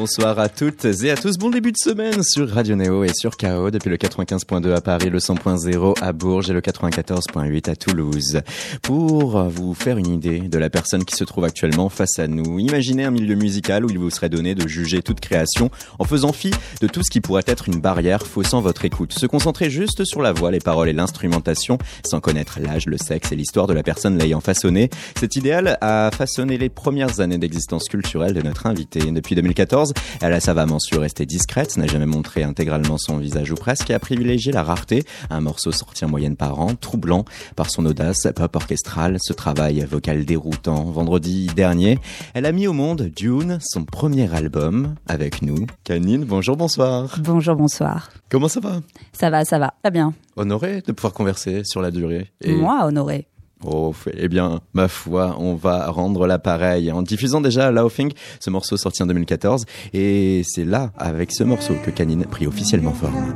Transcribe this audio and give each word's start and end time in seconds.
Bonsoir 0.00 0.38
à 0.38 0.48
toutes 0.48 0.86
et 0.86 1.10
à 1.10 1.14
tous. 1.14 1.36
Bon 1.36 1.50
début 1.50 1.72
de 1.72 1.76
semaine 1.76 2.22
sur 2.22 2.48
Radio 2.48 2.74
Néo 2.74 3.04
et 3.04 3.12
sur 3.12 3.36
KO 3.36 3.70
depuis 3.70 3.90
le 3.90 3.98
95.2 3.98 4.72
à 4.72 4.80
Paris, 4.80 5.10
le 5.10 5.18
100.0 5.18 5.94
à 6.00 6.12
Bourges 6.14 6.48
et 6.48 6.54
le 6.54 6.62
94.8 6.62 7.68
à 7.68 7.76
Toulouse. 7.76 8.40
Pour 8.80 9.44
vous 9.50 9.74
faire 9.74 9.98
une 9.98 10.06
idée 10.06 10.40
de 10.40 10.58
la 10.58 10.70
personne 10.70 11.04
qui 11.04 11.14
se 11.14 11.24
trouve 11.24 11.44
actuellement 11.44 11.90
face 11.90 12.18
à 12.18 12.28
nous, 12.28 12.58
imaginez 12.58 13.04
un 13.04 13.10
milieu 13.10 13.34
musical 13.34 13.84
où 13.84 13.90
il 13.90 13.98
vous 13.98 14.08
serait 14.08 14.30
donné 14.30 14.54
de 14.54 14.66
juger 14.66 15.02
toute 15.02 15.20
création 15.20 15.70
en 15.98 16.04
faisant 16.04 16.32
fi 16.32 16.50
de 16.80 16.86
tout 16.86 17.02
ce 17.02 17.10
qui 17.10 17.20
pourrait 17.20 17.44
être 17.46 17.68
une 17.68 17.82
barrière 17.82 18.26
faussant 18.26 18.62
votre 18.62 18.86
écoute. 18.86 19.12
Se 19.12 19.26
concentrer 19.26 19.68
juste 19.68 20.06
sur 20.06 20.22
la 20.22 20.32
voix, 20.32 20.50
les 20.50 20.60
paroles 20.60 20.88
et 20.88 20.94
l'instrumentation 20.94 21.76
sans 22.06 22.20
connaître 22.20 22.58
l'âge, 22.58 22.86
le 22.86 22.96
sexe 22.96 23.32
et 23.32 23.36
l'histoire 23.36 23.66
de 23.66 23.74
la 23.74 23.82
personne 23.82 24.16
l'ayant 24.16 24.40
façonné. 24.40 24.88
Cet 25.18 25.36
idéal 25.36 25.76
a 25.82 26.10
façonné 26.10 26.56
les 26.56 26.70
premières 26.70 27.20
années 27.20 27.36
d'existence 27.36 27.84
culturelle 27.84 28.32
de 28.32 28.40
notre 28.40 28.64
invité. 28.66 29.00
Depuis 29.00 29.34
2014, 29.34 29.89
elle 30.20 30.32
a 30.32 30.40
savamment 30.40 30.78
su 30.78 30.98
rester 30.98 31.26
discrète, 31.26 31.76
n'a 31.76 31.86
jamais 31.86 32.06
montré 32.06 32.42
intégralement 32.42 32.98
son 32.98 33.18
visage 33.18 33.50
ou 33.50 33.54
presque, 33.54 33.90
et 33.90 33.94
a 33.94 33.98
privilégié 33.98 34.52
la 34.52 34.62
rareté, 34.62 35.04
un 35.30 35.40
morceau 35.40 35.72
sorti 35.72 36.04
en 36.04 36.08
moyenne 36.08 36.36
par 36.36 36.60
an, 36.60 36.74
troublant 36.74 37.24
par 37.56 37.70
son 37.70 37.86
audace 37.86 38.28
pop 38.34 38.56
orchestral, 38.56 39.18
ce 39.20 39.32
travail 39.32 39.86
vocal 39.90 40.24
déroutant. 40.24 40.84
Vendredi 40.84 41.46
dernier, 41.54 41.98
elle 42.34 42.46
a 42.46 42.52
mis 42.52 42.66
au 42.66 42.72
monde 42.72 43.10
Dune, 43.14 43.58
son 43.60 43.84
premier 43.84 44.32
album, 44.34 44.94
avec 45.08 45.42
nous. 45.42 45.66
Canine, 45.84 46.24
bonjour, 46.24 46.56
bonsoir. 46.56 47.16
Bonjour, 47.20 47.56
bonsoir. 47.56 48.10
Comment 48.28 48.48
ça 48.48 48.60
va? 48.60 48.80
Ça 49.12 49.30
va, 49.30 49.44
ça 49.44 49.58
va, 49.58 49.74
très 49.82 49.90
bien. 49.90 50.14
Honoré 50.36 50.82
de 50.86 50.92
pouvoir 50.92 51.12
converser 51.12 51.62
sur 51.64 51.82
la 51.82 51.90
durée. 51.90 52.30
Moi, 52.46 52.80
honoré. 52.84 53.26
Oh, 53.64 53.94
eh 54.14 54.28
bien, 54.28 54.60
ma 54.72 54.88
foi, 54.88 55.36
on 55.38 55.54
va 55.54 55.90
rendre 55.90 56.26
l'appareil 56.26 56.90
en 56.92 57.02
diffusant 57.02 57.42
déjà 57.42 57.70
Laughing, 57.70 58.10
ce 58.40 58.48
morceau 58.48 58.76
sorti 58.78 59.02
en 59.02 59.06
2014. 59.06 59.66
Et 59.92 60.42
c'est 60.46 60.64
là, 60.64 60.92
avec 60.96 61.30
ce 61.32 61.44
morceau, 61.44 61.74
que 61.84 61.90
Canine 61.90 62.24
prit 62.24 62.46
officiellement 62.46 62.92
forme. 62.92 63.34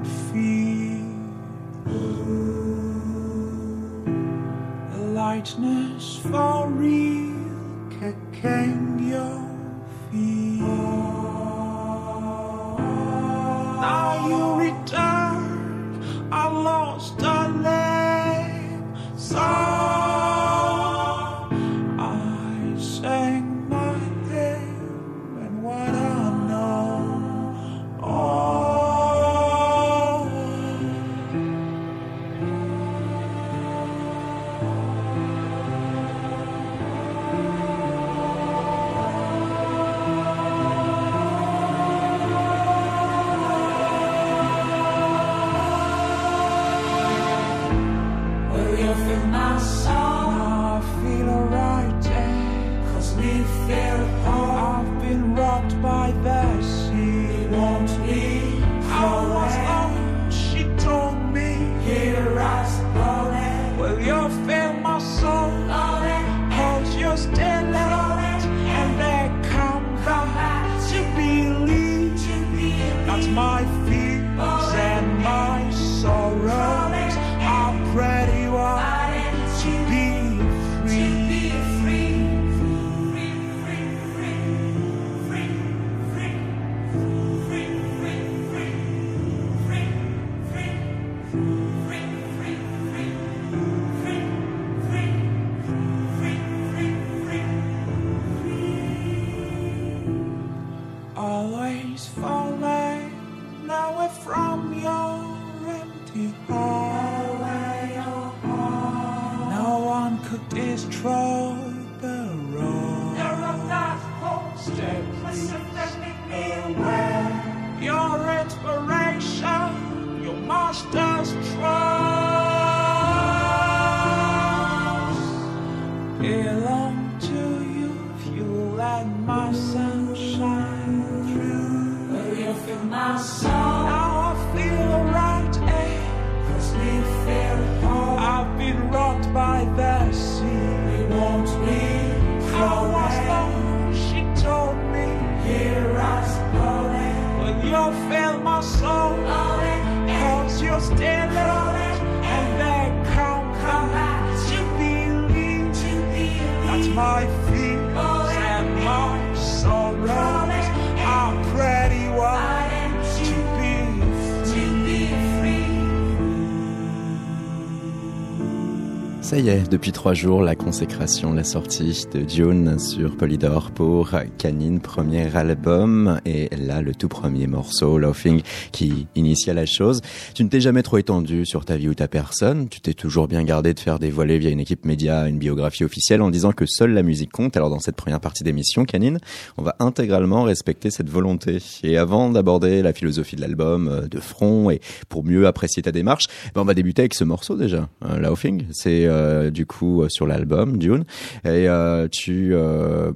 Depuis 169.74 169.90
trois 169.90 170.14
jours, 170.14 170.40
la 170.40 170.54
consécration, 170.54 171.32
la 171.32 171.42
sortie 171.42 172.06
de 172.12 172.20
Dune 172.20 172.78
sur 172.78 173.16
Polydor 173.16 173.72
pour 173.72 174.12
Canine, 174.38 174.78
premier 174.78 175.34
album, 175.34 176.20
et 176.24 176.48
là, 176.56 176.80
le 176.80 176.94
tout 176.94 177.08
premier 177.08 177.48
morceau, 177.48 177.98
Laughing, 177.98 178.42
qui 178.70 179.08
initia 179.16 179.52
la 179.52 179.66
chose. 179.66 180.00
Tu 180.32 180.44
ne 180.44 180.48
t'es 180.48 180.60
jamais 180.60 180.84
trop 180.84 180.98
étendu 180.98 181.44
sur 181.44 181.64
ta 181.64 181.76
vie 181.76 181.88
ou 181.88 181.94
ta 181.94 182.06
personne, 182.06 182.68
tu 182.68 182.80
t'es 182.80 182.94
toujours 182.94 183.26
bien 183.26 183.42
gardé 183.42 183.74
de 183.74 183.80
faire 183.80 183.98
dévoiler 183.98 184.38
via 184.38 184.50
une 184.50 184.60
équipe 184.60 184.84
média 184.84 185.26
une 185.26 185.38
biographie 185.38 185.82
officielle 185.82 186.22
en 186.22 186.30
disant 186.30 186.52
que 186.52 186.66
seule 186.66 186.92
la 186.92 187.02
musique 187.02 187.32
compte. 187.32 187.56
Alors 187.56 187.68
dans 187.68 187.80
cette 187.80 187.96
première 187.96 188.20
partie 188.20 188.44
d'émission, 188.44 188.84
Canine, 188.84 189.18
on 189.56 189.64
va 189.64 189.74
intégralement 189.80 190.44
respecter 190.44 190.92
cette 190.92 191.10
volonté. 191.10 191.58
Et 191.82 191.98
avant 191.98 192.30
d'aborder 192.30 192.80
la 192.80 192.92
philosophie 192.92 193.34
de 193.34 193.40
l'album 193.40 193.88
euh, 193.88 194.06
de 194.06 194.20
front 194.20 194.70
et 194.70 194.80
pour 195.08 195.24
mieux 195.24 195.48
apprécier 195.48 195.82
ta 195.82 195.90
démarche, 195.90 196.26
ben 196.54 196.60
on 196.60 196.64
va 196.64 196.74
débuter 196.74 197.02
avec 197.02 197.14
ce 197.14 197.24
morceau 197.24 197.56
déjà, 197.56 197.88
euh, 198.04 198.20
Laughing. 198.20 198.66
C'est 198.70 199.06
euh, 199.06 199.50
du 199.50 199.63
coup 199.64 200.02
euh, 200.02 200.08
sur 200.08 200.26
l'album 200.26 200.78
Dune. 200.78 201.04
Et 201.44 201.66
tu 202.10 202.54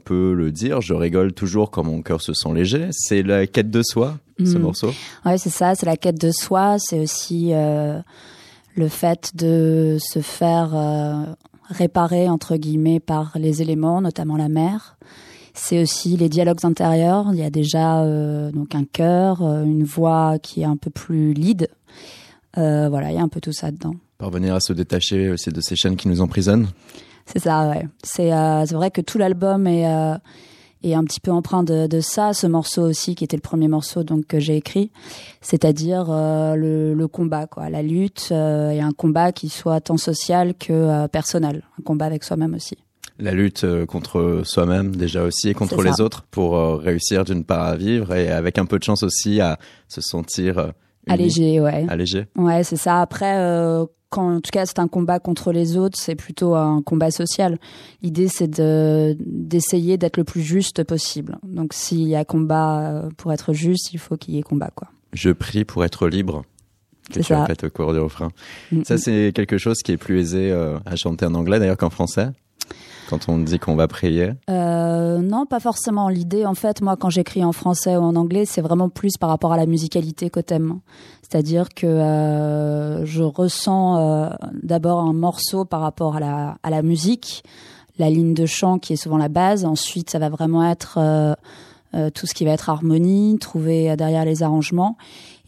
peux 0.05 0.33
le 0.35 0.51
dire, 0.53 0.81
je 0.81 0.95
rigole 0.95 1.33
toujours 1.33 1.71
quand 1.71 1.85
mon 1.85 2.03
cœur 2.03 2.21
se 2.23 2.33
sent 2.35 2.53
léger. 2.55 2.89
C'est 2.93 3.23
la 3.23 3.47
quête 3.47 3.71
de 3.71 3.83
soi, 3.83 4.19
ce 4.39 4.57
Mhm. 4.57 4.63
morceau? 4.63 4.91
Ouais, 5.25 5.39
c'est 5.39 5.51
ça, 5.51 5.75
c'est 5.75 5.87
la 5.87 5.97
quête 5.97 6.21
de 6.21 6.31
soi, 6.31 6.77
c'est 6.79 7.01
aussi 7.01 7.51
euh, 7.53 7.99
le 8.75 8.89
fait 8.89 9.33
de 9.35 9.97
se 10.01 10.21
faire 10.21 10.71
euh, 10.75 11.25
réparer, 11.69 12.29
entre 12.29 12.57
guillemets, 12.57 13.01
par 13.01 13.33
les 13.37 13.63
éléments, 13.63 14.01
notamment 14.01 14.37
la 14.37 14.49
mer. 14.49 14.97
C'est 15.55 15.83
aussi 15.83 16.17
les 16.17 16.29
dialogues 16.29 16.65
intérieurs. 16.65 17.27
Il 17.33 17.39
y 17.39 17.43
a 17.43 17.51
déjà 17.51 18.03
euh, 18.05 18.53
donc 18.53 18.75
un 18.77 18.85
cœur, 18.85 19.43
euh, 19.43 19.65
une 19.65 19.83
voix 19.85 20.39
qui 20.41 20.63
est 20.63 20.67
un 20.67 20.77
peu 20.77 20.91
plus 20.91 21.33
lead. 21.35 21.69
Euh, 22.57 22.89
voilà, 22.89 23.11
il 23.11 23.17
y 23.17 23.19
a 23.19 23.23
un 23.23 23.29
peu 23.29 23.41
tout 23.41 23.53
ça 23.53 23.71
dedans. 23.73 23.95
Parvenir 24.19 24.55
à 24.55 24.61
se 24.61 24.73
détacher 24.73 25.31
aussi 25.31 25.51
de 25.51 25.61
ces 25.61 25.77
chaînes 25.77 25.97
qui 25.97 26.09
nous 26.09 26.21
emprisonnent. 26.21 26.69
C'est 27.27 27.39
ça, 27.39 27.69
ouais. 27.69 27.87
C'est 28.03 28.75
vrai 28.75 28.91
que 28.91 29.01
tout 29.01 29.19
l'album 29.19 29.67
est 29.67 29.87
et 30.83 30.95
un 30.95 31.05
petit 31.05 31.21
peu 31.21 31.31
empreint 31.31 31.63
de, 31.63 31.87
de, 31.87 32.01
ça, 32.01 32.33
ce 32.33 32.47
morceau 32.47 32.83
aussi 32.83 33.15
qui 33.15 33.25
était 33.25 33.37
le 33.37 33.43
premier 33.43 33.69
morceau 33.69 34.05
donc 34.05 34.27
que 34.27 34.39
j'ai 34.39 34.57
écrit, 34.57 34.91
c'est-à-dire 35.41 36.07
euh, 36.09 36.55
le, 36.55 36.95
le, 36.95 37.09
combat, 37.09 37.47
quoi, 37.47 37.69
la 37.69 37.83
lutte 37.83 38.29
euh, 38.31 38.71
et 38.71 38.81
un 38.81 38.93
combat 38.93 39.33
qui 39.33 39.49
soit 39.49 39.81
tant 39.81 39.97
social 39.97 40.55
que 40.55 40.73
euh, 40.73 41.09
personnel, 41.09 41.65
un 41.79 41.83
combat 41.83 42.07
avec 42.07 42.23
soi-même 42.23 42.55
aussi. 42.55 42.79
La 43.19 43.33
lutte 43.33 43.67
contre 43.87 44.43
soi-même 44.45 44.95
déjà 44.95 45.25
aussi 45.25 45.49
et 45.49 45.55
contre 45.55 45.83
les 45.83 46.01
autres 46.01 46.23
pour 46.31 46.79
réussir 46.79 47.25
d'une 47.25 47.43
part 47.43 47.67
à 47.67 47.75
vivre 47.75 48.15
et 48.15 48.31
avec 48.31 48.59
un 48.59 48.65
peu 48.65 48.79
de 48.79 48.85
chance 48.85 49.03
aussi 49.03 49.41
à 49.41 49.59
se 49.89 50.01
sentir 50.01 50.73
allégé, 51.09 51.61
ouais. 51.61 51.87
Allégé. 51.89 52.27
Ouais, 52.37 52.65
c'est 52.65 52.77
ça. 52.77 53.01
Après, 53.01 53.35
quand 54.11 54.37
en 54.37 54.41
tout 54.41 54.51
cas 54.51 54.67
c'est 54.67 54.79
un 54.79 54.89
combat 54.89 55.19
contre 55.19 55.53
les 55.53 55.77
autres, 55.77 55.99
c'est 56.01 56.15
plutôt 56.15 56.55
un 56.55 56.83
combat 56.83 57.11
social. 57.11 57.59
L'idée 58.03 58.29
c'est 58.29 58.49
de 58.49 59.17
d'essayer 59.21 59.99
d'être 59.99 60.17
le 60.17 60.25
plus 60.25 60.43
juste 60.43 60.85
possible. 60.85 61.39
Donc 61.43 61.73
s'il 61.75 62.09
y 62.09 62.17
a 62.17 62.25
combat 62.25 62.81
euh, 62.81 63.09
pour 63.17 63.33
être 63.33 63.53
juste, 63.53 63.93
il 63.93 63.99
faut 63.99 64.17
qu'il 64.17 64.35
y 64.35 64.39
ait 64.39 64.43
combat 64.43 64.71
quoi. 64.75 64.89
Je 65.13 65.31
prie 65.31 65.65
pour 65.65 65.85
être 65.85 66.09
libre. 66.09 66.43
Que 67.11 67.21
tu 67.21 67.25
fait 67.25 67.65
au 67.65 67.71
cours 67.71 67.95
du 67.95 67.99
refrain. 67.99 68.29
Mm, 68.71 68.85
ça 68.85 68.97
mm. 68.97 68.99
c'est 68.99 69.33
quelque 69.35 69.57
chose 69.57 69.79
qui 69.83 69.93
est 69.93 69.97
plus 69.97 70.19
aisé 70.19 70.51
euh, 70.51 70.79
à 70.85 70.95
chanter 70.95 71.25
en 71.25 71.35
anglais 71.35 71.59
d'ailleurs 71.59 71.79
qu'en 71.79 71.89
français 71.91 72.29
quand 73.09 73.29
on 73.29 73.39
dit 73.39 73.59
qu'on 73.59 73.75
va 73.75 73.89
prier? 73.89 74.33
Euh, 74.51 75.19
Non, 75.19 75.47
pas 75.47 75.61
forcément. 75.61 76.09
L'idée, 76.09 76.45
en 76.45 76.55
fait, 76.55 76.83
moi, 76.83 76.97
quand 76.97 77.09
j'écris 77.11 77.45
en 77.45 77.53
français 77.53 77.97
ou 77.97 78.03
en 78.03 78.17
anglais, 78.17 78.45
c'est 78.45 78.61
vraiment 78.61 78.89
plus 78.89 79.17
par 79.17 79.31
rapport 79.31 79.53
à 79.53 79.57
la 79.57 79.67
musicalité 79.67 80.29
qu'au 80.29 80.43
thème. 80.43 80.81
C'est-à-dire 81.23 81.71
que 81.71 81.87
euh, 81.87 83.05
je 83.07 83.23
ressens 83.23 83.97
euh, 83.97 84.29
d'abord 84.63 85.01
un 85.01 85.15
morceau 85.15 85.65
par 85.65 85.81
rapport 85.81 86.17
à 86.17 86.71
la, 86.71 86.83
musique, 86.83 87.43
la 87.99 88.11
ligne 88.11 88.35
de 88.35 88.47
chant 88.47 88.79
qui 88.79 88.93
est 88.93 88.97
souvent 88.97 89.19
la 89.19 89.29
base. 89.29 89.65
Ensuite, 89.65 90.11
ça 90.11 90.19
va 90.19 90.29
vraiment 90.29 90.69
être 90.69 90.99
tout 92.15 92.27
ce 92.27 92.35
qui 92.35 92.45
va 92.45 92.51
être 92.51 92.69
harmonie, 92.69 93.39
trouver 93.41 93.97
derrière 93.97 94.27
les 94.27 94.43
arrangements. 94.43 94.99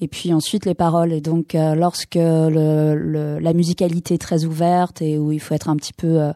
Et 0.01 0.09
puis 0.09 0.33
ensuite 0.33 0.65
les 0.65 0.75
paroles. 0.75 1.13
Et 1.13 1.21
donc 1.21 1.55
lorsque 1.55 2.17
la 2.17 3.53
musicalité 3.53 4.15
est 4.15 4.19
très 4.19 4.47
ouverte 4.47 5.03
et 5.03 5.19
où 5.19 5.33
il 5.33 5.41
faut 5.41 5.55
être 5.55 5.69
un 5.69 5.77
petit 5.77 5.93
peu 5.93 6.33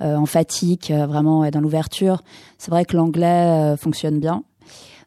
euh, 0.00 0.16
emphatique, 0.16 0.90
euh, 0.90 1.06
vraiment 1.06 1.48
dans 1.50 1.60
l'ouverture. 1.60 2.22
C'est 2.58 2.70
vrai 2.70 2.84
que 2.84 2.96
l'anglais 2.96 3.72
euh, 3.72 3.76
fonctionne 3.76 4.20
bien. 4.20 4.44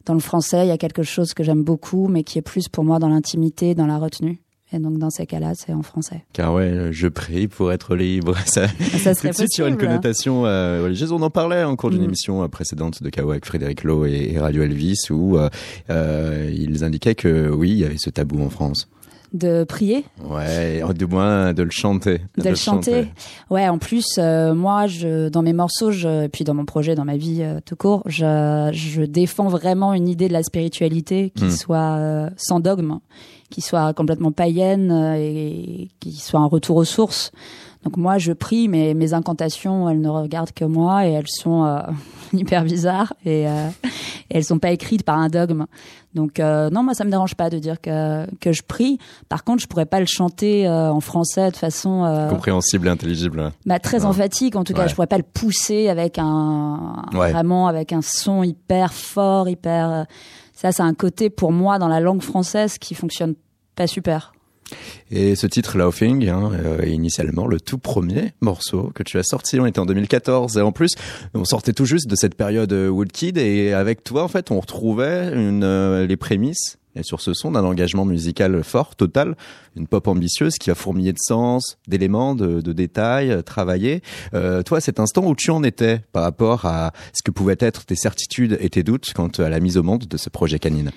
Dans 0.06 0.14
le 0.14 0.20
français, 0.20 0.66
il 0.66 0.70
y 0.70 0.72
a 0.72 0.78
quelque 0.78 1.04
chose 1.04 1.34
que 1.34 1.44
j'aime 1.44 1.64
beaucoup, 1.64 2.08
mais 2.08 2.24
qui 2.24 2.40
est 2.40 2.42
plus 2.42 2.68
pour 2.68 2.84
moi 2.84 3.00
dans 3.00 3.10
l'intimité, 3.10 3.76
dans 3.76 3.86
la 3.86 3.98
retenue. 3.98 4.42
Et 4.74 4.80
donc 4.80 4.98
dans 4.98 5.10
ces 5.10 5.26
cas-là, 5.26 5.52
c'est 5.54 5.74
en 5.74 5.82
français. 5.82 6.24
Car 6.32 6.54
ouais, 6.54 6.90
je 6.92 7.08
prie 7.08 7.48
pour 7.50 7.74
être 7.74 7.96
libre. 7.96 8.38
Ça, 8.46 8.68
ça 8.68 9.14
serait 9.14 9.34
tout 9.34 9.46
sur 9.50 9.68
une 9.68 9.78
connotation 9.78 10.46
euh, 10.46 10.84
religieuse. 10.84 11.12
On 11.12 11.22
en 11.22 11.30
parlait 11.30 11.64
en 11.64 11.76
cours 11.76 11.90
d'une 11.90 12.02
mm. 12.02 12.06
émission 12.06 12.50
précédente 12.50 13.04
de 13.04 13.10
KO 13.10 13.32
avec 13.32 13.46
Frédéric 13.46 13.84
Lowe 13.84 14.06
et, 14.06 14.40
Radio 14.40 14.64
Elvis, 14.64 15.10
où 15.10 15.38
euh, 15.38 16.52
ils 16.54 16.84
indiquaient 16.84 17.16
que 17.16 17.50
oui, 17.50 17.72
il 17.72 17.78
y 17.80 17.86
avait 17.86 17.98
ce 17.98 18.10
tabou 18.10 18.42
en 18.42 18.50
France 18.50 18.88
de 19.34 19.64
prier. 19.64 20.06
Ouais, 20.24 20.82
du 20.94 21.06
moins 21.06 21.54
de 21.54 21.64
le 21.64 21.70
chanter. 21.70 22.22
De, 22.38 22.50
le 22.50 22.56
chanter. 22.56 23.08
Ouais, 23.50 23.68
en 23.68 23.78
plus, 23.78 24.06
euh, 24.18 24.54
moi, 24.54 24.88
je, 24.88 25.30
dans 25.30 25.42
mes 25.42 25.54
morceaux, 25.54 25.92
je, 25.92 26.28
puis 26.28 26.44
dans 26.44 26.54
mon 26.54 26.66
projet, 26.66 26.96
dans 26.96 27.06
ma 27.06 27.18
vie 27.18 27.42
euh, 27.42 27.60
tout 27.66 27.76
court, 27.76 28.04
je, 28.06 28.70
je 28.74 29.04
défends 29.04 29.48
vraiment 29.48 29.94
une 29.94 30.08
idée 30.08 30.28
de 30.28 30.34
la 30.34 30.44
spiritualité 30.44 31.32
qui 31.36 31.46
hmm. 31.46 31.52
soit 31.52 31.98
euh, 31.98 32.30
sans 32.36 32.60
dogme, 32.60 33.00
qui 33.50 33.62
soit 33.62 33.94
complètement 33.94 34.32
païenne 34.32 34.92
et 35.18 35.90
qui 36.00 36.14
soit 36.14 36.40
un 36.40 36.48
retour 36.48 36.78
aux 36.78 36.86
sources. 36.86 37.32
Donc 37.84 37.98
moi, 37.98 38.18
je 38.20 38.32
prie, 38.32 38.68
mais 38.68 38.94
mes 38.94 39.14
incantations, 39.14 39.90
elles 39.90 40.02
ne 40.02 40.10
regardent 40.10 40.52
que 40.52 40.66
moi 40.66 41.08
et 41.08 41.12
elles 41.12 41.28
sont 41.28 41.66
euh, 41.66 41.80
hyper 42.34 42.64
bizarres 42.64 43.14
et, 43.26 43.48
euh, 43.48 43.70
et, 44.30 44.38
elles 44.38 44.44
sont 44.44 44.60
pas 44.60 44.72
écrites 44.72 45.04
par 45.04 45.18
un 45.18 45.30
dogme. 45.30 45.66
Donc 46.14 46.40
euh, 46.40 46.70
non, 46.70 46.84
moi 46.84 46.94
ça 46.94 47.06
me 47.06 47.10
dérange 47.10 47.36
pas 47.36 47.50
de 47.50 47.58
dire 47.58 47.80
que 47.80 48.26
que 48.40 48.52
je 48.52 48.62
prie. 48.62 49.00
Par 49.30 49.44
contre, 49.44 49.64
je 49.64 49.68
pourrais 49.68 49.86
pas 49.86 50.00
le 50.00 50.06
chanter 50.06 50.68
en 50.70 51.00
français 51.00 51.52
de 51.52 51.56
façon 51.56 52.28
compréhensible 52.30 52.88
et 52.88 52.92
intelligible. 52.92 53.52
Bah, 53.66 53.80
très 53.80 54.04
emphatique 54.06 54.56
en 54.56 54.64
tout 54.64 54.74
cas. 54.74 54.88
Je 54.88 54.94
pourrais 54.94 55.08
pas 55.08 55.18
le 55.18 55.24
pousser 55.24 55.88
avec 55.88 56.20
un 56.20 57.04
vraiment 57.14 57.68
avec 57.68 57.94
un 57.94 58.02
son 58.02 58.44
hyper 58.44 58.94
fort, 58.94 59.48
hyper. 59.48 60.06
Ça, 60.54 60.72
c'est 60.72 60.84
un 60.84 60.94
côté 60.94 61.30
pour 61.32 61.52
moi 61.52 61.80
dans 61.80 61.88
la 61.88 62.00
langue 62.00 62.22
française 62.22 62.78
qui 62.78 62.94
fonctionne 62.94 63.34
pas 63.76 63.88
super. 63.88 64.34
Et 65.12 65.36
ce 65.36 65.48
titre 65.48 65.78
Laughing 65.78 66.28
hein, 66.30 66.52
euh, 66.54 66.82
est 66.82 66.92
initialement 66.92 67.48
le 67.48 67.60
tout 67.60 67.78
premier 67.78 68.34
morceau 68.42 68.92
que 68.96 69.04
tu 69.04 69.18
as 69.18 69.24
sorti. 69.24 69.60
On 69.60 69.66
était 69.66 69.80
en 69.80 69.86
2014 69.86 70.58
et 70.58 70.62
en 70.62 70.72
plus 70.72 70.92
on 71.34 71.46
sortait 71.46 71.74
tout 71.74 71.86
juste 71.86 72.08
de 72.08 72.16
cette 72.16 72.36
période 72.36 72.72
euh, 72.74 72.90
Woodkid 72.90 73.38
et 73.38 73.74
avec 73.74 74.04
toi 74.04 74.24
en 74.24 74.28
fait 74.28 74.52
on 74.52 74.60
retrouvait 74.60 75.34
une, 75.34 75.64
euh, 75.64 76.06
les 76.06 76.18
prémices 76.18 76.78
et 76.96 77.04
sur 77.04 77.22
ce 77.22 77.34
son 77.34 77.52
d'un 77.52 77.64
engagement 77.64 78.06
musical 78.06 78.64
fort, 78.64 78.96
total, 78.96 79.36
une 79.76 79.88
pop 79.88 80.08
ambitieuse 80.08 80.58
qui 80.58 80.70
va 80.70 80.76
fourmiller 80.76 81.14
de 81.14 81.20
sens, 81.20 81.78
d'éléments, 81.88 82.36
de, 82.36 82.62
de, 82.62 82.74
détails, 82.74 83.44
travailler. 83.44 84.02
Euh, 84.34 84.62
toi, 84.62 84.82
cet 84.82 85.00
instant 85.00 85.26
où 85.26 85.36
tu 85.36 85.52
en 85.52 85.64
étais 85.64 86.02
par 86.12 86.24
rapport 86.24 86.66
à 86.66 86.92
ce 87.14 87.24
que 87.24 87.32
pouvaient 87.32 87.56
être 87.60 87.86
tes 87.86 87.96
certitudes 87.96 88.58
et 88.60 88.70
tes 88.70 88.84
doutes 88.84 89.14
quant 89.14 89.30
à 89.38 89.50
la 89.50 89.60
mise 89.60 89.78
au 89.78 89.84
monde 89.84 90.06
de 90.06 90.18
ce 90.18 90.30
projet 90.30 90.60
Canine? 90.60 90.92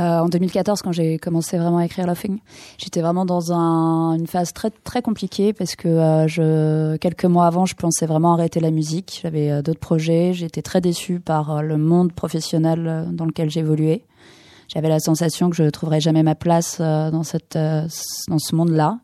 Euh, 0.00 0.18
en 0.18 0.28
2014, 0.28 0.82
quand 0.82 0.90
j'ai 0.90 1.18
commencé 1.18 1.56
vraiment 1.56 1.78
à 1.78 1.84
écrire 1.84 2.06
Laughing, 2.06 2.40
j'étais 2.78 3.00
vraiment 3.00 3.24
dans 3.24 3.52
un, 3.52 4.14
une 4.14 4.26
phase 4.26 4.52
très 4.52 4.70
très 4.70 5.02
compliquée 5.02 5.52
parce 5.52 5.76
que 5.76 5.86
euh, 5.86 6.26
je, 6.26 6.96
quelques 6.96 7.26
mois 7.26 7.46
avant, 7.46 7.64
je 7.64 7.76
pensais 7.76 8.06
vraiment 8.06 8.34
arrêter 8.34 8.58
la 8.58 8.72
musique. 8.72 9.20
J'avais 9.22 9.52
euh, 9.52 9.62
d'autres 9.62 9.78
projets. 9.78 10.32
J'étais 10.34 10.62
très 10.62 10.80
déçue 10.80 11.20
par 11.20 11.62
le 11.62 11.76
monde 11.76 12.12
professionnel 12.12 13.08
dans 13.12 13.24
lequel 13.24 13.50
j'évoluais. 13.50 14.04
J'avais 14.66 14.88
la 14.88 14.98
sensation 14.98 15.48
que 15.48 15.54
je 15.54 15.62
ne 15.62 15.70
trouverais 15.70 16.00
jamais 16.00 16.24
ma 16.24 16.34
place 16.34 16.80
dans 16.80 17.22
cette 17.22 17.56
dans 17.56 18.38
ce 18.38 18.54
monde-là. 18.56 18.98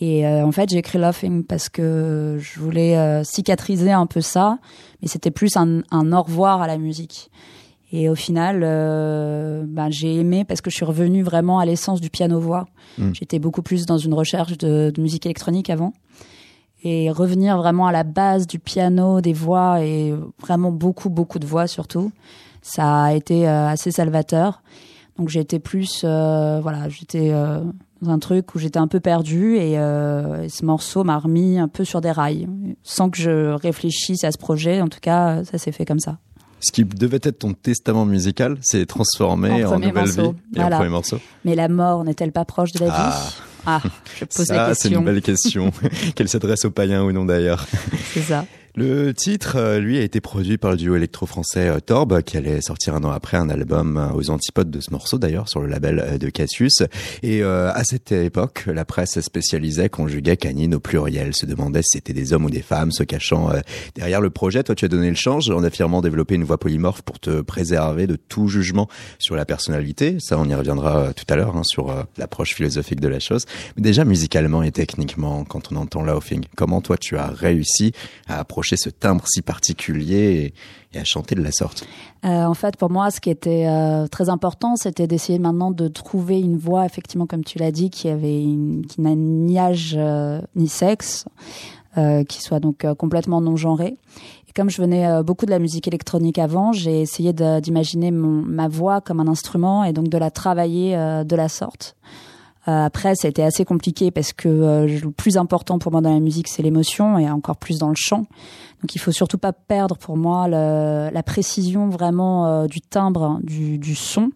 Et 0.00 0.28
en 0.28 0.52
fait, 0.52 0.68
j'ai 0.68 0.76
écrit 0.76 0.98
Laughing 0.98 1.44
parce 1.44 1.70
que 1.70 2.36
je 2.38 2.60
voulais 2.60 3.24
cicatriser 3.24 3.90
un 3.90 4.04
peu 4.04 4.20
ça, 4.20 4.58
mais 5.00 5.08
c'était 5.08 5.30
plus 5.30 5.56
un, 5.56 5.80
un 5.90 6.12
au 6.12 6.22
revoir 6.22 6.60
à 6.60 6.66
la 6.66 6.76
musique. 6.76 7.30
Et 7.92 8.08
au 8.08 8.14
final, 8.14 8.62
euh, 8.64 9.64
ben, 9.66 9.88
j'ai 9.90 10.16
aimé 10.16 10.44
parce 10.44 10.60
que 10.60 10.70
je 10.70 10.76
suis 10.76 10.84
revenue 10.84 11.22
vraiment 11.22 11.60
à 11.60 11.66
l'essence 11.66 12.00
du 12.00 12.10
piano-voix. 12.10 12.66
Hmm. 12.98 13.12
J'étais 13.12 13.38
beaucoup 13.38 13.62
plus 13.62 13.86
dans 13.86 13.98
une 13.98 14.14
recherche 14.14 14.58
de, 14.58 14.90
de, 14.90 15.00
musique 15.00 15.24
électronique 15.26 15.70
avant. 15.70 15.92
Et 16.82 17.10
revenir 17.10 17.56
vraiment 17.56 17.86
à 17.86 17.92
la 17.92 18.04
base 18.04 18.46
du 18.46 18.58
piano, 18.58 19.20
des 19.20 19.32
voix, 19.32 19.82
et 19.82 20.14
vraiment 20.40 20.70
beaucoup, 20.70 21.10
beaucoup 21.10 21.38
de 21.38 21.46
voix 21.46 21.66
surtout, 21.66 22.12
ça 22.66 23.04
a 23.04 23.12
été 23.14 23.48
euh, 23.48 23.68
assez 23.68 23.90
salvateur. 23.90 24.62
Donc 25.16 25.28
j'étais 25.28 25.58
plus, 25.58 26.02
euh, 26.04 26.60
voilà, 26.60 26.88
j'étais 26.88 27.30
euh, 27.32 27.60
dans 28.02 28.10
un 28.10 28.18
truc 28.18 28.54
où 28.54 28.58
j'étais 28.58 28.78
un 28.78 28.88
peu 28.88 29.00
perdue 29.00 29.56
et, 29.56 29.72
et 29.72 30.48
ce 30.48 30.64
morceau 30.64 31.02
m'a 31.04 31.18
remis 31.18 31.58
un 31.58 31.68
peu 31.68 31.84
sur 31.84 32.00
des 32.00 32.10
rails, 32.10 32.48
sans 32.82 33.08
que 33.08 33.16
je 33.16 33.52
réfléchisse 33.54 34.24
à 34.24 34.32
ce 34.32 34.38
projet. 34.38 34.82
En 34.82 34.88
tout 34.88 35.00
cas, 35.00 35.42
ça 35.44 35.58
s'est 35.58 35.72
fait 35.72 35.86
comme 35.86 36.00
ça 36.00 36.18
ce 36.60 36.72
qui 36.72 36.84
devait 36.84 37.20
être 37.22 37.38
ton 37.38 37.52
testament 37.52 38.06
musical 38.06 38.56
s'est 38.62 38.86
transformé 38.86 39.64
en, 39.64 39.78
nouvelle 39.78 40.08
vie 40.08 40.30
et 40.54 40.62
en 40.62 40.70
premier 40.70 40.88
morceau. 40.88 41.18
Mais 41.44 41.54
la 41.54 41.68
mort 41.68 42.04
n'est-elle 42.04 42.32
pas 42.32 42.44
proche 42.44 42.72
de 42.72 42.80
la 42.84 42.92
ah. 42.92 43.10
vie 43.10 43.42
Ah, 43.66 43.82
je 44.18 44.24
pose 44.24 44.46
ça, 44.46 44.74
c'est 44.74 44.90
une 44.90 45.04
belle 45.04 45.22
question. 45.22 45.72
Qu'elle 46.14 46.28
s'adresse 46.28 46.64
aux 46.64 46.70
païens 46.70 47.02
ou 47.02 47.12
non 47.12 47.24
d'ailleurs. 47.24 47.66
C'est 48.12 48.22
ça. 48.22 48.46
Le 48.78 49.14
titre, 49.14 49.56
euh, 49.56 49.78
lui, 49.78 49.96
a 49.96 50.02
été 50.02 50.20
produit 50.20 50.58
par 50.58 50.70
le 50.70 50.76
duo 50.76 50.96
électro-français 50.96 51.68
euh, 51.70 51.80
Torb, 51.80 52.20
qui 52.20 52.36
allait 52.36 52.60
sortir 52.60 52.94
un 52.94 53.04
an 53.04 53.10
après 53.10 53.38
un 53.38 53.48
album 53.48 53.96
euh, 53.96 54.12
aux 54.12 54.28
antipodes 54.28 54.70
de 54.70 54.80
ce 54.80 54.90
morceau, 54.90 55.16
d'ailleurs, 55.16 55.48
sur 55.48 55.62
le 55.62 55.66
label 55.66 56.18
de 56.20 56.28
Cassius. 56.28 56.82
Et 57.22 57.42
à 57.42 57.82
cette 57.84 58.12
époque, 58.12 58.64
la 58.66 58.84
presse 58.84 59.18
spécialisée 59.20 59.88
conjuguait 59.88 60.36
canine 60.36 60.74
au 60.74 60.80
pluriel, 60.80 61.34
se 61.34 61.46
demandait 61.46 61.80
si 61.80 61.92
c'était 61.92 62.12
des 62.12 62.34
hommes 62.34 62.44
ou 62.44 62.50
des 62.50 62.60
femmes 62.60 62.92
se 62.92 63.02
cachant 63.02 63.50
derrière 63.94 64.20
le 64.20 64.30
projet. 64.30 64.62
Toi, 64.62 64.74
tu 64.74 64.84
as 64.84 64.88
donné 64.88 65.08
le 65.08 65.16
change 65.16 65.48
en 65.48 65.62
affirmant 65.62 66.02
développer 66.02 66.34
une 66.34 66.44
voix 66.44 66.58
polymorphe 66.58 67.02
pour 67.02 67.18
te 67.18 67.40
préserver 67.40 68.06
de 68.06 68.16
tout 68.16 68.48
jugement 68.48 68.88
sur 69.18 69.36
la 69.36 69.46
personnalité. 69.46 70.18
Ça, 70.20 70.38
on 70.38 70.48
y 70.48 70.54
reviendra 70.54 71.14
tout 71.14 71.24
à 71.28 71.36
l'heure, 71.36 71.56
hein, 71.56 71.64
sur 71.64 71.94
l'approche 72.18 72.54
philosophique 72.54 73.00
de 73.00 73.08
la 73.08 73.20
chose. 73.20 73.46
Mais 73.76 73.82
déjà, 73.82 74.04
musicalement 74.04 74.62
et 74.62 74.72
techniquement, 74.72 75.44
quand 75.44 75.72
on 75.72 75.76
entend 75.76 76.02
Laughing, 76.02 76.44
comment 76.56 76.80
toi, 76.80 76.98
tu 76.98 77.16
as 77.16 77.28
réussi 77.28 77.92
à 78.28 78.40
approcher 78.40 78.65
ce 78.74 78.90
timbre 78.90 79.28
si 79.28 79.42
particulier 79.42 80.52
et, 80.92 80.98
à 80.98 81.04
chanter 81.04 81.34
de 81.34 81.42
la 81.42 81.52
sorte 81.52 81.86
euh, 82.24 82.44
En 82.44 82.54
fait, 82.54 82.76
pour 82.76 82.90
moi, 82.90 83.10
ce 83.10 83.20
qui 83.20 83.28
était 83.28 83.66
euh, 83.68 84.06
très 84.06 84.30
important, 84.30 84.76
c'était 84.76 85.06
d'essayer 85.06 85.38
maintenant 85.38 85.70
de 85.70 85.88
trouver 85.88 86.40
une 86.40 86.56
voix, 86.56 86.86
effectivement, 86.86 87.26
comme 87.26 87.44
tu 87.44 87.58
l'as 87.58 87.70
dit, 87.70 87.90
qui 87.90 88.08
avait 88.08 88.42
qui 88.88 89.00
n'a 89.00 89.14
ni 89.14 89.58
âge 89.58 89.94
euh, 89.98 90.40
ni 90.56 90.68
sexe, 90.68 91.26
qui 92.28 92.42
soit 92.42 92.60
donc 92.60 92.86
complètement 92.98 93.40
non 93.40 93.56
genrée. 93.56 93.96
Et 94.48 94.52
comme 94.54 94.68
je 94.68 94.82
venais 94.82 95.22
beaucoup 95.22 95.46
de 95.46 95.50
la 95.50 95.58
musique 95.58 95.88
électronique 95.88 96.38
avant, 96.38 96.72
j'ai 96.72 97.00
essayé 97.00 97.32
d'imaginer 97.32 98.10
ma 98.10 98.68
voix 98.68 99.00
comme 99.00 99.20
un 99.20 99.28
instrument 99.28 99.82
et 99.82 99.94
donc 99.94 100.08
de 100.08 100.18
la 100.18 100.30
travailler 100.30 100.94
de 100.94 101.36
la 101.36 101.48
sorte. 101.48 101.96
Après, 102.66 103.14
ça 103.14 103.28
a 103.28 103.30
été 103.30 103.42
assez 103.42 103.64
compliqué 103.64 104.10
parce 104.10 104.32
que 104.32 104.48
le 104.86 105.10
plus 105.10 105.36
important 105.36 105.78
pour 105.78 105.92
moi 105.92 106.00
dans 106.00 106.12
la 106.12 106.20
musique, 106.20 106.48
c'est 106.48 106.62
l'émotion 106.62 107.18
et 107.18 107.30
encore 107.30 107.56
plus 107.56 107.78
dans 107.78 107.88
le 107.88 107.94
chant. 107.96 108.26
Donc 108.82 108.94
il 108.94 108.98
faut 108.98 109.12
surtout 109.12 109.38
pas 109.38 109.52
perdre 109.52 109.96
pour 109.96 110.16
moi 110.16 110.48
le, 110.48 111.08
la 111.12 111.22
précision 111.22 111.88
vraiment 111.88 112.66
du 112.66 112.80
timbre 112.80 113.38
du, 113.42 113.78
du, 113.78 113.94
son, 113.94 114.30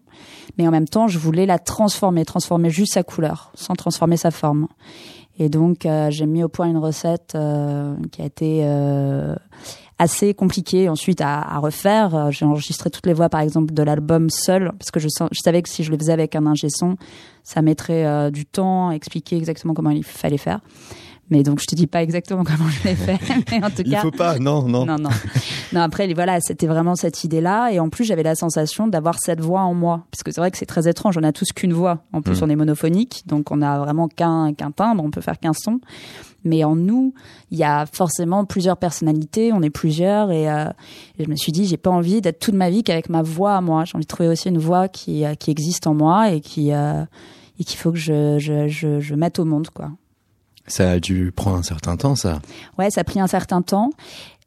mais 0.57 0.67
en 0.67 0.71
même 0.71 0.87
temps, 0.87 1.07
je 1.07 1.19
voulais 1.19 1.45
la 1.45 1.59
transformer, 1.59 2.25
transformer 2.25 2.69
juste 2.69 2.93
sa 2.93 3.03
couleur, 3.03 3.51
sans 3.53 3.75
transformer 3.75 4.17
sa 4.17 4.31
forme. 4.31 4.67
Et 5.37 5.49
donc, 5.49 5.87
j'ai 6.09 6.25
mis 6.25 6.43
au 6.43 6.49
point 6.49 6.67
une 6.67 6.77
recette 6.77 7.37
qui 8.11 8.21
a 8.21 8.25
été 8.25 8.63
assez 10.01 10.33
compliqué 10.33 10.89
ensuite 10.89 11.21
à, 11.21 11.41
à 11.41 11.59
refaire. 11.59 12.15
Euh, 12.15 12.31
j'ai 12.31 12.43
enregistré 12.43 12.89
toutes 12.89 13.05
les 13.05 13.13
voix, 13.13 13.29
par 13.29 13.41
exemple, 13.41 13.71
de 13.71 13.83
l'album 13.83 14.31
seul, 14.31 14.71
parce 14.79 14.89
que 14.89 14.99
je, 14.99 15.07
je, 15.07 15.39
savais 15.43 15.61
que 15.61 15.69
si 15.69 15.83
je 15.83 15.91
le 15.91 15.97
faisais 15.97 16.11
avec 16.11 16.35
un 16.35 16.47
ingé 16.47 16.69
son, 16.69 16.95
ça 17.43 17.61
mettrait 17.61 18.05
euh, 18.05 18.31
du 18.31 18.45
temps 18.47 18.89
à 18.89 18.93
expliquer 18.93 19.37
exactement 19.37 19.75
comment 19.75 19.91
il 19.91 20.03
fallait 20.03 20.39
faire. 20.39 20.59
Mais 21.29 21.43
donc, 21.43 21.59
je 21.61 21.65
te 21.65 21.75
dis 21.75 21.85
pas 21.85 22.01
exactement 22.01 22.43
comment 22.45 22.67
je 22.67 22.89
l'ai 22.89 22.95
fait. 22.95 23.19
mais 23.51 23.63
en 23.63 23.69
tout 23.69 23.83
il 23.85 23.91
cas. 23.91 24.01
faut 24.01 24.11
pas, 24.11 24.39
non, 24.39 24.63
non. 24.63 24.87
Non, 24.87 24.97
non. 24.97 25.11
non 25.71 25.81
après, 25.81 26.11
voilà, 26.13 26.39
c'était 26.41 26.67
vraiment 26.67 26.95
cette 26.95 27.23
idée-là. 27.23 27.71
Et 27.71 27.79
en 27.79 27.89
plus, 27.89 28.03
j'avais 28.03 28.23
la 28.23 28.35
sensation 28.35 28.87
d'avoir 28.87 29.19
cette 29.19 29.39
voix 29.39 29.61
en 29.61 29.75
moi. 29.75 30.05
Parce 30.09 30.23
que 30.23 30.31
c'est 30.31 30.41
vrai 30.41 30.49
que 30.49 30.57
c'est 30.57 30.65
très 30.65 30.89
étrange. 30.89 31.15
On 31.19 31.23
a 31.23 31.31
tous 31.31 31.53
qu'une 31.53 31.73
voix. 31.73 31.99
En 32.11 32.23
plus, 32.23 32.41
mm. 32.41 32.43
on 32.43 32.49
est 32.49 32.55
monophonique. 32.55 33.21
Donc, 33.27 33.51
on 33.51 33.61
a 33.61 33.77
vraiment 33.77 34.07
qu'un, 34.07 34.53
qu'un 34.55 34.71
timbre. 34.71 35.03
On 35.03 35.11
peut 35.11 35.21
faire 35.21 35.39
qu'un 35.39 35.53
son 35.53 35.79
mais 36.43 36.63
en 36.63 36.75
nous, 36.75 37.13
il 37.51 37.57
y 37.57 37.63
a 37.63 37.85
forcément 37.85 38.45
plusieurs 38.45 38.77
personnalités, 38.77 39.51
on 39.53 39.61
est 39.61 39.69
plusieurs, 39.69 40.31
et, 40.31 40.49
euh, 40.49 40.65
je 41.19 41.29
me 41.29 41.35
suis 41.35 41.51
dit, 41.51 41.65
j'ai 41.65 41.77
pas 41.77 41.89
envie 41.89 42.21
d'être 42.21 42.39
toute 42.39 42.55
ma 42.55 42.69
vie 42.69 42.83
qu'avec 42.83 43.09
ma 43.09 43.21
voix 43.21 43.55
à 43.55 43.61
moi. 43.61 43.85
J'ai 43.85 43.95
envie 43.95 44.05
de 44.05 44.07
trouver 44.07 44.29
aussi 44.29 44.49
une 44.49 44.57
voix 44.57 44.87
qui, 44.87 45.25
euh, 45.25 45.35
qui 45.35 45.51
existe 45.51 45.87
en 45.87 45.93
moi 45.93 46.31
et 46.31 46.41
qui 46.41 46.73
euh, 46.73 47.03
et 47.59 47.63
qu'il 47.63 47.77
faut 47.77 47.91
que 47.91 47.97
je, 47.97 48.39
je, 48.39 48.67
je, 48.67 48.99
je 48.99 49.15
mette 49.15 49.37
au 49.37 49.45
monde, 49.45 49.69
quoi. 49.69 49.91
Ça 50.67 50.91
a 50.91 50.99
dû 50.99 51.31
prendre 51.35 51.57
un 51.57 51.63
certain 51.63 51.97
temps, 51.97 52.15
ça. 52.15 52.39
Ouais, 52.79 52.89
ça 52.89 53.01
a 53.01 53.03
pris 53.03 53.19
un 53.19 53.27
certain 53.27 53.61
temps. 53.61 53.91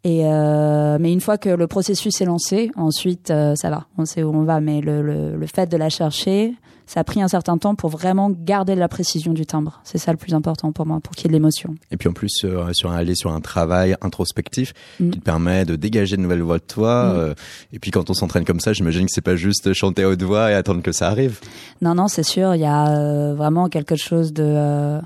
Et 0.05 0.27
euh, 0.27 0.99
mais 1.01 1.13
une 1.13 1.21
fois 1.21 1.39
que 1.39 1.49
le 1.49 1.67
processus 1.67 2.21
est 2.21 2.27
lancé, 2.27 2.71
ensuite 2.77 3.31
euh, 3.31 3.55
ça 3.57 3.71
va, 3.71 3.87
on 3.97 4.05
sait 4.05 4.23
où 4.23 4.35
on 4.35 4.45
va. 4.45 4.61
Mais 4.61 4.81
le, 4.81 5.01
le, 5.01 5.37
le, 5.37 5.47
fait 5.47 5.67
de 5.67 5.77
la 5.79 5.89
chercher, 5.89 6.55
ça 6.87 7.01
a 7.01 7.05
pris 7.05 7.23
un 7.23 7.29
certain 7.29 7.59
temps 7.59 7.75
pour 7.75 7.91
vraiment 7.91 8.31
garder 8.31 8.75
la 8.75 8.89
précision 8.89 9.33
du 9.33 9.47
timbre. 9.47 9.81
C'est 9.85 9.99
ça 9.99 10.11
le 10.13 10.19
plus 10.19 10.35
important 10.35 10.73
pour 10.73 10.87
moi, 10.87 11.01
pour 11.01 11.15
qu'il 11.15 11.25
y 11.25 11.27
ait 11.27 11.29
de 11.29 11.35
l'émotion. 11.35 11.75
Et 11.91 11.97
puis 11.97 12.09
en 12.09 12.13
plus, 12.13 12.45
euh, 12.45 12.73
sur 12.73 12.91
un, 12.91 12.97
aller 12.97 13.15
sur 13.15 13.33
un 13.33 13.41
travail 13.41 13.97
introspectif 14.01 14.75
mm. 15.01 15.11
qui 15.11 15.19
te 15.19 15.25
permet 15.25 15.65
de 15.65 15.77
dégager 15.77 16.17
de 16.17 16.23
nouvelles 16.23 16.43
voix 16.43 16.59
de 16.59 16.65
toi. 16.65 17.05
Mm. 17.05 17.17
Euh, 17.17 17.35
et 17.73 17.79
puis 17.79 17.91
quand 17.91 18.11
on 18.11 18.15
s'entraîne 18.15 18.45
comme 18.45 18.61
ça, 18.61 18.73
j'imagine 18.73 19.07
que 19.07 19.13
c'est 19.13 19.21
pas 19.21 19.37
juste 19.37 19.73
chanter 19.73 20.03
à 20.03 20.09
haute 20.09 20.23
voix 20.23 20.51
et 20.51 20.55
attendre 20.55 20.83
que 20.83 20.93
ça 20.93 21.09
arrive. 21.09 21.41
Non, 21.81 21.95
non, 21.95 22.09
c'est 22.09 22.23
sûr. 22.23 22.55
Il 22.55 22.61
y 22.61 22.67
a 22.67 22.89
euh, 22.89 23.35
vraiment 23.35 23.69
quelque 23.69 23.97
chose 23.97 24.33
de, 24.33 25.01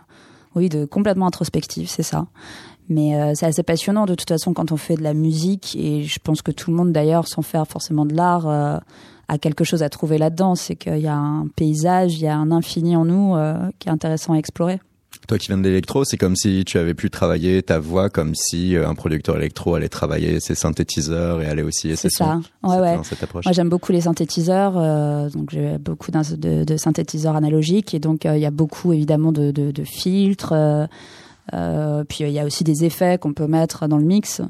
oui, 0.54 0.68
de 0.68 0.84
complètement 0.84 1.26
introspectif, 1.26 1.88
c'est 1.88 2.02
ça. 2.02 2.26
Mais 2.88 3.20
euh, 3.20 3.32
c'est 3.34 3.46
assez 3.46 3.62
passionnant 3.62 4.06
de 4.06 4.14
toute 4.14 4.28
façon 4.28 4.54
quand 4.54 4.72
on 4.72 4.76
fait 4.76 4.96
de 4.96 5.02
la 5.02 5.12
musique 5.12 5.76
et 5.78 6.04
je 6.04 6.18
pense 6.22 6.40
que 6.40 6.50
tout 6.50 6.70
le 6.70 6.76
monde 6.76 6.92
d'ailleurs 6.92 7.28
sans 7.28 7.42
faire 7.42 7.66
forcément 7.66 8.06
de 8.06 8.14
l'art 8.14 8.48
euh, 8.48 8.78
a 9.28 9.38
quelque 9.38 9.64
chose 9.64 9.82
à 9.82 9.88
trouver 9.88 10.18
là-dedans. 10.18 10.54
C'est 10.54 10.76
qu'il 10.76 10.98
y 10.98 11.06
a 11.06 11.16
un 11.16 11.46
paysage, 11.54 12.14
il 12.14 12.22
y 12.22 12.26
a 12.26 12.36
un 12.36 12.50
infini 12.50 12.96
en 12.96 13.04
nous 13.04 13.36
euh, 13.36 13.54
qui 13.78 13.88
est 13.88 13.92
intéressant 13.92 14.32
à 14.32 14.36
explorer. 14.36 14.80
Toi 15.26 15.38
qui 15.38 15.48
viens 15.48 15.58
de 15.58 15.62
l'électro, 15.62 16.04
c'est 16.04 16.16
comme 16.16 16.36
si 16.36 16.64
tu 16.64 16.78
avais 16.78 16.94
pu 16.94 17.10
travailler 17.10 17.62
ta 17.62 17.78
voix 17.78 18.08
comme 18.08 18.34
si 18.34 18.76
un 18.76 18.94
producteur 18.94 19.36
électro 19.36 19.74
allait 19.74 19.88
travailler 19.88 20.40
ses 20.40 20.54
synthétiseurs 20.54 21.42
et 21.42 21.46
allait 21.46 21.62
aussi 21.62 21.94
C'est 21.96 22.10
ça. 22.10 22.40
Ouais, 22.62 22.78
ouais. 22.78 22.96
Moi, 22.96 23.52
j'aime 23.52 23.68
beaucoup 23.68 23.92
les 23.92 24.02
synthétiseurs. 24.02 24.74
Euh, 24.76 25.28
donc, 25.28 25.50
j'ai 25.50 25.76
beaucoup 25.78 26.10
de, 26.10 26.64
de, 26.64 26.76
synthétiseurs 26.76 27.36
analogiques 27.36 27.94
et 27.94 27.98
donc 27.98 28.24
il 28.24 28.38
y 28.38 28.46
a 28.46 28.50
beaucoup 28.50 28.92
évidemment 28.92 29.32
de, 29.32 29.50
de, 29.50 29.70
de 29.70 29.84
filtres. 29.84 30.54
Euh, 31.54 32.04
puis 32.04 32.24
il 32.24 32.30
y 32.30 32.38
a 32.38 32.44
aussi 32.44 32.64
des 32.64 32.84
effets 32.84 33.18
qu'on 33.18 33.32
peut 33.32 33.46
mettre 33.46 33.88
dans 33.88 33.98
le 33.98 34.04
mix 34.04 34.42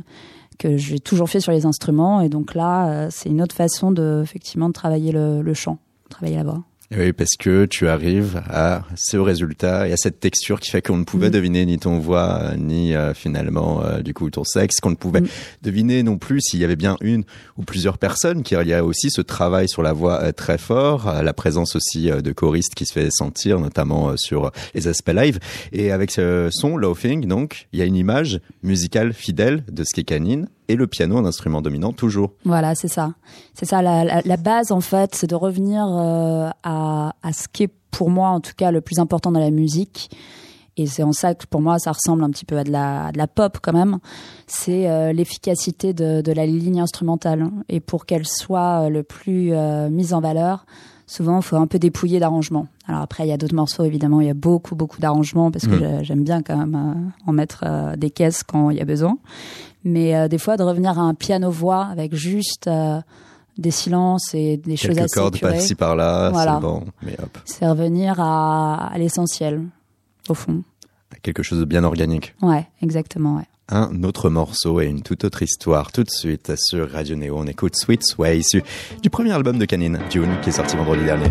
que 0.59 0.77
j'ai 0.77 0.99
toujours 0.99 1.31
fait 1.31 1.41
sur 1.41 1.53
les 1.53 1.67
instruments 1.67 2.21
et 2.21 2.29
donc 2.29 2.55
là 2.55 2.89
euh, 2.89 3.09
c'est 3.11 3.29
une 3.29 3.41
autre 3.41 3.55
façon 3.55 3.93
de 3.93 4.21
effectivement 4.23 4.69
de 4.69 4.73
travailler 4.75 5.13
le, 5.13 5.43
le 5.43 5.55
chant, 5.55 5.79
travailler 6.11 6.37
la 6.37 6.45
voix. 6.45 6.65
Oui, 6.97 7.13
parce 7.13 7.37
que 7.39 7.67
tu 7.67 7.87
arrives 7.87 8.43
à 8.49 8.83
ce 8.97 9.19
résultat 9.19 9.89
et 9.89 9.93
à 9.93 9.99
cette 9.99 10.21
texture 10.21 10.59
qui 10.59 10.71
fait 10.71 10.81
qu'on 10.81 10.97
ne 10.97 11.05
pouvait 11.05 11.29
mm. 11.29 11.33
deviner 11.33 11.67
ni 11.67 11.79
ton 11.79 11.99
voix, 11.99 12.55
ni 12.57 12.95
euh, 12.95 13.13
finalement 13.13 13.85
euh, 13.85 14.01
du 14.01 14.15
coup 14.15 14.31
ton 14.31 14.43
sexe, 14.43 14.81
qu'on 14.81 14.89
ne 14.89 14.97
pouvait 14.97 15.21
mm. 15.21 15.29
deviner 15.61 16.03
non 16.03 16.17
plus 16.17 16.41
s'il 16.41 16.61
y 16.61 16.65
avait 16.65 16.77
bien 16.77 16.97
une 17.03 17.25
ou 17.59 17.63
plusieurs 17.63 17.99
personnes, 17.99 18.43
car 18.43 18.63
il 18.63 18.71
y 18.71 18.73
a 18.73 18.83
aussi 18.83 19.11
ce 19.11 19.21
travail 19.21 19.69
sur 19.69 19.83
la 19.83 19.93
voix 19.93 20.23
euh, 20.23 20.33
très 20.33 20.57
fort, 20.57 21.13
la 21.23 21.35
présence 21.35 21.77
aussi 21.77 22.11
de 22.11 22.33
choristes 22.33 22.75
qui 22.75 22.87
se 22.87 22.95
fait 22.95 23.11
sentir, 23.11 23.61
notamment 23.61 24.17
sur 24.17 24.51
les 24.75 24.89
aspects 24.89 25.13
live. 25.13 25.39
Et 25.73 25.93
avec 25.93 26.11
ce 26.11 26.49
son, 26.51 26.79
Loafing, 26.79 27.27
donc, 27.27 27.69
il 27.75 27.81
y 27.81 27.83
a 27.83 27.85
une 27.85 27.97
image 27.97 28.41
musicale 28.63 29.13
fidèle 29.13 29.63
de 29.71 29.85
ce 29.85 29.95
qu'est 29.95 30.05
Canine 30.05 30.49
et 30.69 30.77
le 30.77 30.87
piano 30.87 31.17
un 31.17 31.25
instrument 31.25 31.63
dominant 31.63 31.93
toujours. 31.93 32.33
Voilà, 32.45 32.75
c'est 32.75 32.89
ça. 32.89 33.15
C'est 33.55 33.67
ça 33.67 33.83
la, 33.83 34.37
base 34.37 34.71
en 34.71 34.81
fait, 34.81 35.15
c'est 35.15 35.27
de 35.27 35.35
revenir 35.35 35.87
euh, 35.87 36.51
à, 36.63 37.15
à 37.23 37.33
ce 37.33 37.49
qui 37.49 37.65
est 37.65 37.73
pour 37.91 38.11
moi 38.11 38.29
en 38.29 38.41
tout 38.41 38.53
cas 38.57 38.71
le 38.71 38.81
plus 38.81 38.99
important 38.99 39.33
dans 39.33 39.41
la 39.41 39.51
musique. 39.51 40.11
Et 40.77 40.87
c'est 40.87 41.03
en 41.03 41.13
ça 41.13 41.35
que 41.35 41.45
pour 41.47 41.61
moi 41.61 41.79
ça 41.79 41.91
ressemble 41.91 42.23
un 42.23 42.31
petit 42.31 42.45
peu 42.45 42.57
à 42.57 42.63
de 42.63 42.71
la, 42.71 43.11
de 43.11 43.19
la 43.19 43.27
pop 43.27 43.59
quand 43.61 43.73
même. 43.73 43.99
C'est 44.47 44.89
euh, 44.89 45.13
l'efficacité 45.13 45.93
de, 45.93 46.21
de, 46.21 46.33
la 46.33 46.47
ligne 46.47 46.81
instrumentale. 46.81 47.51
Et 47.69 47.81
pour 47.81 48.07
qu'elle 48.07 48.27
soit 48.27 48.85
euh, 48.85 48.89
le 48.89 49.03
plus 49.03 49.53
mise 49.91 50.13
en 50.13 50.21
valeur, 50.21 50.67
souvent 51.09 51.39
il 51.39 51.43
faut 51.43 51.57
un 51.57 51.67
peu 51.67 51.81
dépouiller 51.81 52.21
d'arrangements. 52.21 52.69
Alors 52.87 53.01
après 53.01 53.25
il 53.25 53.31
y 53.31 53.33
a 53.33 53.37
d'autres 53.37 53.57
morceaux 53.57 53.83
évidemment, 53.83 54.21
il 54.21 54.29
y 54.29 54.31
a 54.31 54.35
beaucoup 54.35 54.77
beaucoup 54.77 55.01
d'arrangements 55.01 55.51
parce 55.51 55.67
que 55.67 56.01
mm. 56.01 56.05
j'aime 56.05 56.23
bien 56.23 56.43
quand 56.43 56.57
même 56.57 57.13
en 57.27 57.33
mettre 57.33 57.65
des 57.97 58.11
caisses 58.11 58.45
quand 58.45 58.71
il 58.71 58.77
y 58.77 58.81
a 58.81 58.85
besoin. 58.85 59.19
Mais 59.85 60.15
euh, 60.15 60.29
des 60.29 60.39
fois, 60.39 60.57
de 60.57 60.63
revenir 60.63 60.99
à 60.99 61.03
un 61.03 61.15
piano-voix 61.15 61.87
avec 61.87 62.15
juste 62.15 62.67
euh, 62.67 63.01
des 63.57 63.71
silences 63.71 64.35
et 64.35 64.57
des 64.57 64.77
Quelques 64.77 64.95
choses 64.95 65.05
assez 65.05 65.21
cordes 65.21 65.41
par-ci 65.41 65.75
par-là, 65.75 66.33
c'est 66.35 66.61
bon. 66.61 66.85
Mais 67.03 67.17
hop. 67.23 67.39
C'est 67.45 67.67
revenir 67.69 68.21
à, 68.21 68.89
à 68.93 68.99
l'essentiel, 68.99 69.65
au 70.29 70.35
fond. 70.35 70.63
Quelque 71.23 71.43
chose 71.43 71.59
de 71.59 71.65
bien 71.65 71.85
organique. 71.85 72.35
Ouais, 72.43 72.67
exactement, 72.83 73.37
ouais. 73.37 73.49
Un 73.71 74.03
autre 74.03 74.31
morceau 74.31 74.81
et 74.81 74.87
une 74.87 75.03
toute 75.03 75.25
autre 75.25 75.43
histoire 75.43 75.93
tout 75.93 76.03
de 76.03 76.11
suite 76.11 76.55
sur 76.57 76.91
Radio 76.91 77.17
Neo. 77.17 77.37
On 77.37 77.47
écoute 77.47 77.77
Sweet 77.77 78.03
Sway 78.03 78.39
issu 78.39 78.63
du 79.03 79.11
premier 79.11 79.33
album 79.33 79.59
de 79.59 79.67
Canine, 79.67 79.99
June, 80.09 80.39
qui 80.41 80.49
est 80.49 80.53
sorti 80.53 80.75
vendredi 80.75 81.05
dernier. 81.05 81.31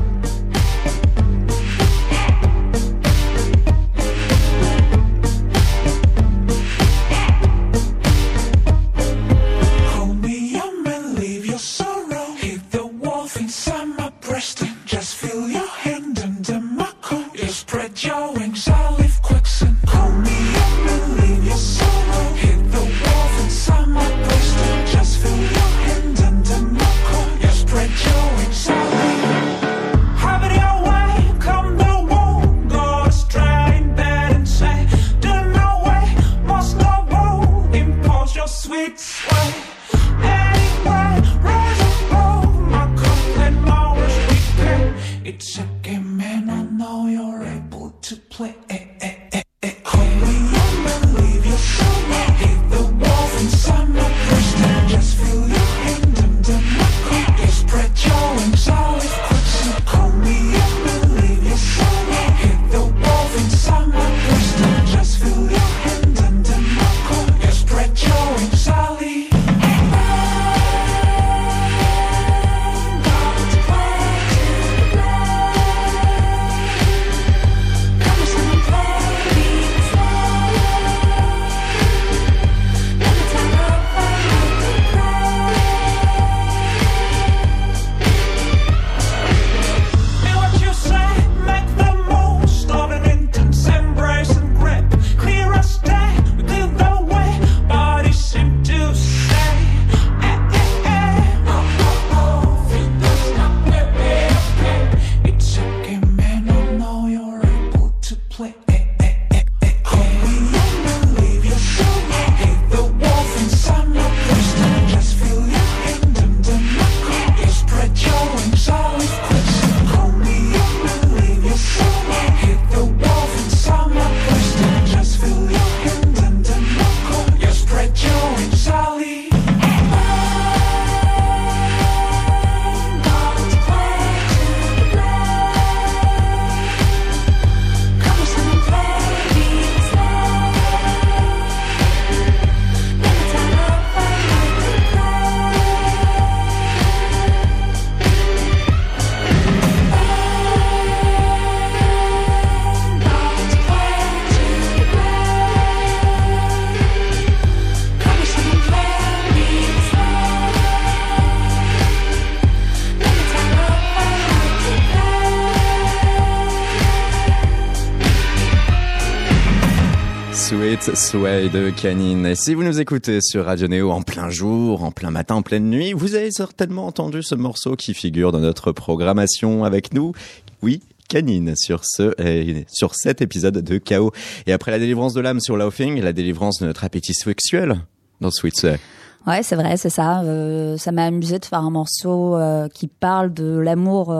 Suite 170.47 170.95
Sway 170.95 171.49
de 171.49 171.71
Canine. 171.71 172.25
Et 172.25 172.35
si 172.35 172.53
vous 172.53 172.63
nous 172.63 172.79
écoutez 172.79 173.19
sur 173.19 173.43
Radio 173.43 173.67
Néo 173.67 173.91
en 173.91 174.01
plein 174.01 174.29
jour, 174.29 174.81
en 174.81 174.91
plein 174.91 175.11
matin, 175.11 175.35
en 175.35 175.41
pleine 175.41 175.69
nuit, 175.69 175.91
vous 175.91 176.15
avez 176.15 176.31
certainement 176.31 176.87
entendu 176.87 177.21
ce 177.21 177.35
morceau 177.35 177.75
qui 177.75 177.93
figure 177.93 178.31
dans 178.31 178.39
notre 178.39 178.71
programmation 178.71 179.65
avec 179.65 179.93
nous. 179.93 180.13
Oui, 180.61 180.81
canine 181.09 181.53
sur 181.57 181.81
ce 181.83 182.13
euh, 182.21 182.61
sur 182.71 182.95
cet 182.95 183.21
épisode 183.21 183.57
de 183.57 183.77
Chaos. 183.77 184.13
Et 184.45 184.53
après 184.53 184.71
la 184.71 184.79
délivrance 184.79 185.13
de 185.13 185.19
l'âme 185.19 185.41
sur 185.41 185.57
Laughing, 185.57 185.99
la 185.99 186.13
délivrance 186.13 186.61
de 186.61 186.65
notre 186.65 186.85
appétit 186.85 187.13
sexuel 187.13 187.81
dans 188.21 188.31
Sweet 188.31 188.55
Sway. 188.55 188.79
Ouais, 189.27 189.43
c'est 189.43 189.57
vrai, 189.57 189.75
c'est 189.75 189.89
ça. 189.89 190.21
Euh, 190.21 190.77
ça 190.77 190.93
m'a 190.93 191.03
amusé 191.03 191.39
de 191.39 191.45
faire 191.45 191.59
un 191.59 191.71
morceau 191.71 192.37
euh, 192.37 192.69
qui 192.69 192.87
parle 192.87 193.33
de 193.33 193.57
l'amour 193.57 194.15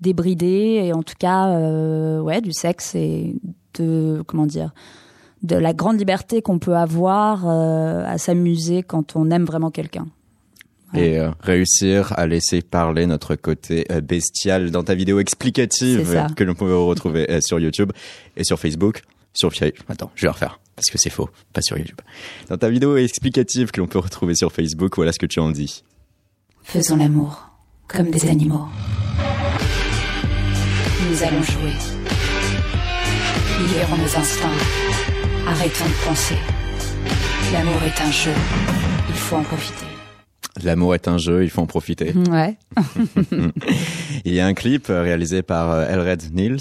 débridé 0.00 0.82
et 0.84 0.92
en 0.92 1.02
tout 1.02 1.16
cas, 1.18 1.48
ouais, 2.20 2.40
du 2.40 2.52
sexe 2.52 2.94
et 2.94 3.34
de 3.74 4.22
comment 4.26 4.46
dire, 4.46 4.72
de 5.42 5.56
la 5.56 5.72
grande 5.72 5.98
liberté 5.98 6.42
qu'on 6.42 6.58
peut 6.58 6.76
avoir 6.76 7.48
euh, 7.48 8.04
à 8.06 8.18
s'amuser 8.18 8.82
quand 8.82 9.16
on 9.16 9.30
aime 9.30 9.44
vraiment 9.44 9.70
quelqu'un. 9.70 10.06
Ouais. 10.92 11.00
Et 11.00 11.18
euh, 11.18 11.30
réussir 11.40 12.12
à 12.16 12.26
laisser 12.26 12.62
parler 12.62 13.06
notre 13.06 13.36
côté 13.36 13.86
euh, 13.90 14.00
bestial 14.00 14.70
dans 14.70 14.82
ta 14.82 14.94
vidéo 14.94 15.20
explicative 15.20 16.28
que 16.34 16.44
l'on 16.44 16.54
peut 16.54 16.74
retrouver 16.76 17.30
euh, 17.30 17.40
sur 17.40 17.60
YouTube 17.60 17.92
et 18.36 18.44
sur 18.44 18.58
Facebook. 18.58 19.02
Sur 19.32 19.52
attends, 19.88 20.10
je 20.16 20.26
vais 20.26 20.30
refaire 20.30 20.58
parce 20.74 20.90
que 20.90 20.98
c'est 20.98 21.10
faux, 21.10 21.30
pas 21.52 21.62
sur 21.62 21.78
YouTube. 21.78 22.00
Dans 22.48 22.56
ta 22.56 22.68
vidéo 22.68 22.96
explicative 22.96 23.70
que 23.70 23.80
l'on 23.80 23.86
peut 23.86 23.98
retrouver 23.98 24.34
sur 24.34 24.50
Facebook, 24.50 24.96
voilà 24.96 25.12
ce 25.12 25.18
que 25.18 25.26
tu 25.26 25.38
en 25.38 25.50
dis. 25.50 25.84
Faisons 26.62 26.96
l'amour 26.96 27.50
comme 27.86 28.10
des 28.10 28.28
animaux. 28.28 28.66
Nous 31.08 31.22
allons 31.22 31.42
jouer. 31.42 31.72
Libérons 33.60 33.96
nos 33.96 34.18
instincts. 34.18 35.09
Arrêtons 35.50 35.84
de 35.86 36.06
penser. 36.06 36.34
L'amour 37.52 37.74
est 37.84 38.00
un 38.00 38.10
jeu. 38.12 38.30
Il 39.08 39.14
faut 39.14 39.36
en 39.36 39.42
profiter. 39.42 39.86
L'amour 40.62 40.94
est 40.94 41.08
un 41.08 41.18
jeu, 41.18 41.42
il 41.42 41.50
faut 41.50 41.62
en 41.62 41.66
profiter. 41.66 42.12
Ouais. 42.30 42.56
Il 44.24 44.34
y 44.34 44.40
a 44.40 44.46
un 44.46 44.54
clip 44.54 44.90
euh, 44.90 45.02
réalisé 45.02 45.42
par 45.42 45.70
euh, 45.70 45.88
Elred 45.88 46.22
Niels 46.34 46.60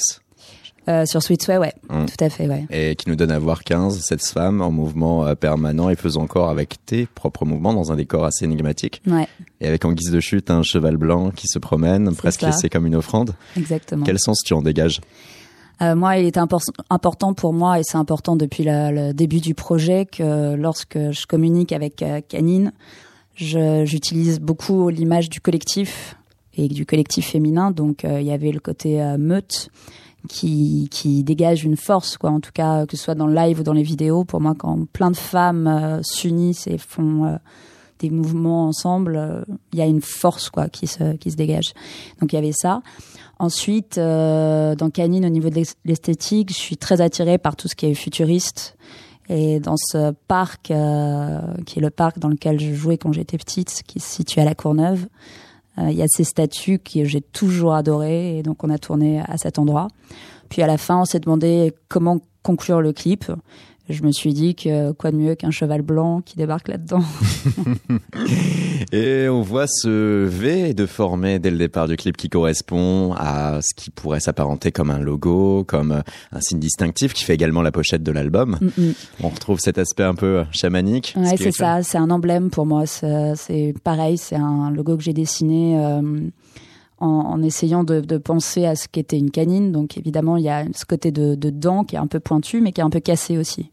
Euh, 0.87 1.05
sur 1.05 1.21
Sweet 1.21 1.43
Sway, 1.43 1.57
ouais. 1.57 1.73
Mm. 1.89 2.05
Tout 2.05 2.23
à 2.23 2.29
fait, 2.29 2.47
ouais. 2.47 2.65
et 2.71 2.95
qui 2.95 3.09
nous 3.09 3.15
donne 3.15 3.31
à 3.31 3.37
voir 3.39 3.63
15, 3.63 3.99
cette 4.01 4.25
femme 4.25 4.61
en 4.61 4.71
mouvement 4.71 5.25
euh, 5.27 5.35
permanent 5.35 5.89
et 5.89 5.95
faisant 5.95 6.21
encore 6.23 6.49
avec 6.49 6.77
tes 6.85 7.05
propres 7.05 7.45
mouvements 7.45 7.73
dans 7.73 7.91
un 7.91 7.95
décor 7.95 8.25
assez 8.25 8.45
énigmatique. 8.45 9.01
Ouais, 9.05 9.27
Et 9.61 9.67
avec 9.67 9.85
en 9.85 9.91
guise 9.91 10.11
de 10.11 10.19
chute 10.19 10.49
un 10.49 10.63
cheval 10.63 10.97
blanc 10.97 11.29
qui 11.31 11.47
se 11.47 11.59
promène, 11.59 12.15
presque 12.15 12.41
ça. 12.41 12.47
laissé 12.47 12.69
comme 12.69 12.87
une 12.87 12.95
offrande. 12.95 13.35
exactement. 13.57 14.03
Quel 14.05 14.19
sens 14.19 14.41
tu 14.43 14.53
en 14.53 14.61
dégages? 14.61 14.99
Euh, 15.81 15.95
moi, 15.95 16.17
il 16.17 16.27
impor- 16.27 16.73
important 16.89 17.33
pour 17.33 17.53
moi, 17.53 17.79
et 17.79 17.83
c'est 17.83 17.97
important 17.97 18.35
depuis 18.35 18.63
le 18.65 19.13
début 19.13 19.39
du 19.39 19.53
projet, 19.55 20.05
que 20.05 20.55
lorsque 20.55 20.97
je 20.97 21.25
communique 21.25 21.71
avec 21.71 22.03
euh, 22.03 22.19
Canine, 22.27 22.73
j'utilise 23.35 24.41
beaucoup 24.41 24.89
l'image 24.89 25.29
du 25.29 25.39
collectif 25.39 26.17
et 26.55 26.67
du 26.67 26.85
collectif 26.85 27.27
féminin. 27.27 27.71
Donc, 27.71 28.03
euh, 28.03 28.19
il 28.19 28.27
y 28.27 28.31
avait 28.31 28.51
le 28.51 28.59
côté 28.59 29.01
meute 29.17 29.69
qui, 30.27 30.89
dégage 31.23 31.63
une 31.63 31.77
force, 31.77 32.17
quoi. 32.17 32.29
En 32.31 32.41
tout 32.41 32.51
cas, 32.53 32.85
que 32.85 32.97
ce 32.97 33.03
soit 33.03 33.15
dans 33.15 33.27
le 33.27 33.33
live 33.33 33.61
ou 33.61 33.63
dans 33.63 33.71
les 33.71 33.83
vidéos. 33.83 34.25
Pour 34.25 34.41
moi, 34.41 34.55
quand 34.57 34.85
plein 34.91 35.11
de 35.11 35.15
femmes 35.15 36.01
s'unissent 36.03 36.67
et 36.67 36.77
font 36.77 37.39
des 37.99 38.09
mouvements 38.09 38.67
ensemble, 38.67 39.45
il 39.71 39.79
y 39.79 39.81
a 39.81 39.85
une 39.85 40.01
force, 40.01 40.49
quoi, 40.49 40.67
qui 40.67 40.87
se 40.87 41.35
dégage. 41.37 41.73
Donc, 42.19 42.33
il 42.33 42.35
y 42.35 42.39
avait 42.39 42.51
ça. 42.51 42.81
Ensuite, 43.39 43.97
euh, 43.97 44.75
dans 44.75 44.89
Canine, 44.89 45.25
au 45.25 45.29
niveau 45.29 45.49
de 45.49 45.55
l'es- 45.55 45.75
l'esthétique, 45.85 46.49
je 46.49 46.57
suis 46.57 46.75
très 46.77 46.99
attirée 46.99 47.37
par 47.37 47.55
tout 47.55 47.67
ce 47.69 47.75
qui 47.75 47.85
est 47.85 47.93
futuriste. 47.93 48.75
Et 49.29 49.59
dans 49.59 49.77
ce 49.77 50.11
parc, 50.27 50.71
euh, 50.71 51.39
qui 51.65 51.79
est 51.79 51.81
le 51.81 51.91
parc 51.91 52.19
dans 52.19 52.27
lequel 52.29 52.59
je 52.59 52.73
jouais 52.73 52.97
quand 52.97 53.13
j'étais 53.13 53.37
petite, 53.37 53.83
qui 53.87 53.99
se 53.99 54.07
situe 54.15 54.39
à 54.39 54.45
la 54.45 54.55
Courneuve, 54.55 55.07
euh, 55.77 55.89
il 55.89 55.95
y 55.97 56.01
a 56.01 56.07
ces 56.09 56.23
statues 56.23 56.79
que 56.79 57.05
j'ai 57.05 57.21
toujours 57.21 57.73
adorées. 57.75 58.39
Et 58.39 58.43
donc, 58.43 58.63
on 58.63 58.69
a 58.69 58.77
tourné 58.77 59.21
à 59.21 59.37
cet 59.37 59.57
endroit. 59.59 59.87
Puis 60.49 60.61
à 60.61 60.67
la 60.67 60.77
fin, 60.77 60.99
on 60.99 61.05
s'est 61.05 61.19
demandé 61.19 61.73
comment 61.87 62.19
conclure 62.43 62.81
le 62.81 62.91
clip. 62.91 63.31
Je 63.89 64.03
me 64.03 64.11
suis 64.11 64.33
dit 64.33 64.55
que 64.55 64.91
quoi 64.91 65.11
de 65.11 65.17
mieux 65.17 65.35
qu'un 65.35 65.51
cheval 65.51 65.81
blanc 65.81 66.21
qui 66.21 66.35
débarque 66.35 66.67
là-dedans. 66.67 67.01
Et 68.91 69.27
on 69.27 69.41
voit 69.41 69.65
ce 69.67 70.25
V 70.25 70.73
de 70.73 70.85
former 70.85 71.39
dès 71.39 71.51
le 71.51 71.57
départ 71.57 71.87
du 71.87 71.97
clip 71.97 72.15
qui 72.15 72.29
correspond 72.29 73.13
à 73.17 73.59
ce 73.61 73.73
qui 73.75 73.89
pourrait 73.89 74.19
s'apparenter 74.19 74.71
comme 74.71 74.91
un 74.91 74.99
logo, 74.99 75.63
comme 75.63 75.91
euh, 75.91 76.01
un 76.31 76.41
signe 76.41 76.59
distinctif 76.59 77.13
qui 77.13 77.23
fait 77.23 77.33
également 77.33 77.61
la 77.61 77.71
pochette 77.71 78.03
de 78.03 78.11
l'album. 78.11 78.57
Mm, 78.61 78.81
mm. 78.81 78.93
On 79.23 79.29
retrouve 79.29 79.59
cet 79.59 79.77
aspect 79.77 80.03
un 80.03 80.15
peu 80.15 80.43
chamanique. 80.51 81.13
Ouais, 81.17 81.35
c'est 81.37 81.51
ça, 81.51 81.83
c'est 81.83 81.97
un 81.97 82.09
emblème 82.09 82.49
pour 82.49 82.65
moi. 82.65 82.85
C'est 82.85 83.33
c'est 83.35 83.73
pareil, 83.83 84.17
c'est 84.17 84.35
un 84.35 84.71
logo 84.71 84.97
que 84.97 85.03
j'ai 85.03 85.13
dessiné 85.13 85.79
euh, 85.79 86.01
en, 86.99 87.07
en 87.07 87.41
essayant 87.41 87.83
de, 87.83 88.01
de 88.01 88.17
penser 88.17 88.65
à 88.65 88.75
ce 88.75 88.87
qu'était 88.87 89.17
une 89.17 89.31
canine. 89.31 89.71
Donc 89.71 89.97
évidemment, 89.97 90.37
il 90.37 90.43
y 90.43 90.49
a 90.49 90.65
ce 90.73 90.85
côté 90.85 91.11
de, 91.11 91.35
de 91.35 91.49
dent 91.49 91.83
qui 91.83 91.95
est 91.95 91.99
un 91.99 92.07
peu 92.07 92.19
pointu, 92.19 92.61
mais 92.61 92.71
qui 92.71 92.81
est 92.81 92.83
un 92.83 92.89
peu 92.89 92.99
cassé 92.99 93.37
aussi. 93.37 93.71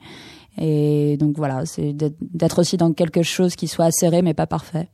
Et 0.58 1.16
donc 1.18 1.36
voilà, 1.36 1.66
c'est 1.66 1.92
d'être 1.92 2.16
d'être 2.20 2.60
aussi 2.60 2.76
dans 2.76 2.92
quelque 2.92 3.22
chose 3.22 3.56
qui 3.56 3.68
soit 3.68 3.86
acéré, 3.86 4.22
mais 4.22 4.34
pas 4.34 4.46
parfait. 4.46 4.88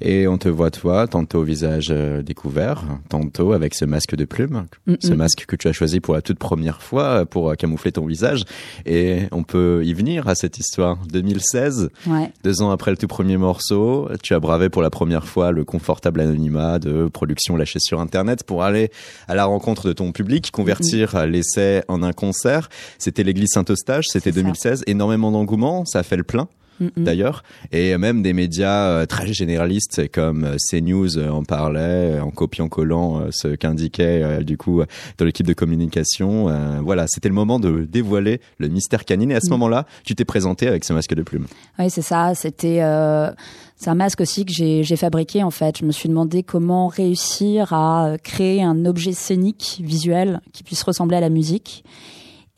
Et 0.00 0.26
on 0.26 0.38
te 0.38 0.48
voit 0.48 0.70
toi, 0.70 1.06
tantôt 1.06 1.40
au 1.40 1.44
visage 1.44 1.88
euh, 1.90 2.22
découvert, 2.22 2.84
tantôt 3.08 3.52
avec 3.52 3.74
ce 3.74 3.84
masque 3.84 4.14
de 4.14 4.24
plume, 4.24 4.66
Mm, 4.86 4.94
ce 5.00 5.12
masque 5.12 5.44
que 5.46 5.56
tu 5.56 5.68
as 5.68 5.72
choisi 5.72 6.00
pour 6.00 6.14
la 6.14 6.22
toute 6.22 6.38
première 6.38 6.82
fois 6.82 7.02
euh, 7.04 7.24
pour 7.24 7.50
euh, 7.50 7.54
camoufler 7.54 7.92
ton 7.92 8.06
visage. 8.06 8.44
Et 8.86 9.22
on 9.32 9.42
peut 9.42 9.82
y 9.84 9.92
venir 9.92 10.28
à 10.28 10.34
cette 10.34 10.58
histoire. 10.58 10.98
2016, 11.12 11.90
Ouais, 12.06 12.32
deux 12.44 12.62
ans 12.62 12.70
après 12.70 12.90
le 12.90 12.96
tout 12.96 13.06
premier 13.06 13.36
morceau, 13.36 14.08
tu 14.22 14.34
as 14.34 14.40
bravé 14.40 14.68
pour 14.68 14.82
la 14.82 14.90
première 14.90 15.26
fois 15.26 15.52
le 15.52 15.64
confortable 15.64 16.20
anonymat 16.20 16.78
de 16.78 17.08
production 17.08 17.56
lâchée 17.56 17.78
sur 17.80 18.00
Internet 18.00 18.44
pour 18.44 18.62
aller 18.62 18.90
à 19.28 19.34
la 19.34 19.44
rencontre 19.44 19.86
de 19.86 19.92
ton 19.92 20.12
public, 20.12 20.50
convertir 20.50 21.26
l'essai 21.26 21.82
en 21.88 22.02
un 22.02 22.12
concert. 22.12 22.68
C'était 22.98 23.22
l'église 23.22 23.50
Saint-Eustache, 23.52 24.06
c'était 24.08 24.30
C'est 24.32 24.38
ça. 24.38 24.42
2016. 24.42 24.84
Énormément 24.86 25.30
d'engouement, 25.30 25.84
ça 25.84 26.00
a 26.00 26.02
fait 26.02 26.16
le 26.16 26.24
plein 26.24 26.48
Mm, 26.80 26.88
d'ailleurs, 27.04 27.42
et 27.72 27.96
même 27.98 28.22
des 28.22 28.32
médias 28.32 28.88
euh, 28.88 29.06
très 29.06 29.32
généralistes 29.32 30.10
comme 30.10 30.44
euh, 30.44 30.56
CNews 30.70 31.18
euh, 31.18 31.28
en 31.28 31.44
parlait 31.44 32.18
en 32.20 32.30
copiant-collant 32.30 33.26
ce 33.30 33.48
qu'indiquait 33.48 34.42
du 34.44 34.56
coup 34.56 34.82
dans 35.18 35.24
l'équipe 35.24 35.46
de 35.46 35.52
communication. 35.52 36.46
Voilà, 36.82 37.06
c'était 37.08 37.28
le 37.28 37.34
moment 37.34 37.60
de 37.60 37.84
dévoiler 37.84 38.40
le 38.58 38.68
mystère 38.68 39.04
canine. 39.04 39.30
Et 39.30 39.34
à 39.34 39.40
ce 39.40 39.48
Mm. 39.48 39.52
moment-là, 39.52 39.86
tu 40.04 40.14
t'es 40.14 40.24
présenté 40.24 40.66
avec 40.68 40.84
ce 40.84 40.92
masque 40.92 41.14
de 41.14 41.22
plume. 41.22 41.46
Oui, 41.78 41.90
c'est 41.90 42.02
ça. 42.02 42.34
C'était 42.34 42.82
euh, 42.82 43.30
c'est 43.76 43.90
un 43.90 43.94
masque 43.94 44.20
aussi 44.20 44.44
que 44.44 44.52
j'ai 44.52 44.82
j'ai 44.84 44.96
fabriqué 44.96 45.42
en 45.42 45.50
fait. 45.50 45.78
Je 45.78 45.84
me 45.84 45.92
suis 45.92 46.08
demandé 46.08 46.42
comment 46.42 46.86
réussir 46.88 47.72
à 47.72 48.16
créer 48.22 48.62
un 48.62 48.84
objet 48.86 49.12
scénique 49.12 49.80
visuel 49.84 50.40
qui 50.52 50.62
puisse 50.62 50.82
ressembler 50.82 51.16
à 51.16 51.20
la 51.20 51.30
musique. 51.30 51.84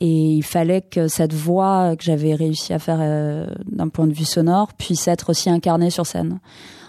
Et 0.05 0.33
il 0.33 0.43
fallait 0.43 0.81
que 0.81 1.07
cette 1.07 1.31
voix 1.31 1.95
que 1.95 2.03
j'avais 2.03 2.35
réussi 2.35 2.73
à 2.73 2.79
faire 2.79 2.97
euh, 2.99 3.47
d'un 3.71 3.87
point 3.87 4.05
de 4.05 4.11
vue 4.11 4.25
sonore 4.25 4.73
puisse 4.73 5.07
être 5.07 5.29
aussi 5.29 5.49
incarnée 5.49 5.89
sur 5.89 6.05
scène. 6.05 6.41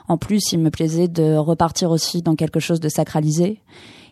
En 0.08 0.18
plus, 0.18 0.50
il 0.50 0.58
me 0.58 0.68
plaisait 0.68 1.06
de 1.06 1.36
repartir 1.36 1.92
aussi 1.92 2.22
dans 2.22 2.34
quelque 2.34 2.58
chose 2.58 2.80
de 2.80 2.88
sacralisé. 2.88 3.60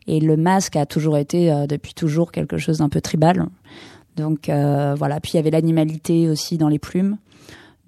Et 0.07 0.21
le 0.21 0.37
masque 0.37 0.77
a 0.77 0.87
toujours 0.87 1.19
été, 1.19 1.53
euh, 1.53 1.67
depuis 1.67 1.95
toujours, 1.95 2.31
quelque 2.31 2.59
chose 2.59 2.79
d'un 2.79 2.89
peu 2.89 3.01
tribal. 3.01 3.49
Donc 4.15 4.49
euh, 4.49 4.95
voilà. 4.97 5.19
Puis 5.19 5.33
il 5.33 5.37
y 5.37 5.41
avait 5.41 5.51
l'animalité 5.51 6.29
aussi 6.29 6.57
dans 6.57 6.69
les 6.69 6.79
plumes. 6.79 7.17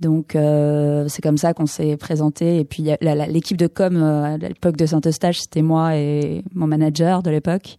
Donc 0.00 0.31
c'est 0.33 1.22
comme 1.22 1.38
ça 1.38 1.55
qu'on 1.55 1.66
s'est 1.66 1.96
présenté. 1.96 2.59
Et 2.59 2.64
puis 2.64 2.88
l'équipe 3.29 3.57
de 3.57 3.68
com 3.68 4.03
à 4.03 4.37
l'époque 4.37 4.77
de 4.77 4.85
Saint-Eustache, 4.85 5.38
c'était 5.38 5.62
moi 5.62 5.96
et 5.96 6.42
mon 6.53 6.66
manager 6.66 7.22
de 7.22 7.31
l'époque. 7.31 7.77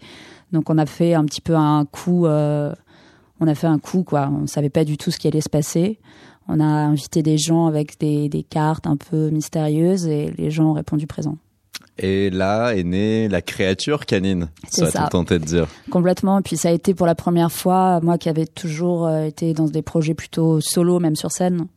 Donc 0.54 0.69
on 0.69 0.78
a 0.78 0.86
fait 0.86 1.13
un 1.13 1.26
petit 1.26 1.41
peu 1.41 1.56
un 1.56 1.84
coup. 1.84 2.26
On 3.39 3.48
a 3.48 3.56
fait 3.56 3.67
un 3.67 3.80
coup 3.80 4.04
quoi. 4.04 4.30
On 4.32 4.48
savait 4.48 4.69
pas 4.69 4.84
du 4.86 4.98
tout 4.98 5.12
ce 5.12 5.17
qui 5.19 5.28
allait 5.28 5.41
se 5.41 5.50
passer. 5.50 6.00
On 6.48 6.60
a 6.60 6.63
invité 6.65 7.24
des 7.24 7.38
gens 7.38 7.65
avec 7.65 8.00
des, 8.00 8.30
des 8.30 8.43
cartes 8.43 8.86
un 8.88 8.98
peu 8.98 9.30
mystérieuses 9.30 10.06
et 10.08 10.32
les 10.38 10.52
gens 10.52 10.65
ont 10.65 10.74
répondu 10.74 11.08
présent. 11.08 11.38
Et 11.98 12.30
là 12.30 12.71
est 12.74 12.84
née 12.84 13.28
la 13.30 13.41
créature 13.41 14.06
canine. 14.06 14.50
C'est 14.69 14.86
Ça 14.86 14.91
ça. 14.91 15.08
tenté 15.10 15.39
de 15.39 15.45
dire. 15.45 15.67
Complètement. 15.89 16.39
Et 16.39 16.41
puis 16.41 16.58
ça 16.58 16.69
a 16.69 16.71
été 16.71 16.93
pour 16.93 17.08
la 17.08 17.15
première 17.15 17.52
fois, 17.52 18.00
moi 18.02 18.17
qui 18.17 18.30
avais 18.30 18.45
toujours 18.45 19.08
euh, 19.08 19.24
été 19.24 19.54
dans 19.54 19.65
des 19.65 19.82
projets 19.82 20.13
plutôt 20.13 20.60
solo, 20.62 21.00
même 21.00 21.15
sur 21.15 21.32
scène, 21.32 21.67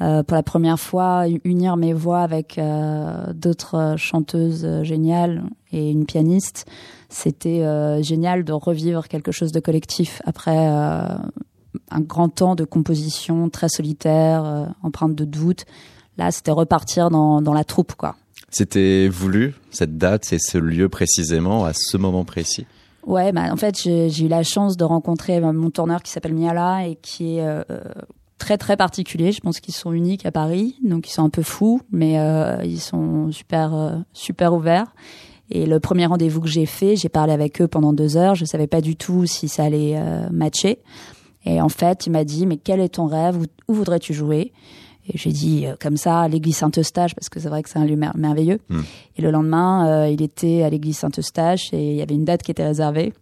pour 0.00 0.34
la 0.34 0.42
première 0.42 0.80
fois, 0.80 1.26
unir 1.44 1.76
mes 1.76 1.92
voix 1.92 2.20
avec 2.20 2.56
euh, 2.56 3.32
d'autres 3.34 3.74
euh, 3.74 3.96
chanteuses 3.98 4.64
euh, 4.64 4.82
géniales 4.82 5.42
et 5.72 5.90
une 5.90 6.06
pianiste, 6.06 6.64
c'était 7.10 7.62
euh, 7.62 8.02
génial 8.02 8.44
de 8.44 8.52
revivre 8.52 9.08
quelque 9.08 9.30
chose 9.30 9.52
de 9.52 9.60
collectif 9.60 10.22
après 10.24 10.56
euh, 10.56 11.04
un 11.90 12.00
grand 12.00 12.30
temps 12.30 12.54
de 12.54 12.64
composition 12.64 13.50
très 13.50 13.68
solitaire, 13.68 14.44
euh, 14.44 14.66
empreinte 14.82 15.14
de 15.14 15.26
doute. 15.26 15.66
Là, 16.16 16.30
c'était 16.30 16.50
repartir 16.50 17.10
dans, 17.10 17.42
dans 17.42 17.52
la 17.52 17.64
troupe, 17.64 17.94
quoi. 17.94 18.16
C'était 18.48 19.06
voulu, 19.08 19.54
cette 19.70 19.98
date 19.98 20.32
et 20.32 20.38
ce 20.40 20.58
lieu 20.58 20.88
précisément, 20.88 21.64
à 21.64 21.72
ce 21.74 21.96
moment 21.98 22.24
précis? 22.24 22.66
Ouais, 23.06 23.32
bah, 23.32 23.52
en 23.52 23.56
fait, 23.56 23.76
j'ai 23.76 24.24
eu 24.24 24.28
la 24.28 24.42
chance 24.42 24.76
de 24.76 24.84
rencontrer 24.84 25.40
mon 25.40 25.70
tourneur 25.70 26.02
qui 26.02 26.10
s'appelle 26.10 26.34
Miala 26.34 26.86
et 26.86 26.96
qui 26.96 27.36
est 27.36 27.46
euh, 27.46 27.62
très 28.40 28.58
très 28.58 28.76
particulier. 28.76 29.30
Je 29.30 29.40
pense 29.40 29.60
qu'ils 29.60 29.74
sont 29.74 29.92
uniques 29.92 30.26
à 30.26 30.32
Paris, 30.32 30.74
donc 30.82 31.08
ils 31.08 31.12
sont 31.12 31.22
un 31.22 31.30
peu 31.30 31.42
fous, 31.42 31.80
mais 31.92 32.18
euh, 32.18 32.56
ils 32.64 32.80
sont 32.80 33.30
super 33.30 33.74
euh, 33.74 33.92
super 34.12 34.52
ouverts. 34.52 34.92
Et 35.50 35.66
le 35.66 35.78
premier 35.78 36.06
rendez-vous 36.06 36.40
que 36.40 36.48
j'ai 36.48 36.66
fait, 36.66 36.96
j'ai 36.96 37.08
parlé 37.08 37.32
avec 37.32 37.60
eux 37.60 37.68
pendant 37.68 37.92
deux 37.92 38.16
heures. 38.16 38.34
Je 38.34 38.44
savais 38.44 38.66
pas 38.66 38.80
du 38.80 38.96
tout 38.96 39.26
si 39.26 39.48
ça 39.48 39.64
allait 39.64 40.00
matcher. 40.30 40.78
Et 41.44 41.60
en 41.60 41.68
fait, 41.68 42.06
il 42.06 42.10
m'a 42.10 42.22
dit 42.22 42.46
mais 42.46 42.56
quel 42.56 42.78
est 42.78 42.90
ton 42.90 43.06
rêve? 43.06 43.36
Où, 43.66 43.74
voudrais-tu 43.74 44.14
jouer? 44.14 44.52
Et 45.08 45.18
j'ai 45.18 45.32
dit 45.32 45.66
comme 45.80 45.96
ça 45.96 46.28
l'église 46.28 46.58
Saint-Eustache 46.58 47.16
parce 47.16 47.28
que 47.28 47.40
c'est 47.40 47.48
vrai 47.48 47.64
que 47.64 47.68
c'est 47.68 47.80
un 47.80 47.84
lieu 47.84 47.96
merveilleux. 47.96 48.60
Hmm. 48.68 48.82
Et 49.16 49.22
le 49.22 49.32
lendemain, 49.32 50.06
il 50.06 50.22
était 50.22 50.62
à 50.62 50.70
l'église 50.70 50.98
Saint-Eustache 50.98 51.72
et 51.72 51.90
il 51.90 51.96
y 51.96 52.02
avait 52.02 52.14
une 52.14 52.24
date 52.24 52.44
qui 52.44 52.52
était 52.52 52.66
réservée. 52.66 53.12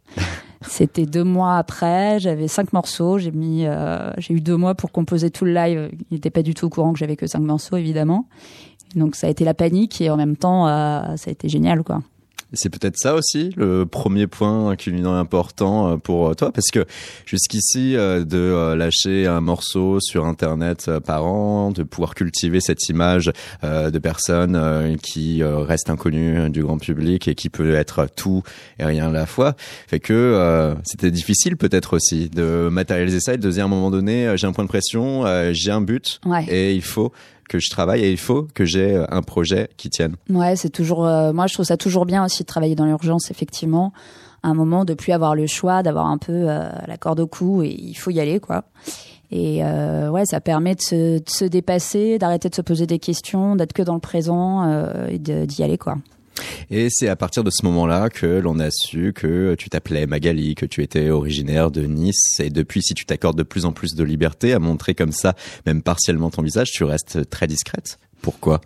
C'était 0.62 1.07
deux 1.07 1.25
mois 1.25 1.57
après, 1.57 2.18
j'avais 2.18 2.49
cinq 2.49 2.73
morceaux, 2.73 3.18
j'ai 3.18 3.31
mis, 3.31 3.64
euh, 3.64 4.11
j'ai 4.18 4.35
eu 4.35 4.40
deux 4.40 4.57
mois 4.57 4.75
pour 4.75 4.90
composer 4.90 5.31
tout 5.31 5.44
le 5.44 5.53
live. 5.53 5.90
Il 6.11 6.14
n'était 6.14 6.31
pas 6.31 6.42
du 6.42 6.55
tout 6.55 6.66
au 6.66 6.68
courant 6.68 6.92
que 6.92 6.99
j'avais 6.99 7.16
que 7.16 7.27
cinq 7.27 7.40
morceaux, 7.40 7.77
évidemment. 7.77 8.27
Donc 8.97 9.14
ça 9.14 9.29
a 9.29 9.31
été 9.31 9.44
la 9.44 9.55
panique 9.55 10.01
et 10.01 10.11
en 10.11 10.16
même 10.16 10.37
temps, 10.37 10.66
euh, 10.66 11.16
ça 11.16 11.29
a 11.29 11.31
été 11.31 11.49
génial, 11.49 11.85
quoi. 11.85 12.03
C'est 12.55 12.71
peut-être 12.71 12.97
ça 12.97 13.15
aussi 13.15 13.51
le 13.57 13.85
premier 13.85 14.27
point 14.27 14.75
culminant 14.77 15.15
important 15.15 15.93
euh, 15.93 15.97
pour 15.99 16.35
toi, 16.35 16.51
parce 16.51 16.71
que 16.71 16.87
jusqu'ici, 17.27 17.95
euh, 17.95 18.25
de 18.25 18.39
euh, 18.39 18.75
lâcher 18.75 19.27
un 19.27 19.43
morceau 19.43 20.01
sur 20.01 20.25
Internet 20.25 20.91
par 21.05 21.27
an, 21.27 21.73
de 21.73 21.83
pouvoir 21.83 22.15
cultiver 22.15 22.61
cette 22.61 22.89
image 22.89 23.31
de 23.63 23.99
personnes 23.99 24.97
qui 25.03 25.43
restent 25.43 25.91
inconnues 25.91 26.49
du 26.51 26.63
grand 26.63 26.79
public 26.79 27.29
et 27.29 27.35
qui 27.35 27.51
peut 27.51 27.75
être 27.75 28.07
tout 28.15 28.43
et 28.79 28.85
rien 28.85 29.09
à 29.09 29.13
la 29.13 29.27
fois, 29.27 29.55
fait 29.59 30.01
que 30.01 30.75
c'était 30.85 31.11
difficile 31.11 31.57
peut-être 31.57 31.97
aussi 31.97 32.29
de 32.29 32.69
matérialiser 32.71 33.21
ça 33.21 33.35
et 33.35 33.37
de 33.37 33.51
dire 33.51 33.65
à 33.65 33.67
un 33.67 33.69
moment 33.69 33.91
donné, 33.91 34.33
j'ai 34.37 34.47
un 34.47 34.53
point 34.53 34.65
de 34.65 34.69
pression, 34.69 35.25
j'ai 35.53 35.71
un 35.71 35.81
but 35.81 36.21
et 36.49 36.75
il 36.75 36.83
faut 36.83 37.13
que 37.49 37.59
je 37.59 37.71
travaille 37.71 38.05
et 38.05 38.11
il 38.11 38.19
faut 38.19 38.47
que 38.55 38.65
j'ai 38.65 38.95
euh, 38.95 39.07
un 39.09 39.23
projet 39.23 39.69
qui 39.77 39.91
tienne. 39.91 40.17
Ouais, 40.31 40.57
c'est 40.57 40.71
toujours. 40.71 41.07
Euh, 41.07 41.33
moi, 41.33 41.47
je 41.47 41.55
trouve 41.55 41.67
ça 41.67 41.77
toujours 41.77 42.07
bien 42.07 42.25
aussi 42.25 42.43
de 42.43 42.47
travailler 42.47 42.75
dans 42.75 42.87
l'urgence, 42.87 43.31
effectivement. 43.31 43.93
À 44.43 44.49
un 44.49 44.55
moment, 44.55 44.85
de 44.85 44.95
plus 44.95 45.13
avoir 45.13 45.35
le 45.35 45.47
choix, 45.47 45.83
d'avoir 45.83 46.07
un 46.07 46.19
peu 46.19 46.33
euh, 46.33 46.69
la 46.87 46.97
corde 46.97 47.21
au 47.21 47.27
cou 47.27 47.63
et 47.63 47.75
il 47.77 47.95
faut 47.95 48.11
y 48.11 48.21
aller, 48.21 48.39
quoi. 48.39 48.65
Et 49.31 49.63
ouais, 49.63 50.25
ça 50.25 50.41
permet 50.41 50.75
de 50.75 50.81
se, 50.81 51.19
de 51.19 51.29
se 51.29 51.45
dépasser, 51.45 52.17
d'arrêter 52.17 52.49
de 52.49 52.55
se 52.55 52.63
poser 52.63 52.87
des 52.87 52.99
questions, 52.99 53.57
d'être 53.57 53.75
que 53.75 53.83
dans 53.83 53.93
le 53.93 54.01
présent 54.01 54.67
et 55.07 55.19
d'y 55.19 55.63
aller, 55.63 55.77
quoi. 55.77 55.99
Et 56.70 56.88
c'est 56.90 57.09
à 57.09 57.16
partir 57.16 57.44
de 57.44 57.51
ce 57.51 57.64
moment-là 57.64 58.09
que 58.09 58.27
l'on 58.27 58.59
a 58.59 58.70
su 58.70 59.12
que 59.14 59.55
tu 59.57 59.70
t'appelais 59.70 60.07
Magali, 60.07 60.55
que 60.55 60.66
tu 60.66 60.83
étais 60.83 61.11
originaire 61.11 61.70
de 61.70 61.83
Nice. 61.83 62.40
Et 62.40 62.51
depuis, 62.51 62.83
si 62.83 62.94
tu 62.94 63.05
t'accordes 63.05 63.38
de 63.38 63.42
plus 63.42 63.64
en 63.64 63.72
plus 63.72 63.94
de 63.94 64.05
liberté 64.05 64.53
à 64.53 64.59
montrer 64.59 64.94
comme 64.94 65.12
ça, 65.12 65.35
même 65.66 65.83
partiellement 65.83 66.31
ton 66.31 66.42
visage, 66.42 66.70
tu 66.72 66.85
restes 66.85 67.29
très 67.31 67.46
discrète. 67.46 67.98
Pourquoi? 68.22 68.61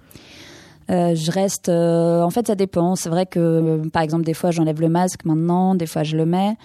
Euh, 0.91 1.15
je 1.15 1.31
reste. 1.31 1.69
Euh, 1.69 2.23
en 2.23 2.31
fait, 2.31 2.47
ça 2.47 2.55
dépend. 2.55 2.97
C'est 2.97 3.09
vrai 3.09 3.27
que, 3.27 3.89
par 3.89 4.03
exemple, 4.03 4.25
des 4.25 4.35
fois, 4.35 4.51
j'enlève 4.51 4.81
le 4.81 4.89
masque 4.89 5.25
maintenant, 5.25 5.75
des 5.75 5.87
fois, 5.87 6.03
je 6.03 6.17
le 6.17 6.27
mets 6.27 6.57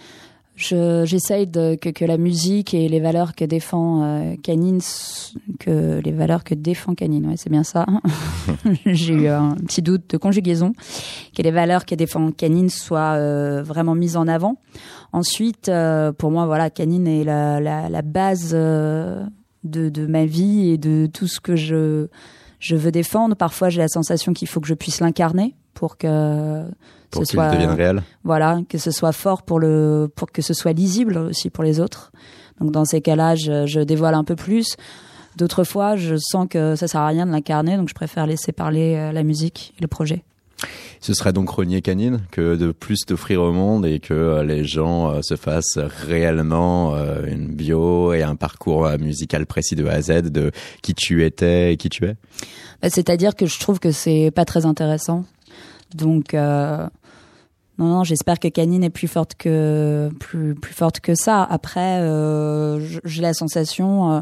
j'essaye 0.58 1.50
que, 1.52 1.90
que 1.90 2.06
la 2.06 2.18
musique 2.18 2.74
et 2.74 2.90
les 2.90 3.00
valeurs 3.00 3.36
que 3.36 3.46
défend 3.46 4.04
euh, 4.04 4.36
Canine, 4.42 4.80
que 5.60 6.02
les 6.04 6.12
valeurs 6.12 6.44
que 6.44 6.56
défend 6.56 6.96
Canine, 6.96 7.28
ouais, 7.28 7.38
c'est 7.38 7.50
bien 7.50 7.64
ça. 7.64 7.86
J'ai 8.86 9.14
eu 9.14 9.28
un 9.28 9.56
petit 9.56 9.82
doute 9.82 10.10
de 10.10 10.18
conjugaison, 10.18 10.74
que 11.36 11.42
les 11.42 11.52
valeurs 11.52 11.86
que 11.86 11.96
défend 11.96 12.32
Canine 12.32 12.70
soient 12.70 13.16
euh, 13.16 13.62
vraiment 13.64 13.96
mises 13.96 14.18
en 14.18 14.28
avant. 14.28 14.58
Ensuite, 15.14 15.70
euh, 15.70 16.12
pour 16.12 16.32
moi, 16.32 16.46
voilà, 16.48 16.70
Canine 16.70 17.08
est 17.08 17.24
la, 17.24 17.60
la, 17.60 17.90
la 17.90 18.02
base 18.02 18.52
de, 18.54 19.30
de 19.64 20.08
ma 20.08 20.26
vie 20.26 20.72
et 20.72 20.78
de 20.78 21.08
tout 21.12 21.28
ce 21.28 21.40
que 21.40 21.56
je 21.56 22.08
je 22.60 22.76
veux 22.76 22.92
défendre. 22.92 23.36
Parfois, 23.36 23.70
j'ai 23.70 23.82
la 23.82 23.88
sensation 23.88 24.34
qu'il 24.34 24.48
faut 24.48 24.60
que 24.60 24.68
je 24.68 24.74
puisse 24.74 25.00
l'incarner 25.00 25.56
pour 25.74 25.98
que 25.98 26.66
pour 27.12 27.26
ce 27.26 27.34
soit 27.34 27.52
devienne 27.52 27.72
réel. 27.72 28.04
Voilà, 28.24 28.62
que 28.70 28.78
ce 28.78 28.92
soit 28.92 29.12
fort 29.12 29.44
pour 29.44 29.60
le 29.60 30.10
pour 30.16 30.32
que 30.32 30.42
ce 30.42 30.54
soit 30.54 30.74
lisible 30.74 31.18
aussi 31.18 31.50
pour 31.50 31.64
les 31.64 31.80
autres. 31.80 32.12
Donc 32.60 32.72
dans 32.72 32.86
ces 32.86 33.02
cas-là, 33.02 33.36
je, 33.36 33.66
je 33.66 33.80
dévoile 33.80 34.16
un 34.16 34.24
peu 34.24 34.36
plus. 34.36 34.76
D'autres 35.36 35.64
fois, 35.64 35.96
je 35.96 36.16
sens 36.18 36.48
que 36.50 36.76
ça 36.76 36.88
sert 36.88 37.02
à 37.02 37.08
rien 37.08 37.28
de 37.28 37.32
l'incarner, 37.32 37.78
donc 37.78 37.90
je 37.90 37.94
préfère 37.94 38.26
laisser 38.26 38.52
parler 38.52 38.96
euh, 38.96 39.12
la 39.12 39.24
musique 39.24 39.74
et 39.78 39.82
le 39.82 39.88
projet. 39.88 40.24
Ce 41.00 41.14
serait 41.14 41.34
donc 41.34 41.52
renier 41.52 41.84
canine 41.84 42.22
que 42.32 42.56
de 42.56 42.72
plus 42.72 43.06
t'offrir 43.06 43.44
au 43.44 43.52
monde 43.52 43.86
et 43.86 44.00
que 44.00 44.16
euh, 44.16 44.44
les 44.44 44.64
gens 44.64 45.12
euh, 45.12 45.20
se 45.22 45.36
fassent 45.36 45.78
réellement 45.78 46.96
une 47.28 47.50
bio 47.50 48.14
et 48.14 48.24
un 48.24 48.36
parcours 48.36 48.90
musical 49.00 49.46
précis 49.46 49.76
de 49.76 49.86
A 49.86 49.92
à 49.92 50.02
Z 50.02 50.32
de 50.32 50.52
qui 50.82 50.96
tu 50.96 51.24
étais 51.24 51.74
et 51.74 51.78
qui 51.78 51.90
tu 51.90 52.06
es? 52.06 52.16
Bah, 52.82 52.90
c'est-à-dire 52.90 53.36
que 53.36 53.46
je 53.46 53.60
trouve 53.60 53.80
que 53.80 53.92
c'est 53.92 54.32
pas 54.32 54.46
très 54.46 54.66
intéressant. 54.66 55.26
Donc 55.96 56.34
euh, 56.34 56.88
non, 57.78 57.86
non, 57.88 58.04
j'espère 58.04 58.40
que 58.40 58.48
Canine 58.48 58.84
est 58.84 58.90
plus 58.90 59.08
forte 59.08 59.36
que 59.36 60.10
plus 60.20 60.56
plus 60.56 60.74
forte 60.74 61.00
que 61.00 61.14
ça. 61.14 61.44
Après, 61.44 62.02
euh, 62.02 62.80
j'ai 63.06 63.22
la 63.22 63.34
sensation, 63.34 64.12
euh, 64.14 64.22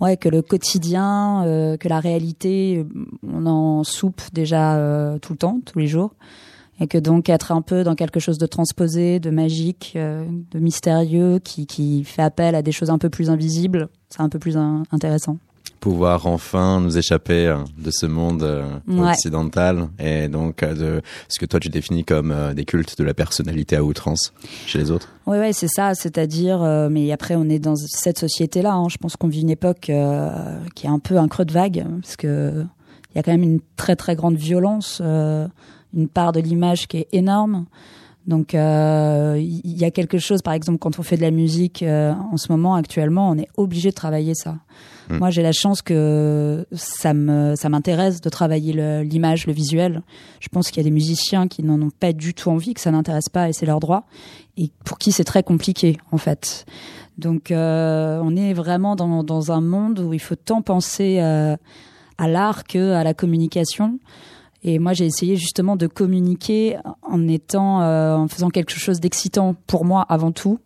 ouais, 0.00 0.18
que 0.18 0.28
le 0.28 0.42
quotidien, 0.42 1.44
euh, 1.46 1.78
que 1.78 1.88
la 1.88 1.98
réalité, 1.98 2.84
on 3.26 3.46
en 3.46 3.84
soupe 3.84 4.20
déjà 4.34 4.76
euh, 4.76 5.18
tout 5.18 5.32
le 5.32 5.38
temps, 5.38 5.60
tous 5.64 5.78
les 5.78 5.86
jours, 5.86 6.14
et 6.78 6.86
que 6.86 6.98
donc 6.98 7.30
être 7.30 7.52
un 7.52 7.62
peu 7.62 7.84
dans 7.84 7.94
quelque 7.94 8.20
chose 8.20 8.36
de 8.36 8.46
transposé, 8.46 9.18
de 9.18 9.30
magique, 9.30 9.96
de 9.96 10.58
mystérieux, 10.58 11.38
qui 11.38 11.66
qui 11.66 12.04
fait 12.04 12.22
appel 12.22 12.54
à 12.54 12.60
des 12.60 12.72
choses 12.72 12.90
un 12.90 12.98
peu 12.98 13.08
plus 13.08 13.30
invisibles, 13.30 13.88
c'est 14.10 14.20
un 14.20 14.28
peu 14.28 14.38
plus 14.38 14.58
intéressant 14.90 15.38
pouvoir 15.84 16.26
enfin 16.26 16.80
nous 16.80 16.96
échapper 16.96 17.46
euh, 17.46 17.58
de 17.76 17.90
ce 17.90 18.06
monde 18.06 18.42
euh, 18.42 18.64
occidental 18.88 19.88
et 19.98 20.28
donc 20.28 20.62
euh, 20.62 20.74
de 20.74 21.02
ce 21.28 21.38
que 21.38 21.44
toi 21.44 21.60
tu 21.60 21.68
définis 21.68 22.06
comme 22.06 22.34
des 22.56 22.64
cultes 22.64 22.96
de 22.96 23.04
la 23.04 23.12
personnalité 23.12 23.76
à 23.76 23.84
outrance 23.84 24.32
chez 24.64 24.78
les 24.78 24.90
autres. 24.90 25.10
Oui, 25.26 25.36
ouais, 25.36 25.52
c'est 25.52 25.68
ça. 25.68 25.94
C'est-à-dire, 25.94 26.60
mais 26.90 27.12
après, 27.12 27.34
on 27.34 27.48
est 27.50 27.58
dans 27.58 27.76
cette 27.76 28.18
société-là. 28.18 28.72
Hein. 28.72 28.88
Je 28.88 28.96
pense 28.96 29.16
qu'on 29.16 29.28
vit 29.28 29.42
une 29.42 29.50
époque 29.50 29.90
qui 30.74 30.86
est 30.86 30.90
un 30.90 30.98
peu 30.98 31.18
un 31.18 31.28
creux 31.28 31.44
de 31.44 31.52
vague 31.52 31.84
parce 32.00 32.16
que 32.16 32.64
il 33.10 33.16
y 33.16 33.18
a 33.18 33.22
quand 33.22 33.32
même 33.32 33.42
une 33.42 33.60
très 33.76 33.96
très 33.96 34.16
grande 34.16 34.36
violence, 34.36 35.00
une 35.00 36.08
part 36.08 36.32
de 36.32 36.40
l'image 36.40 36.88
qui 36.88 36.98
est 36.98 37.08
énorme. 37.12 37.66
Donc 38.26 38.54
il 38.54 39.76
y 39.78 39.84
a 39.84 39.90
quelque 39.90 40.18
chose, 40.18 40.40
par 40.40 40.54
exemple, 40.54 40.78
quand 40.78 40.98
on 40.98 41.02
fait 41.02 41.16
de 41.16 41.22
la 41.22 41.30
musique 41.30 41.82
en 41.82 42.36
ce 42.38 42.50
moment, 42.50 42.74
actuellement, 42.74 43.30
on 43.30 43.36
est 43.36 43.48
obligé 43.56 43.90
de 43.90 43.94
travailler 43.94 44.34
ça. 44.34 44.56
Mm. 45.08 45.18
Moi, 45.18 45.30
j'ai 45.30 45.42
la 45.42 45.52
chance 45.52 45.82
que 45.82 46.66
ça 46.72 47.14
me 47.14 47.54
ça 47.56 47.68
m'intéresse 47.68 48.20
de 48.20 48.28
travailler 48.28 48.72
l'image, 49.04 49.46
le, 49.46 49.52
visuel. 49.52 50.02
Je 50.40 50.48
pense 50.48 50.68
qu'il 50.68 50.78
y 50.78 50.80
a 50.80 50.88
des 50.88 50.94
musiciens 50.94 51.48
qui 51.48 51.62
n'en 51.62 51.80
ont 51.80 51.90
pas 51.90 52.12
du 52.12 52.34
tout 52.34 52.50
envie, 52.50 52.74
que 52.74 52.80
ça 52.80 52.90
n'intéresse 52.90 53.28
pas 53.28 53.48
et 53.48 53.52
c'est 53.52 53.66
leur 53.66 53.80
droit, 53.80 54.06
et 54.56 54.70
pour 54.84 54.98
qui 54.98 55.12
c'est 55.12 55.24
très 55.24 55.42
compliqué 55.42 55.98
en 56.12 56.18
fait. 56.18 56.66
Donc, 57.18 57.50
euh, 57.50 58.20
on 58.22 58.34
est 58.36 58.54
vraiment 58.54 58.96
dans, 58.96 59.22
dans 59.22 59.52
un 59.52 59.60
monde 59.60 60.00
où 60.00 60.12
il 60.12 60.18
faut 60.18 60.34
tant 60.34 60.62
penser 60.62 61.18
euh, 61.20 61.56
à 62.18 62.28
l'art 62.28 62.64
que 62.64 62.92
à 62.92 63.04
la 63.04 63.14
communication. 63.14 63.98
Et 64.64 64.78
moi, 64.78 64.94
j'ai 64.94 65.04
essayé 65.04 65.36
justement 65.36 65.76
de 65.76 65.86
communiquer 65.86 66.78
en 67.02 67.28
étant, 67.28 67.82
euh, 67.82 68.16
en 68.16 68.28
faisant 68.28 68.48
quelque 68.48 68.72
chose 68.72 68.98
d'excitant 68.98 69.54
pour 69.66 69.84
moi 69.84 70.06
avant 70.08 70.32
tout. 70.32 70.58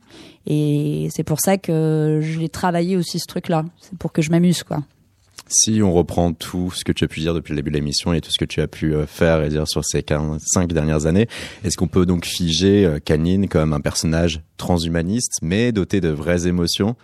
Et 0.51 1.09
c'est 1.15 1.25
pour 1.25 1.41
ça 1.41 1.59
que 1.59 2.21
j'ai 2.23 2.49
travaillé 2.49 2.97
aussi 2.97 3.19
ce 3.19 3.27
truc-là. 3.27 3.65
C'est 3.81 3.99
pour 3.99 4.13
que 4.13 4.23
je 4.23 4.31
m'amuse, 4.31 4.63
quoi. 4.63 4.83
Si 5.47 5.81
on 5.83 5.93
reprend 5.93 6.33
tout 6.33 6.71
ce 6.75 6.85
que 6.85 6.93
tu 6.93 7.05
as 7.05 7.09
pu 7.09 7.21
dire 7.21 7.33
depuis 7.35 7.53
le 7.53 7.57
début 7.57 7.71
de 7.71 7.77
l'émission 7.77 8.13
et 8.13 8.21
tout 8.21 8.31
ce 8.31 8.39
que 8.39 8.45
tu 8.45 8.61
as 8.61 8.67
pu 8.67 8.95
euh, 8.95 9.07
faire 9.07 9.43
et 9.43 9.49
dire 9.49 9.69
sur 9.69 9.85
ces 9.85 10.05
cinq 10.41 10.73
dernières 10.73 11.07
années, 11.07 11.27
est-ce 11.65 11.77
qu'on 11.77 11.87
peut 11.87 12.05
donc 12.07 12.25
figer 12.25 12.85
euh, 12.85 12.99
Canine 12.99 13.49
comme 13.49 13.73
un 13.73 13.81
personnage 13.81 14.41
transhumaniste, 14.57 15.39
mais 15.43 15.73
doté 15.73 16.01
de 16.01 16.09
vraies 16.09 16.47
émotions? 16.47 16.97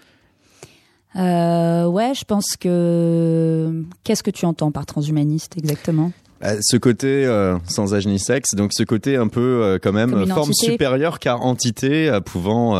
Euh, 1.16 1.64
Ouais, 1.86 2.12
je 2.14 2.24
pense 2.24 2.56
que. 2.56 3.84
Qu'est-ce 4.02 4.22
que 4.22 4.30
tu 4.30 4.46
entends 4.46 4.72
par 4.72 4.86
transhumaniste 4.86 5.56
exactement? 5.56 6.12
Ce 6.60 6.76
côté 6.76 7.24
euh, 7.26 7.56
sans 7.66 7.94
âge 7.94 8.06
ni 8.06 8.18
sexe, 8.18 8.54
donc 8.54 8.72
ce 8.72 8.82
côté 8.82 9.16
un 9.16 9.28
peu 9.28 9.62
euh, 9.62 9.78
quand 9.82 9.92
même 9.92 10.26
forme 10.28 10.52
supérieure 10.52 11.18
car 11.18 11.42
entité 11.42 12.18
pouvant 12.24 12.74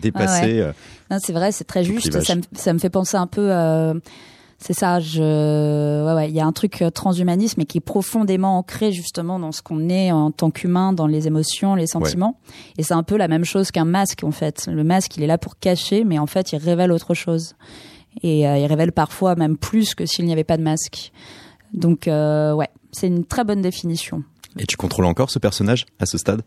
dépasser. 0.00 0.64
c'est 1.18 1.32
vrai, 1.32 1.52
c'est 1.52 1.64
très 1.64 1.84
juste. 1.84 2.20
Ça 2.22 2.36
me, 2.36 2.42
ça 2.52 2.72
me, 2.72 2.78
fait 2.78 2.90
penser 2.90 3.16
un 3.16 3.26
peu. 3.26 3.50
c'est 4.58 4.74
ça, 4.74 5.00
je, 5.00 6.04
ouais, 6.06 6.14
ouais, 6.14 6.28
il 6.28 6.34
y 6.34 6.40
a 6.40 6.46
un 6.46 6.52
truc 6.52 6.84
transhumanisme 6.94 7.60
et 7.60 7.64
qui 7.64 7.78
est 7.78 7.82
profondément 7.82 8.58
ancré 8.58 8.92
justement 8.92 9.38
dans 9.38 9.52
ce 9.52 9.62
qu'on 9.62 9.88
est 9.88 10.12
en 10.12 10.30
tant 10.30 10.50
qu'humain, 10.50 10.92
dans 10.92 11.06
les 11.06 11.26
émotions, 11.26 11.74
les 11.74 11.86
sentiments. 11.86 12.38
Et 12.78 12.82
c'est 12.82 12.94
un 12.94 13.02
peu 13.02 13.16
la 13.16 13.28
même 13.28 13.44
chose 13.44 13.70
qu'un 13.70 13.84
masque 13.84 14.22
en 14.24 14.32
fait. 14.32 14.68
Le 14.70 14.84
masque, 14.84 15.16
il 15.16 15.22
est 15.22 15.28
là 15.28 15.38
pour 15.38 15.58
cacher, 15.58 16.04
mais 16.04 16.18
en 16.18 16.26
fait, 16.26 16.52
il 16.52 16.58
révèle 16.58 16.92
autre 16.92 17.14
chose. 17.14 17.54
Et 18.22 18.40
il 18.40 18.66
révèle 18.66 18.92
parfois 18.92 19.34
même 19.34 19.56
plus 19.56 19.94
que 19.94 20.06
s'il 20.06 20.26
n'y 20.26 20.32
avait 20.32 20.44
pas 20.44 20.56
de 20.56 20.62
masque. 20.62 21.12
Donc, 21.72 22.02
ouais, 22.06 22.68
c'est 22.92 23.06
une 23.06 23.24
très 23.24 23.44
bonne 23.44 23.62
définition. 23.62 24.22
Et 24.58 24.66
tu 24.66 24.76
contrôles 24.76 25.04
encore 25.04 25.30
ce 25.30 25.38
personnage 25.38 25.86
à 25.98 26.06
ce 26.06 26.18
stade? 26.18 26.42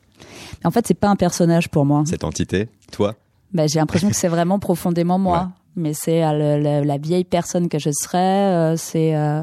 En 0.64 0.72
fait, 0.72 0.86
c'est 0.86 0.94
pas 0.94 1.08
un 1.08 1.16
personnage 1.16 1.70
pour 1.70 1.86
moi. 1.86 2.04
Cette 2.06 2.24
entité, 2.24 2.68
toi? 2.92 3.16
Bah, 3.54 3.68
J'ai 3.68 3.80
l'impression 3.80 4.10
que 4.10 4.16
c'est 4.16 4.28
vraiment 4.30 4.60
profondément 4.60 5.18
moi. 5.18 5.52
Mais 5.76 5.94
c'est 5.94 6.24
euh, 6.24 6.84
la 6.84 6.98
vieille 6.98 7.24
personne 7.24 7.68
que 7.68 7.80
je 7.80 7.90
serais, 7.92 8.18
euh, 8.20 8.78
c'est 8.78 9.16
euh, 9.16 9.42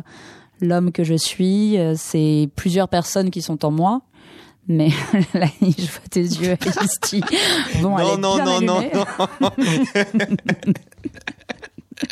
l'homme 0.60 0.92
que 0.92 1.02
je 1.02 1.14
suis, 1.14 1.76
c'est 1.96 2.48
plusieurs 2.54 2.88
personnes 2.88 3.30
qui 3.30 3.42
sont 3.42 3.64
en 3.64 3.72
moi. 3.72 4.02
Mais 4.68 4.90
là, 5.34 5.46
je 5.60 5.66
vois 5.66 6.08
tes 6.08 6.20
yeux. 6.20 6.56
Bon, 7.82 7.98
non, 7.98 8.16
non, 8.18 8.38
non, 8.44 8.60
non, 8.60 8.82
non, 9.40 9.50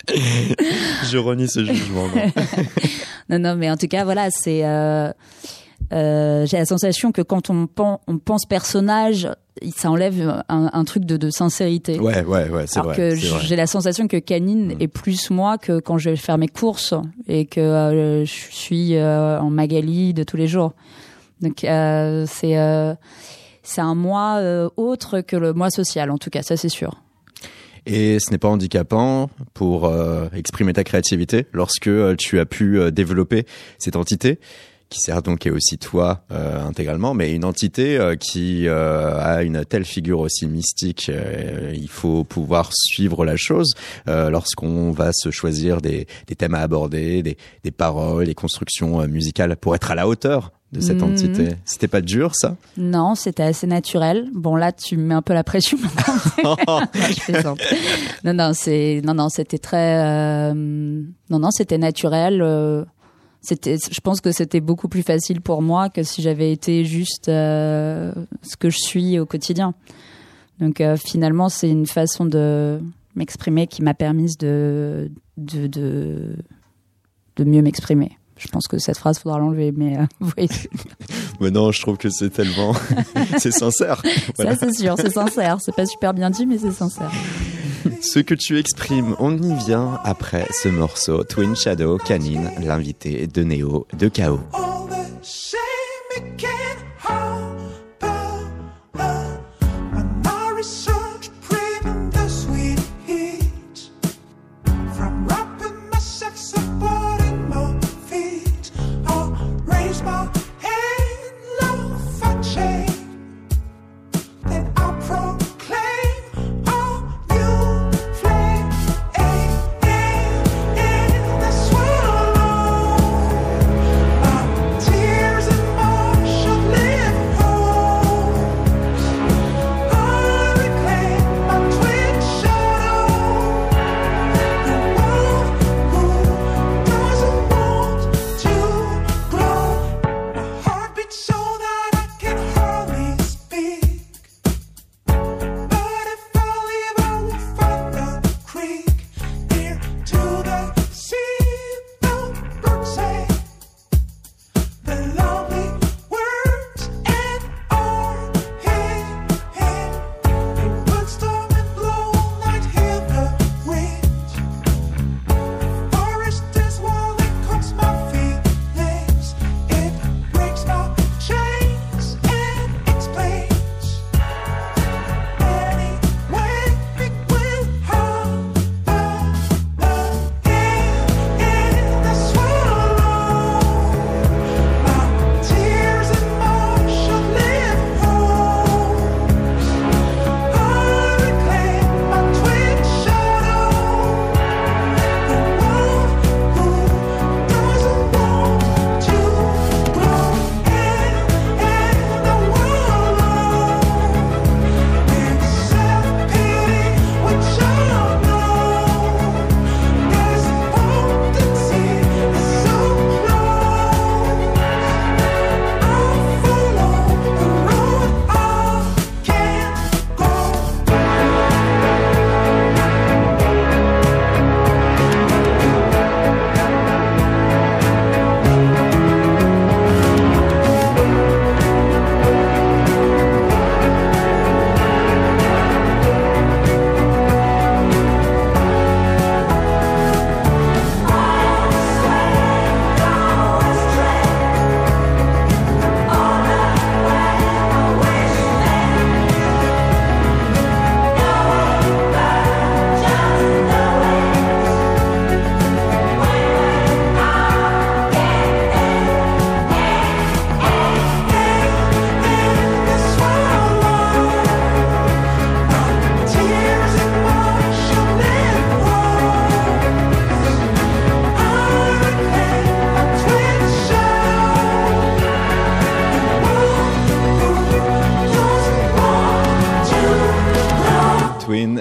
je 0.09 1.19
renie 1.19 1.49
ce 1.49 1.65
jugement. 1.65 2.07
non, 3.29 3.39
non, 3.39 3.57
mais 3.57 3.71
en 3.71 3.77
tout 3.77 3.89
cas, 3.89 4.05
voilà, 4.05 4.29
c'est. 4.31 4.65
Euh, 5.93 6.45
j'ai 6.47 6.59
la 6.59 6.67
sensation 6.67 7.13
que 7.13 7.23
quand 7.23 7.51
on, 7.51 7.67
on 8.07 8.19
pense 8.19 8.45
personnage, 8.45 9.29
ça 9.75 9.91
enlève 9.91 10.43
un, 10.49 10.85
truc 10.85 11.05
de, 11.05 11.17
de, 11.17 11.31
sincérité. 11.31 11.99
Ouais, 11.99 12.23
ouais, 12.25 12.49
ouais, 12.51 12.67
c'est 12.67 12.81
vrai. 12.81 12.95
que 12.95 13.15
j'ai 13.15 13.57
la 13.57 13.67
sensation 13.67 14.07
que 14.07 14.19
Canine 14.19 14.75
mm. 14.75 14.83
est 14.83 14.89
plus 14.89 15.31
moi 15.31 15.57
que 15.57 15.81
quand 15.81 15.97
je 15.97 16.11
vais 16.11 16.17
faire 16.17 16.37
mes 16.37 16.49
courses 16.49 16.95
et 17.27 17.47
que 17.47 17.61
euh, 17.61 18.25
je 18.25 18.33
suis 18.51 18.97
euh, 18.97 19.41
en 19.41 19.51
Magali 19.51 20.13
de 20.13 20.25
tous 20.25 20.37
les 20.37 20.47
jours. 20.47 20.75
Donc 21.41 21.61
c'est 21.61 22.97
c'est 23.63 23.81
un 23.81 23.95
moi 23.95 24.71
autre 24.77 25.21
que 25.21 25.37
le 25.37 25.53
moi 25.53 25.71
social, 25.71 26.11
en 26.11 26.19
tout 26.19 26.31
cas, 26.31 26.43
ça 26.43 26.57
c'est 26.57 26.69
sûr. 26.69 27.01
Et 27.87 28.19
ce 28.21 28.31
n'est 28.31 28.39
pas 28.39 28.49
handicapant 28.49 29.31
pour 29.55 29.93
exprimer 30.35 30.73
ta 30.73 30.85
créativité 30.85 31.47
lorsque 31.53 31.91
tu 32.19 32.39
as 32.39 32.47
pu 32.47 32.81
développer 32.93 33.47
cette 33.79 33.97
entité 33.97 34.39
qui 34.89 35.01
sert 35.01 35.23
donc 35.23 35.47
est 35.47 35.51
aussi 35.51 35.79
toi 35.79 36.25
euh, 36.31 36.65
intégralement, 36.65 37.15
mais 37.15 37.35
une 37.35 37.45
entité 37.45 37.99
euh, 37.99 38.17
qui 38.17 38.67
euh, 38.67 39.19
a 39.19 39.43
une 39.43 39.65
telle 39.65 39.85
figure 39.85 40.21
aussi 40.21 40.47
mystique, 40.47 41.11
il 41.73 41.89
faut 41.89 42.25
pouvoir 42.25 42.71
suivre 42.73 43.25
la 43.25 43.37
chose 43.37 43.75
lorsqu'on 44.07 44.91
va 44.93 45.11
se 45.13 45.31
choisir 45.31 45.81
des, 45.81 46.07
des 46.27 46.35
thèmes 46.35 46.55
à 46.55 46.61
aborder, 46.61 47.23
des, 47.23 47.37
des 47.65 47.71
paroles, 47.71 48.27
des 48.27 48.35
constructions 48.35 49.07
musicales 49.07 49.57
pour 49.57 49.75
être 49.75 49.91
à 49.91 49.95
la 49.95 50.09
hauteur 50.09 50.53
de 50.73 50.81
cette 50.81 50.99
mhm. 50.99 51.13
entité. 51.13 51.49
C'était 51.65 51.89
pas 51.89 52.01
dur, 52.01 52.35
ça? 52.35 52.57
Non, 52.77 53.15
c'était 53.15 53.43
assez 53.43 53.67
naturel. 53.67 54.29
Bon, 54.35 54.55
là, 54.55 54.73
tu 54.73 54.97
me 54.97 55.05
mets 55.05 55.15
un 55.15 55.23
peu 55.23 55.33
la 55.33 55.45
pression. 55.45 55.79
non, 58.25 58.35
non, 58.35 58.53
c'est, 58.53 59.01
non, 59.05 59.15
non, 59.15 59.29
c'était 59.29 59.59
très, 59.59 60.53
non, 60.55 61.39
non, 61.39 61.51
c'était 61.51 61.79
naturel 61.79 62.43
c'était 63.41 63.77
je 63.77 64.01
pense 64.01 64.21
que 64.21 64.33
c'était 64.33 64.61
beaucoup 64.61 64.89
plus 64.89 65.03
facile 65.03 65.41
pour 65.41 65.63
moi 65.63 65.89
que 65.89 66.03
si 66.03 66.23
j'avais 66.23 66.53
été 66.53 66.85
juste 66.85 67.29
euh, 67.29 68.13
ce 68.43 68.57
que 68.57 68.71
je 68.71 68.79
suis 68.79 69.19
au 69.19 69.27
quotidien 69.27 69.75
donc 70.59 70.81
euh, 70.81 70.97
finalement 70.97 71.49
c'est 71.49 71.71
une 71.71 71.87
façon 71.87 72.27
de 72.27 72.81
m'exprimer 73.15 73.67
qui 73.67 73.83
m'a 73.83 73.95
permis 73.95 74.35
de 74.37 75.11
de, 75.37 75.67
de, 75.69 76.37
de 77.37 77.45
mieux 77.45 77.63
m'exprimer 77.63 78.18
je 78.39 78.49
pense 78.49 78.69
que 78.69 78.79
cette 78.79 78.99
phrase 78.99 79.19
faudra 79.19 79.39
l'enlever, 79.39 79.73
mais 79.73 79.99
euh, 79.99 80.07
oui. 80.39 80.49
mais 81.41 81.51
non, 81.51 81.73
je 81.73 81.81
trouve 81.81 81.97
que 81.97 82.11
c'est 82.11 82.31
tellement, 82.31 82.75
c'est 83.39 83.51
sincère. 83.51 84.03
Ça 84.37 84.57
c'est 84.57 84.75
sûr, 84.75 84.95
c'est 84.97 85.13
sincère. 85.13 85.59
C'est 85.61 85.75
pas 85.75 85.87
super 85.87 86.15
bien 86.15 86.31
dit, 86.31 86.47
mais 86.47 86.59
c'est 86.59 86.73
sincère. 86.73 87.11
Ce 88.01 88.19
que 88.19 88.35
tu 88.35 88.59
exprimes, 88.59 89.15
on 89.19 89.37
y 89.37 89.55
vient 89.65 89.99
après 90.05 90.47
ce 90.53 90.69
morceau. 90.69 91.25
Twin 91.25 91.57
Shadow, 91.57 91.99
Canine, 91.99 92.51
l'invité 92.63 93.27
de 93.27 93.43
Néo 93.43 93.87
de 93.97 94.09
Chaos. 94.09 94.41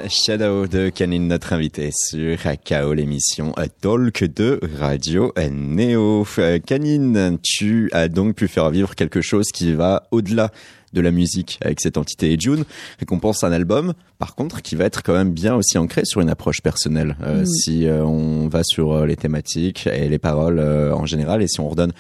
Shadow 0.10 0.68
de 0.68 0.90
Canine, 0.90 1.28
notre 1.28 1.54
invité 1.54 1.92
sur 1.94 2.38
KO, 2.66 2.94
l'émission 2.94 3.54
Talk 3.82 4.24
de 4.24 4.60
Radio 4.80 5.34
Neo. 5.52 6.26
Canine, 6.66 7.38
tu 7.44 7.90
as 7.92 8.08
donc 8.08 8.36
pu 8.36 8.48
faire 8.48 8.70
vivre 8.70 8.96
quelque 8.96 9.22
chose 9.22 9.48
qui 9.54 9.74
va 9.74 10.08
au-delà 10.12 10.52
de 10.94 11.02
la 11.02 11.12
musique 11.12 11.60
avec 11.62 11.82
cette 11.82 11.98
entité 11.98 12.32
et 12.32 12.40
June 12.40 12.64
récompense 13.00 13.44
un 13.44 13.52
album 13.52 13.94
par 14.20 14.36
contre 14.36 14.62
qui 14.62 14.76
va 14.76 14.86
être 14.86 15.04
quand 15.04 15.14
même 15.14 15.32
bien 15.32 15.54
aussi 15.54 15.78
ancré 15.78 16.04
sur 16.06 16.22
une 16.22 16.30
approche 16.30 16.62
personnelle 16.62 17.18
euh, 17.24 17.44
si 17.46 17.88
euh, 17.88 18.06
on 18.06 18.48
va 18.48 18.64
sur 18.64 18.94
euh, 18.94 19.06
les 19.06 19.18
thématiques 19.18 19.88
et 19.88 20.08
les 20.08 20.18
paroles 20.18 20.60
en 20.60 21.06
général 21.06 21.42
et 21.42 21.48
si 21.48 21.60
on 21.60 21.68
redonne 21.68 21.92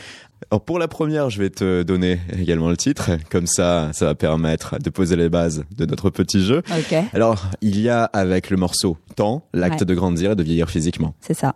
alors 0.52 0.64
pour 0.64 0.80
la 0.80 0.88
première, 0.88 1.30
je 1.30 1.42
vais 1.42 1.50
te 1.50 1.84
donner 1.84 2.20
également 2.38 2.70
le 2.70 2.78
titre, 2.78 3.12
comme 3.30 3.48
ça, 3.48 3.90
ça 3.94 4.06
va 4.06 4.16
permettre 4.16 4.78
de 4.80 4.90
poser 4.90 5.16
les 5.16 5.30
bases 5.30 5.64
de 5.76 5.86
notre 5.86 6.10
petit 6.10 6.44
jeu. 6.44 6.62
Alors, 7.14 7.48
il 7.62 7.80
y 7.80 7.90
a 7.90 8.04
avec 8.06 8.50
le 8.50 8.58
morceau 8.58 8.98
Temps, 9.16 9.44
l'acte 9.54 9.80
Ouais. 9.82 9.86
de 9.86 9.96
grandir 9.96 10.32
et 10.32 10.36
de 10.36 10.44
vieillir 10.44 10.70
physiquement. 10.70 11.16
C'est 11.22 11.34
ça. 11.34 11.56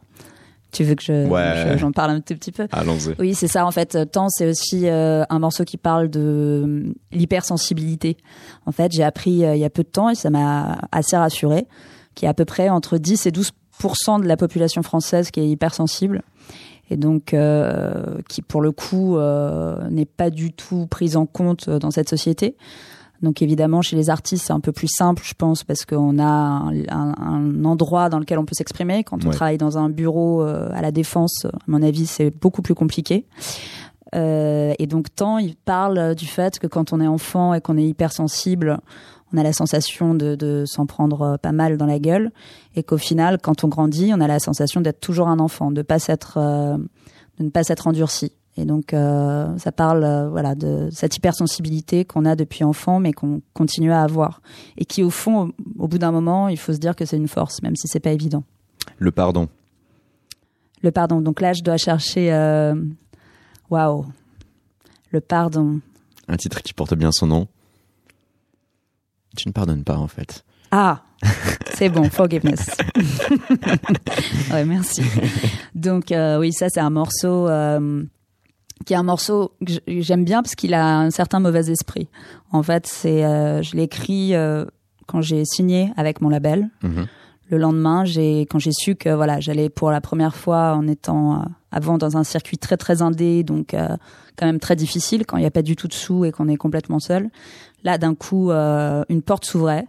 Tu 0.71 0.83
veux 0.85 0.95
que 0.95 1.03
je, 1.03 1.27
Ouais. 1.27 1.73
je- 1.73 1.77
j'en 1.79 1.91
parle 1.91 2.11
un 2.11 2.21
tout 2.21 2.33
petit 2.33 2.51
peu? 2.53 2.65
Allons-y. 2.71 3.13
Oui, 3.19 3.33
c'est 3.35 3.47
ça. 3.49 3.65
En 3.65 3.71
fait, 3.71 4.09
Temps, 4.11 4.29
c'est 4.29 4.47
aussi 4.49 4.87
euh, 4.87 5.23
un 5.29 5.37
morceau 5.39 5.65
qui 5.65 5.75
parle 5.77 6.09
de 6.09 6.63
euh, 6.65 6.93
l'hypersensibilité. 7.11 8.17
En 8.65 8.71
fait, 8.71 8.91
j'ai 8.91 9.03
appris 9.03 9.43
euh, 9.45 9.55
il 9.55 9.59
y 9.61 9.65
a 9.65 9.69
peu 9.69 9.83
de 9.83 9.89
temps 9.89 10.09
et 10.09 10.15
ça 10.15 10.29
m'a 10.29 10.79
assez 10.91 11.17
rassuré 11.17 11.67
qu'il 12.15 12.25
y 12.25 12.27
a 12.27 12.31
à 12.31 12.33
peu 12.33 12.45
près 12.45 12.69
entre 12.69 12.97
10 12.97 13.25
et 13.25 13.31
12% 13.31 14.21
de 14.21 14.27
la 14.27 14.37
population 14.37 14.81
française 14.81 15.29
qui 15.31 15.39
est 15.39 15.47
hypersensible 15.49 16.21
et 16.91 16.97
donc 16.97 17.33
euh, 17.33 18.17
qui, 18.29 18.41
pour 18.43 18.61
le 18.61 18.71
coup, 18.71 19.17
euh, 19.17 19.89
n'est 19.89 20.05
pas 20.05 20.29
du 20.29 20.51
tout 20.51 20.85
prise 20.87 21.15
en 21.17 21.25
compte 21.25 21.69
dans 21.69 21.89
cette 21.89 22.09
société. 22.09 22.55
Donc 23.21 23.41
évidemment, 23.43 23.81
chez 23.83 23.95
les 23.95 24.09
artistes, 24.09 24.45
c'est 24.47 24.53
un 24.53 24.59
peu 24.59 24.71
plus 24.71 24.87
simple, 24.87 25.21
je 25.23 25.33
pense, 25.35 25.63
parce 25.63 25.85
qu'on 25.85 26.17
a 26.19 26.23
un, 26.23 26.73
un- 26.89 27.13
un 27.19 27.65
endroit 27.65 28.09
dans 28.09 28.17
lequel 28.19 28.39
on 28.39 28.45
peut 28.45 28.55
s'exprimer. 28.55 29.03
Quand 29.03 29.23
on 29.23 29.29
Ouais. 29.29 29.33
travaille 29.35 29.57
dans 29.59 29.77
un 29.77 29.89
bureau 29.89 30.41
euh, 30.41 30.69
à 30.73 30.81
la 30.81 30.91
défense, 30.91 31.45
à 31.45 31.49
mon 31.67 31.81
avis, 31.83 32.07
c'est 32.07 32.31
beaucoup 32.31 32.63
plus 32.63 32.73
compliqué. 32.75 33.25
Euh, 34.15 34.73
et 34.79 34.87
donc, 34.87 35.13
tant 35.15 35.37
il 35.37 35.55
parle 35.55 36.15
du 36.15 36.25
fait 36.25 36.59
que 36.59 36.67
quand 36.67 36.93
on 36.93 36.99
est 36.99 37.07
enfant 37.07 37.53
et 37.53 37.61
qu'on 37.61 37.77
est 37.77 37.85
hypersensible, 37.87 38.79
on 39.33 39.37
a 39.37 39.43
la 39.43 39.53
sensation 39.53 40.13
de, 40.13 40.35
de 40.35 40.63
s'en 40.65 40.85
prendre 40.85 41.21
euh, 41.21 41.37
pas 41.37 41.51
mal 41.51 41.77
dans 41.77 41.85
la 41.85 41.99
gueule, 41.99 42.31
et 42.75 42.83
qu'au 42.83 42.97
final, 42.97 43.37
quand 43.41 43.63
on 43.63 43.67
grandit, 43.67 44.11
on 44.13 44.21
a 44.21 44.27
la 44.27 44.39
sensation 44.39 44.81
d'être 44.81 44.99
toujours 44.99 45.27
un 45.27 45.39
enfant, 45.39 45.71
de 45.71 45.81
pas 45.81 45.99
s'être, 45.99 46.37
euh, 46.37 46.77
de 47.37 47.43
ne 47.43 47.49
pas 47.49 47.63
s'être 47.63 47.87
endurci. 47.87 48.31
Et 48.57 48.65
donc, 48.65 48.93
euh, 48.93 49.57
ça 49.57 49.71
parle, 49.71 50.03
euh, 50.03 50.29
voilà, 50.29 50.55
de 50.55 50.89
cette 50.91 51.15
hypersensibilité 51.15 52.03
qu'on 52.03 52.25
a 52.25 52.35
depuis 52.35 52.65
enfant, 52.65 52.99
mais 52.99 53.13
qu'on 53.13 53.41
continue 53.53 53.93
à 53.93 54.01
avoir, 54.01 54.41
et 54.77 54.83
qui, 54.85 55.03
au 55.03 55.09
fond, 55.09 55.53
au, 55.77 55.83
au 55.83 55.87
bout 55.87 55.97
d'un 55.97 56.11
moment, 56.11 56.49
il 56.49 56.57
faut 56.57 56.73
se 56.73 56.77
dire 56.79 56.95
que 56.95 57.05
c'est 57.05 57.17
une 57.17 57.29
force, 57.29 57.61
même 57.61 57.75
si 57.77 57.87
c'est 57.87 58.01
pas 58.01 58.11
évident. 58.11 58.43
Le 58.97 59.11
pardon. 59.11 59.47
Le 60.81 60.91
pardon. 60.91 61.21
Donc 61.21 61.39
là, 61.39 61.53
je 61.53 61.61
dois 61.63 61.77
chercher. 61.77 62.33
euh, 62.33 62.73
Waouh. 63.69 64.05
Le 65.11 65.21
pardon. 65.21 65.79
Un 66.27 66.35
titre 66.37 66.61
qui 66.61 66.73
porte 66.73 66.95
bien 66.95 67.11
son 67.11 67.27
nom. 67.27 67.47
Tu 69.35 69.47
ne 69.47 69.53
pardonnes 69.53 69.83
pas 69.83 69.97
en 69.97 70.07
fait. 70.07 70.43
Ah, 70.71 71.03
c'est 71.73 71.89
bon, 71.89 72.09
forgiveness. 72.09 72.77
ouais, 74.51 74.65
merci. 74.65 75.01
Donc 75.75 76.11
euh, 76.11 76.39
oui, 76.39 76.53
ça 76.53 76.67
c'est 76.69 76.79
un 76.79 76.89
morceau 76.89 77.47
euh, 77.47 78.03
qui 78.85 78.93
est 78.93 78.97
un 78.97 79.03
morceau 79.03 79.53
que 79.65 79.73
j'aime 79.87 80.23
bien 80.23 80.41
parce 80.41 80.55
qu'il 80.55 80.73
a 80.73 80.99
un 80.99 81.11
certain 81.11 81.39
mauvais 81.39 81.69
esprit. 81.71 82.07
En 82.51 82.63
fait, 82.63 82.87
c'est 82.87 83.25
euh, 83.25 83.61
je 83.61 83.75
l'ai 83.75 83.83
écrit 83.83 84.35
euh, 84.35 84.65
quand 85.07 85.21
j'ai 85.21 85.45
signé 85.45 85.91
avec 85.97 86.21
mon 86.21 86.29
label. 86.29 86.69
Mhm. 86.83 87.07
Le 87.49 87.57
lendemain, 87.57 88.05
j'ai 88.05 88.41
quand 88.41 88.59
j'ai 88.59 88.71
su 88.71 88.95
que 88.95 89.09
voilà, 89.09 89.41
j'allais 89.41 89.69
pour 89.69 89.91
la 89.91 89.99
première 89.99 90.35
fois 90.35 90.73
en 90.73 90.87
étant 90.87 91.41
euh, 91.41 91.45
avant 91.71 91.97
dans 91.97 92.15
un 92.15 92.23
circuit 92.23 92.57
très 92.57 92.77
très 92.77 93.01
indé, 93.01 93.43
donc 93.43 93.73
euh, 93.73 93.97
quand 94.37 94.45
même 94.45 94.59
très 94.59 94.77
difficile 94.77 95.25
quand 95.25 95.35
il 95.37 95.41
n'y 95.41 95.47
a 95.47 95.51
pas 95.51 95.61
du 95.61 95.75
tout 95.75 95.89
de 95.89 95.93
sous 95.93 96.23
et 96.23 96.31
qu'on 96.31 96.47
est 96.47 96.55
complètement 96.55 96.99
seul. 96.99 97.29
Là, 97.83 97.97
d'un 97.97 98.15
coup, 98.15 98.51
euh, 98.51 99.03
une 99.09 99.21
porte 99.21 99.45
s'ouvrait. 99.45 99.87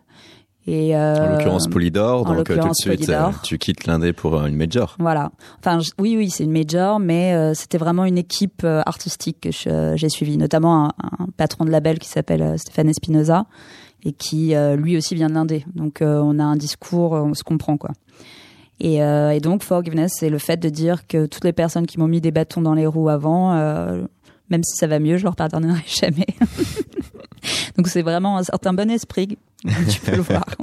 Et 0.68 0.94
En 0.94 1.00
euh, 1.00 1.32
l'occurrence 1.32 1.66
Polydor, 1.66 2.24
en 2.24 2.34
donc 2.36 2.48
euh, 2.50 2.54
tout 2.54 2.68
de 2.68 2.74
suite 2.74 3.06
Polydor. 3.06 3.28
euh, 3.30 3.32
tu 3.42 3.58
quittes 3.58 3.86
l'indé 3.86 4.12
pour 4.12 4.36
une 4.46 4.54
major. 4.54 4.94
Voilà. 5.00 5.32
Enfin, 5.58 5.80
je- 5.80 5.90
oui, 5.98 6.14
oui, 6.16 6.30
c'est 6.30 6.44
une 6.44 6.52
major, 6.52 7.00
mais 7.00 7.34
euh, 7.34 7.52
c'était 7.54 7.78
vraiment 7.78 8.04
une 8.04 8.16
équipe 8.16 8.62
euh, 8.62 8.80
artistique 8.86 9.40
que 9.40 9.96
j'ai 9.96 10.08
suivie, 10.08 10.36
notamment 10.36 10.84
un, 10.86 10.92
un 11.18 11.26
patron 11.36 11.64
de 11.64 11.70
label 11.70 11.98
qui 11.98 12.08
s'appelle 12.08 12.56
Stéphane 12.60 12.88
Espinoza 12.88 13.46
et 14.04 14.12
qui 14.12 14.52
lui 14.76 14.96
aussi 14.96 15.14
vient 15.16 15.28
de 15.28 15.34
l'Indé. 15.34 15.64
Donc 15.74 15.98
on 16.00 16.38
a 16.40 16.44
un 16.44 16.56
discours, 16.56 17.12
on 17.12 17.34
se 17.34 17.42
comprend 17.44 17.76
quoi. 17.76 17.90
Et, 18.80 19.02
euh, 19.02 19.30
et 19.30 19.38
donc 19.40 19.62
forgiveness, 19.62 20.12
c'est 20.18 20.28
le 20.30 20.38
fait 20.38 20.56
de 20.58 20.68
dire 20.68 21.06
que 21.06 21.26
toutes 21.26 21.44
les 21.44 21.52
personnes 21.52 21.86
qui 21.86 21.98
m'ont 22.00 22.08
mis 22.08 22.20
des 22.20 22.32
bâtons 22.32 22.60
dans 22.62 22.74
les 22.74 22.86
roues 22.86 23.08
avant, 23.08 23.52
euh, 23.54 24.02
même 24.50 24.64
si 24.64 24.76
ça 24.76 24.88
va 24.88 24.98
mieux, 24.98 25.18
je 25.18 25.22
leur 25.24 25.36
pardonnerai 25.36 25.82
jamais. 25.86 26.26
Donc 27.76 27.88
c'est 27.88 28.02
vraiment 28.02 28.38
un 28.38 28.42
certain 28.42 28.72
bon 28.72 28.90
esprit, 28.90 29.38
tu 29.90 30.00
peux 30.00 30.16
le 30.16 30.22
voir. 30.22 30.44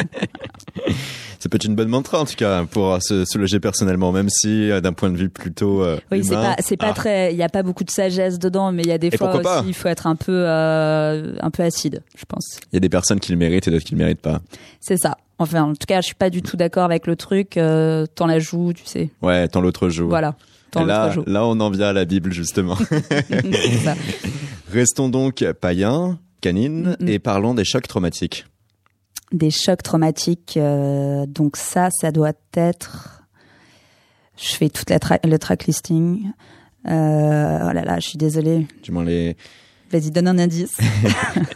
Ça 1.39 1.48
peut 1.48 1.56
être 1.56 1.65
une 1.65 1.76
bonne 1.76 1.88
mantra 1.88 2.19
en 2.19 2.26
tout 2.26 2.36
cas 2.36 2.65
pour 2.65 2.91
euh, 2.91 3.00
se, 3.00 3.38
loger 3.38 3.62
personnellement, 3.62 4.12
même 4.12 4.28
si 4.30 4.69
euh, 4.69 4.82
d'un 4.82 4.91
point 4.91 5.10
de 5.10 5.15
vue 5.15 5.30
plutôt 5.30 5.82
euh, 5.84 5.98
Oui, 6.12 6.22
c'est 6.22 6.36
pas, 6.36 6.56
c'est 6.60 6.76
pas 6.76 6.89
ah, 6.89 6.93
très, 6.93 7.34
il 7.34 7.38
y 7.38 7.43
a 7.43 7.48
pas 7.48 7.63
beaucoup 7.63 7.86
de 7.86 7.89
sagesse 7.89 8.39
dedans, 8.39 8.74
mais 8.74 8.84
il 8.84 8.89
y 8.89 8.91
a 8.91 8.98
des 8.98 9.08
Et 9.08 9.17
fois 9.17 9.34
aussi, 9.34 9.67
il 9.67 9.74
faut 9.74 9.88
être 9.88 10.06
un 10.06 10.17
peu, 10.17 10.43
euh, 10.45 11.36
un 11.39 11.50
peu 11.50 11.63
acide, 11.63 12.04
je 12.17 12.26
pense. 12.26 12.60
Il 12.72 12.76
y 12.76 12.78
a 12.78 12.82
des 12.82 12.89
personnes 12.89 13.22
qui 13.22 13.32
le 13.32 13.38
méritent 13.38 13.69
et 13.69 13.71
d'autres 13.71 13.86
qui 13.86 13.94
le 13.94 14.00
méritent 14.00 14.21
pas. 14.21 14.42
C'est 14.81 14.98
ça. 14.98 15.17
Enfin, 15.38 15.63
en 15.63 15.73
tout 15.73 15.86
cas, 15.88 16.02
je 16.02 16.08
suis 16.08 16.15
pas 16.15 16.29
du 16.29 16.42
tout 16.42 16.58
d'accord 16.58 16.83
avec 16.83 17.08
le 17.08 17.15
truc. 17.15 17.56
Euh, 17.56 18.06
T'en 18.15 18.25
la 18.27 18.40
joues, 18.40 18.73
tu 18.73 18.86
sais. 18.86 19.10
Ouais, 19.21 19.48
tant 19.48 19.62
l'autre 19.62 19.88
joue. 19.88 20.10
Voilà. 20.10 20.36
Tant 20.71 20.83
Et 20.83 20.86
là, 20.86 21.06
l'autre 21.06 21.25
joue. 21.25 21.31
là, 21.31 21.46
on 21.46 21.58
en 21.62 21.69
vient 21.69 21.88
à 21.88 21.94
la 21.94 22.04
Bible 22.04 22.33
justement. 22.33 22.77
Restons 24.71 25.08
donc 25.08 25.46
païens, 25.62 26.19
canines, 26.42 26.96
Mm, 27.00 27.06
mm. 27.06 27.08
et 27.10 27.19
parlons 27.19 27.54
des 27.54 27.63
chocs 27.65 27.87
traumatiques. 27.87 28.46
Des 29.31 29.52
chocs 29.52 29.83
traumatiques. 29.83 30.58
euh, 30.58 31.25
donc 31.27 31.56
ça, 31.58 31.90
ça 31.92 32.12
doit 32.12 32.33
être. 32.56 33.23
Je 34.37 34.54
fais 34.54 34.69
toute 34.69 34.90
la 34.90 34.98
tra- 35.00 35.19
le 35.27 35.37
track 35.37 35.65
listing. 35.65 36.31
Euh, 36.87 37.60
oh 37.62 37.71
là 37.73 37.83
là, 37.83 38.00
je 38.00 38.08
suis 38.08 38.17
désolée. 38.17 38.65
Du 38.83 38.92
moins 38.92 39.04
les, 39.04 39.35
Vas-y, 39.92 40.12
donne 40.12 40.27
un 40.27 40.40
indice. 40.40 40.77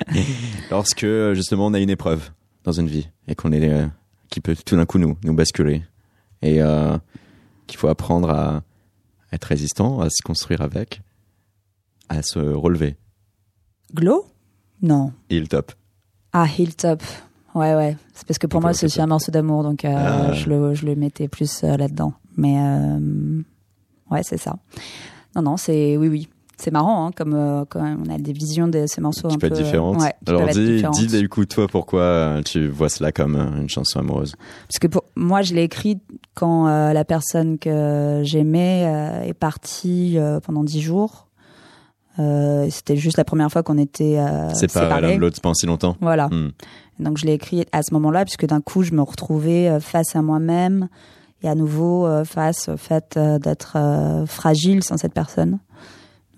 lorsque 0.72 1.06
justement 1.34 1.68
on 1.68 1.74
a 1.74 1.80
une 1.80 1.90
épreuve 1.90 2.32
dans 2.64 2.72
une 2.72 2.88
vie 2.88 3.08
et 3.28 3.36
qu'on 3.36 3.52
est, 3.52 3.70
euh, 3.70 3.88
qui 4.30 4.40
peut 4.42 4.56
tout 4.66 4.76
d'un 4.76 4.86
coup 4.86 4.98
nous, 4.98 5.18
nous 5.24 5.34
basculer 5.34 5.84
et 6.42 6.60
qu'il 7.68 7.78
faut 7.80 7.88
apprendre 7.88 8.30
à 8.30 8.64
être 9.32 9.46
résistant, 9.46 10.02
à 10.02 10.10
se 10.10 10.22
construire 10.24 10.62
avec, 10.62 11.02
à 12.10 12.22
se 12.22 12.40
relever. 12.40 12.98
Glow? 13.96 14.26
Non. 14.84 15.12
Hilltop. 15.32 15.72
Ah, 16.34 16.46
Hilltop. 16.46 17.02
Ouais, 17.56 17.74
ouais. 17.76 17.98
C'est 18.14 18.28
parce 18.28 18.38
que 18.38 18.48
pour 18.48 18.62
moi, 18.62 18.74
c'est 18.74 18.86
aussi 18.88 19.02
un 19.02 19.08
morceau 19.08 19.32
d'amour, 19.32 19.64
donc 19.64 19.86
euh, 19.86 19.94
Ah. 19.96 20.34
je, 20.34 20.50
le, 20.50 20.74
je 20.76 20.86
le 20.86 20.96
mettais 20.96 21.28
plus 21.28 21.64
euh, 21.64 21.78
là-dedans. 21.78 22.14
Mais 22.38 22.56
euh, 22.60 23.42
ouais, 24.12 24.22
c'est 24.24 24.38
ça. 24.38 24.56
Non, 25.36 25.42
non, 25.44 25.58
c'est 25.58 25.98
oui, 25.98 26.08
oui. 26.10 26.30
C'est 26.58 26.72
marrant, 26.72 27.08
hein, 27.08 27.12
comme 27.16 27.34
euh, 27.34 27.66
quand 27.68 27.82
on 28.06 28.10
a 28.14 28.18
des 28.18 28.32
visions 28.32 28.68
de 28.68 28.86
ces 28.88 29.02
morceaux 29.02 29.28
Qui 29.28 29.36
un 29.36 29.38
peu. 29.40 29.48
être 29.48 29.58
différente. 29.58 29.98
Ouais, 30.02 30.14
qui 30.26 30.32
Alors 30.32 30.48
dis, 30.50 30.66
différentes. 30.76 30.96
dis 30.98 31.08
du 31.20 31.28
coup 31.28 31.46
toi 31.46 31.68
pourquoi 31.68 32.02
euh, 32.02 32.42
tu 32.44 32.68
vois 32.70 32.90
cela 32.90 33.12
comme 33.12 33.36
euh, 33.36 33.62
une 33.62 33.70
chanson 33.70 34.00
amoureuse? 34.00 34.36
Parce 34.68 34.80
que 34.80 34.88
pour 34.88 35.04
moi, 35.16 35.42
je 35.42 35.54
l'ai 35.56 35.64
écrit 35.64 36.00
quand 36.36 36.68
euh, 36.68 36.94
la 36.94 37.04
personne 37.06 37.58
que 37.58 38.22
j'aimais 38.24 38.84
euh, 38.86 39.22
est 39.24 39.34
partie 39.34 40.18
euh, 40.18 40.40
pendant 40.40 40.64
dix 40.64 40.82
jours. 40.82 41.28
Euh, 42.20 42.68
C'était 42.70 42.96
juste 42.98 43.18
la 43.18 43.24
première 43.26 43.52
fois 43.52 43.64
qu'on 43.64 43.78
était 43.78 44.18
euh, 44.20 44.50
C'est 44.54 44.72
pas 44.72 44.82
l'un 44.88 44.96
séparés. 44.98 45.16
de 45.16 45.20
l'autre 45.22 45.40
pendant 45.42 45.54
si 45.54 45.66
longtemps. 45.66 45.96
Voilà. 46.02 46.28
Hmm. 46.28 46.52
Donc 47.00 47.18
je 47.18 47.26
l'ai 47.26 47.34
écrit 47.34 47.66
à 47.72 47.82
ce 47.82 47.94
moment-là, 47.96 48.24
puisque 48.26 48.46
d'un 48.46 48.62
coup, 48.62 48.84
je 48.84 48.94
me 48.94 49.02
retrouvais 49.02 49.68
euh, 49.68 49.80
face 49.80 50.16
à 50.16 50.22
moi-même 50.22 50.90
et 51.42 51.50
à 51.50 51.56
nouveau 51.56 52.06
euh, 52.06 52.24
face 52.24 52.70
au 52.70 52.78
fait 52.78 53.16
euh, 53.18 53.40
d'être 53.40 53.78
fragile 54.28 54.84
sans 54.84 54.98
cette 54.98 55.14
personne. 55.14 55.60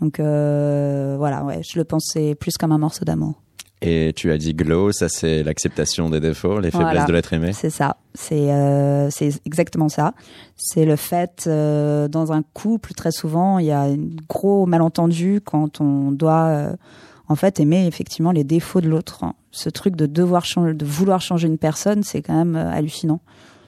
Donc 0.02 0.20
euh, 0.20 1.16
voilà, 1.18 1.44
ouais, 1.44 1.62
je 1.64 1.78
le 1.80 1.86
pensais 1.86 2.36
plus 2.36 2.58
comme 2.58 2.72
un 2.72 2.78
morceau 2.78 3.06
d'amour. 3.06 3.42
Et 3.86 4.14
tu 4.14 4.32
as 4.32 4.38
dit 4.38 4.54
glow, 4.54 4.92
ça 4.92 5.10
c'est 5.10 5.44
l'acceptation 5.44 6.10
des 6.10 6.20
défauts, 6.20 6.60
les 6.60 6.70
Voilà. 6.70 6.88
faiblesses 6.90 7.06
de 7.06 7.14
l'être 7.14 7.34
aimé. 7.34 7.54
C'est 7.54 7.70
ça, 7.70 7.98
c'est 8.14 8.52
euh, 8.52 9.10
c'est 9.12 9.30
exactement 9.46 9.90
ça. 9.90 10.14
C'est 10.56 10.86
le 10.86 10.96
fait 10.96 11.46
euh, 11.48 12.08
dans 12.08 12.32
un 12.32 12.42
couple 12.54 12.94
très 12.94 13.12
souvent 13.12 13.60
il 13.60 13.66
y 13.68 13.72
a 13.72 13.82
un 13.82 13.98
gros 14.28 14.66
malentendu 14.66 15.40
quand 15.44 15.82
on 15.82 16.12
doit 16.12 16.46
euh, 16.48 16.76
en 17.28 17.36
fait 17.36 17.60
aimer 17.60 17.86
effectivement 17.86 18.32
les 18.32 18.44
défauts 18.44 18.82
de 18.82 18.90
l'autre. 18.90 19.24
Ce 19.52 19.70
truc 19.70 19.96
de 19.96 20.06
devoir 20.06 20.46
changer, 20.46 20.74
de 20.74 20.86
vouloir 20.86 21.22
changer 21.22 21.48
une 21.48 21.58
personne, 21.58 22.04
c'est 22.04 22.22
quand 22.22 22.34
même 22.36 22.56
hallucinant, 22.56 23.22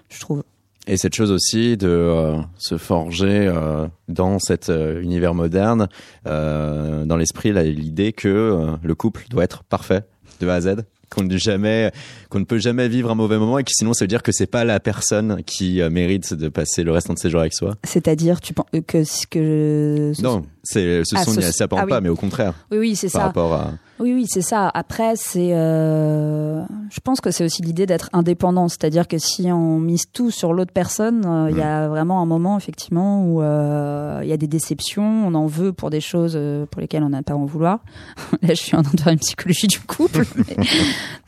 je 0.09 0.19
trouve. 0.19 0.43
Et 0.87 0.95
cette 0.95 1.15
chose 1.15 1.31
aussi 1.31 1.75
de 1.75 1.87
euh, 1.89 2.37
se 2.57 2.77
forger 2.77 3.47
euh, 3.47 3.87
dans 4.07 4.39
cet 4.39 4.69
euh, 4.69 5.01
univers 5.01 5.33
moderne, 5.33 5.89
dans 6.25 7.17
l'esprit, 7.17 7.51
l'idée 7.53 8.13
que 8.13 8.75
le 8.81 8.95
couple 8.95 9.25
doit 9.29 9.43
être 9.43 9.63
parfait 9.63 10.03
de 10.39 10.47
A 10.47 10.55
à 10.55 10.61
Z. 10.61 10.75
qu'on 11.09 11.23
ne 11.23 11.37
jamais, 11.37 11.91
qu'on 12.29 12.39
ne 12.39 12.45
peut 12.45 12.57
jamais 12.57 12.87
vivre 12.87 13.09
un 13.11 13.15
mauvais 13.15 13.37
moment 13.37 13.57
et 13.59 13.63
que 13.63 13.71
sinon 13.73 13.93
ça 13.93 14.03
veut 14.05 14.09
dire 14.09 14.23
que 14.23 14.31
c'est 14.31 14.45
pas 14.45 14.63
la 14.65 14.79
personne 14.79 15.41
qui 15.45 15.81
mérite 15.89 16.33
de 16.33 16.49
passer 16.49 16.83
le 16.83 16.91
restant 16.91 17.13
de 17.13 17.19
ses 17.19 17.29
jours 17.29 17.41
avec 17.41 17.53
soi. 17.53 17.75
C'est-à-dire, 17.83 18.39
tu 18.41 18.53
penses 18.53 18.65
que 18.87 19.03
que 19.29 20.21
non, 20.21 20.43
c'est 20.63 21.03
ce 21.05 21.15
ah, 21.15 21.23
sont 21.23 21.33
ce- 21.33 21.41
ça 21.41 21.63
apporte 21.65 21.81
ah 21.81 21.85
oui. 21.85 21.89
pas, 21.89 22.01
mais 22.01 22.09
au 22.09 22.15
contraire 22.15 22.53
oui, 22.71 22.77
oui, 22.79 22.95
c'est 22.95 23.11
par 23.11 23.21
ça. 23.21 23.27
rapport 23.27 23.53
à. 23.53 23.71
Oui, 23.99 24.13
oui, 24.13 24.25
c'est 24.27 24.41
ça. 24.41 24.69
Après, 24.73 25.15
c'est, 25.15 25.53
euh, 25.53 26.61
je 26.91 26.99
pense 26.99 27.19
que 27.19 27.31
c'est 27.31 27.43
aussi 27.43 27.61
l'idée 27.63 27.85
d'être 27.85 28.09
indépendant, 28.13 28.67
c'est-à-dire 28.67 29.07
que 29.07 29.17
si 29.17 29.51
on 29.51 29.79
mise 29.79 30.03
tout 30.11 30.29
sur 30.29 30.53
l'autre 30.53 30.71
personne, 30.71 31.25
euh, 31.25 31.49
il 31.49 31.57
y 31.57 31.61
a 31.61 31.87
vraiment 31.87 32.21
un 32.21 32.25
moment 32.25 32.57
effectivement 32.57 33.25
où 33.25 33.41
euh, 33.41 34.19
il 34.23 34.29
y 34.29 34.33
a 34.33 34.37
des 34.37 34.47
déceptions, 34.47 35.27
on 35.27 35.33
en 35.33 35.47
veut 35.47 35.73
pour 35.73 35.89
des 35.89 36.01
choses 36.01 36.39
pour 36.69 36.81
lesquelles 36.81 37.03
on 37.03 37.09
n'a 37.09 37.23
pas 37.23 37.33
à 37.33 37.37
en 37.37 37.45
vouloir. 37.45 37.79
Là, 38.43 38.49
je 38.49 38.61
suis 38.61 38.75
en 38.75 38.83
train 38.83 38.93
de 38.93 39.01
faire 39.01 39.13
une 39.13 39.19
psychologie 39.19 39.67
du 39.67 39.79
couple, 39.79 40.25
mais, 40.35 40.55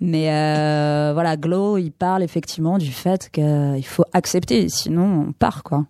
mais, 0.02 1.14
voilà, 1.14 1.38
Glow, 1.38 1.78
il 1.78 1.92
parle 1.92 2.24
effectivement 2.24 2.78
du 2.78 2.92
fait 2.92 3.30
qu'il 3.32 3.86
faut 3.86 4.06
accepter, 4.14 4.70
sinon 4.70 5.28
on 5.28 5.32
part 5.32 5.64
quoi. 5.64 5.86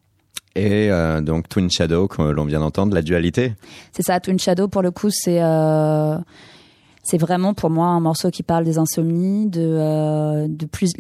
Et 0.56 0.92
euh, 0.92 1.22
donc 1.22 1.48
Twin 1.48 1.70
Shadow, 1.70 2.08
que 2.08 2.22
l'on 2.22 2.46
vient 2.46 2.60
d'entendre, 2.60 2.94
la 2.94 3.02
dualité. 3.02 3.54
C'est 3.92 4.04
ça, 4.04 4.20
Twin 4.20 4.40
Shadow, 4.40 4.68
pour 4.68 4.82
le 4.82 4.92
coup, 4.92 5.10
c'est 5.10 5.42
euh, 5.42 6.18
c'est 7.10 7.18
vraiment 7.18 7.56
pour 7.56 7.72
moi 7.72 7.88
un 7.88 8.00
morceau 8.00 8.30
qui 8.30 8.44
parle 8.44 8.64
des 8.64 8.78
insomnies, 8.78 9.48
de 9.48 9.62
euh, 9.64 10.48
plus 10.72 10.92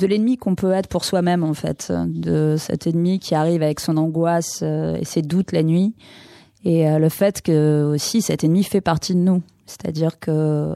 l'ennemi 0.00 0.36
qu'on 0.36 0.56
peut 0.56 0.72
être 0.72 0.88
pour 0.88 1.04
soi-même 1.04 1.44
en 1.44 1.54
fait, 1.54 1.92
de 2.06 2.56
cet 2.58 2.88
ennemi 2.88 3.20
qui 3.20 3.36
arrive 3.36 3.62
avec 3.62 3.78
son 3.78 3.98
angoisse 3.98 4.60
euh, 4.62 4.96
et 4.96 5.04
ses 5.04 5.22
doutes 5.22 5.52
la 5.52 5.62
nuit, 5.62 5.94
et 6.64 6.88
euh, 6.88 6.98
le 6.98 7.08
fait 7.08 7.40
que 7.40 7.84
aussi 7.84 8.20
cet 8.20 8.42
ennemi 8.42 8.64
fait 8.64 8.80
partie 8.80 9.14
de 9.14 9.20
nous, 9.20 9.40
c'est-à-dire 9.64 10.18
que 10.18 10.74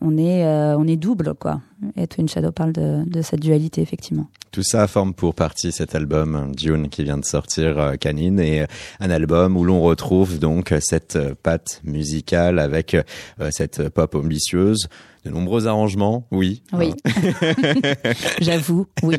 on 0.00 0.16
est 0.16 0.44
euh, 0.44 0.76
on 0.78 0.86
est 0.86 0.96
double 0.96 1.34
quoi. 1.34 1.60
Et 1.96 2.06
Twin 2.06 2.28
Shadow 2.28 2.52
parle 2.52 2.72
de, 2.72 3.04
de 3.06 3.22
cette 3.22 3.40
dualité 3.40 3.80
effectivement. 3.82 4.28
Tout 4.52 4.64
ça 4.64 4.88
forme 4.88 5.14
pour 5.14 5.36
partie 5.36 5.70
cet 5.70 5.94
album 5.94 6.52
Dune 6.56 6.88
qui 6.88 7.04
vient 7.04 7.18
de 7.18 7.24
sortir 7.24 7.78
euh, 7.78 7.94
Canine 7.94 8.40
et 8.40 8.62
euh, 8.62 8.66
un 8.98 9.08
album 9.10 9.56
où 9.56 9.62
l'on 9.62 9.80
retrouve 9.80 10.40
donc 10.40 10.72
euh, 10.72 10.80
cette 10.82 11.16
patte 11.44 11.80
musicale 11.84 12.58
avec 12.58 12.96
cette 13.50 13.88
pop 13.90 14.14
ambitieuse, 14.16 14.88
de 15.24 15.30
nombreux 15.30 15.66
arrangements, 15.66 16.26
oui, 16.30 16.62
Oui, 16.72 16.94
j'avoue, 18.40 18.86
oui. 19.02 19.16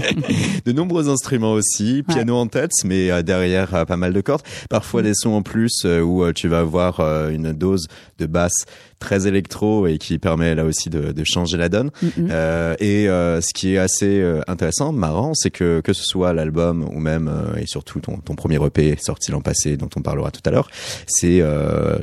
de 0.64 0.72
nombreux 0.72 1.08
instruments 1.08 1.52
aussi, 1.52 2.02
piano 2.06 2.34
en 2.36 2.46
tête, 2.46 2.70
mais 2.84 3.10
euh, 3.10 3.22
derrière 3.22 3.74
euh, 3.74 3.84
pas 3.84 3.96
mal 3.96 4.12
de 4.12 4.20
cordes, 4.20 4.42
parfois 4.70 5.02
Mm. 5.02 5.04
des 5.04 5.14
sons 5.14 5.32
en 5.32 5.42
plus 5.42 5.82
euh, 5.84 6.00
où 6.00 6.32
tu 6.32 6.48
vas 6.48 6.60
avoir 6.60 7.00
une 7.30 7.52
dose 7.52 7.86
de 8.18 8.26
basse 8.26 8.64
très 9.00 9.26
électro 9.26 9.86
et 9.86 9.98
qui 9.98 10.18
permet 10.18 10.54
là 10.54 10.64
aussi 10.64 10.88
de, 10.88 11.12
de 11.12 11.24
changer 11.24 11.58
la 11.58 11.68
donne. 11.68 11.90
Euh, 12.18 12.74
et 12.78 13.08
euh, 13.08 13.40
ce 13.42 13.52
qui 13.52 13.74
est 13.74 13.78
assez 13.78 14.24
intéressant, 14.46 14.92
marrant, 14.92 15.32
c'est 15.34 15.50
que 15.50 15.80
que 15.82 15.92
ce 15.92 16.04
soit 16.04 16.32
l'album 16.32 16.88
ou 16.94 17.00
même 17.00 17.28
euh, 17.28 17.56
et 17.60 17.66
surtout 17.66 18.00
ton, 18.00 18.16
ton 18.18 18.34
premier 18.34 18.64
EP 18.64 18.96
sorti 18.98 19.30
l'an 19.32 19.40
passé, 19.42 19.76
dont 19.76 19.90
on 19.96 20.00
parlera 20.00 20.30
tout 20.30 20.40
à 20.46 20.50
l'heure, 20.50 20.70
c'est 21.06 21.42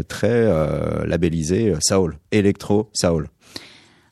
très 0.07 0.47
labellisé 1.07 1.73
soul, 1.81 2.17
électro 2.31 2.89
soul. 2.93 3.29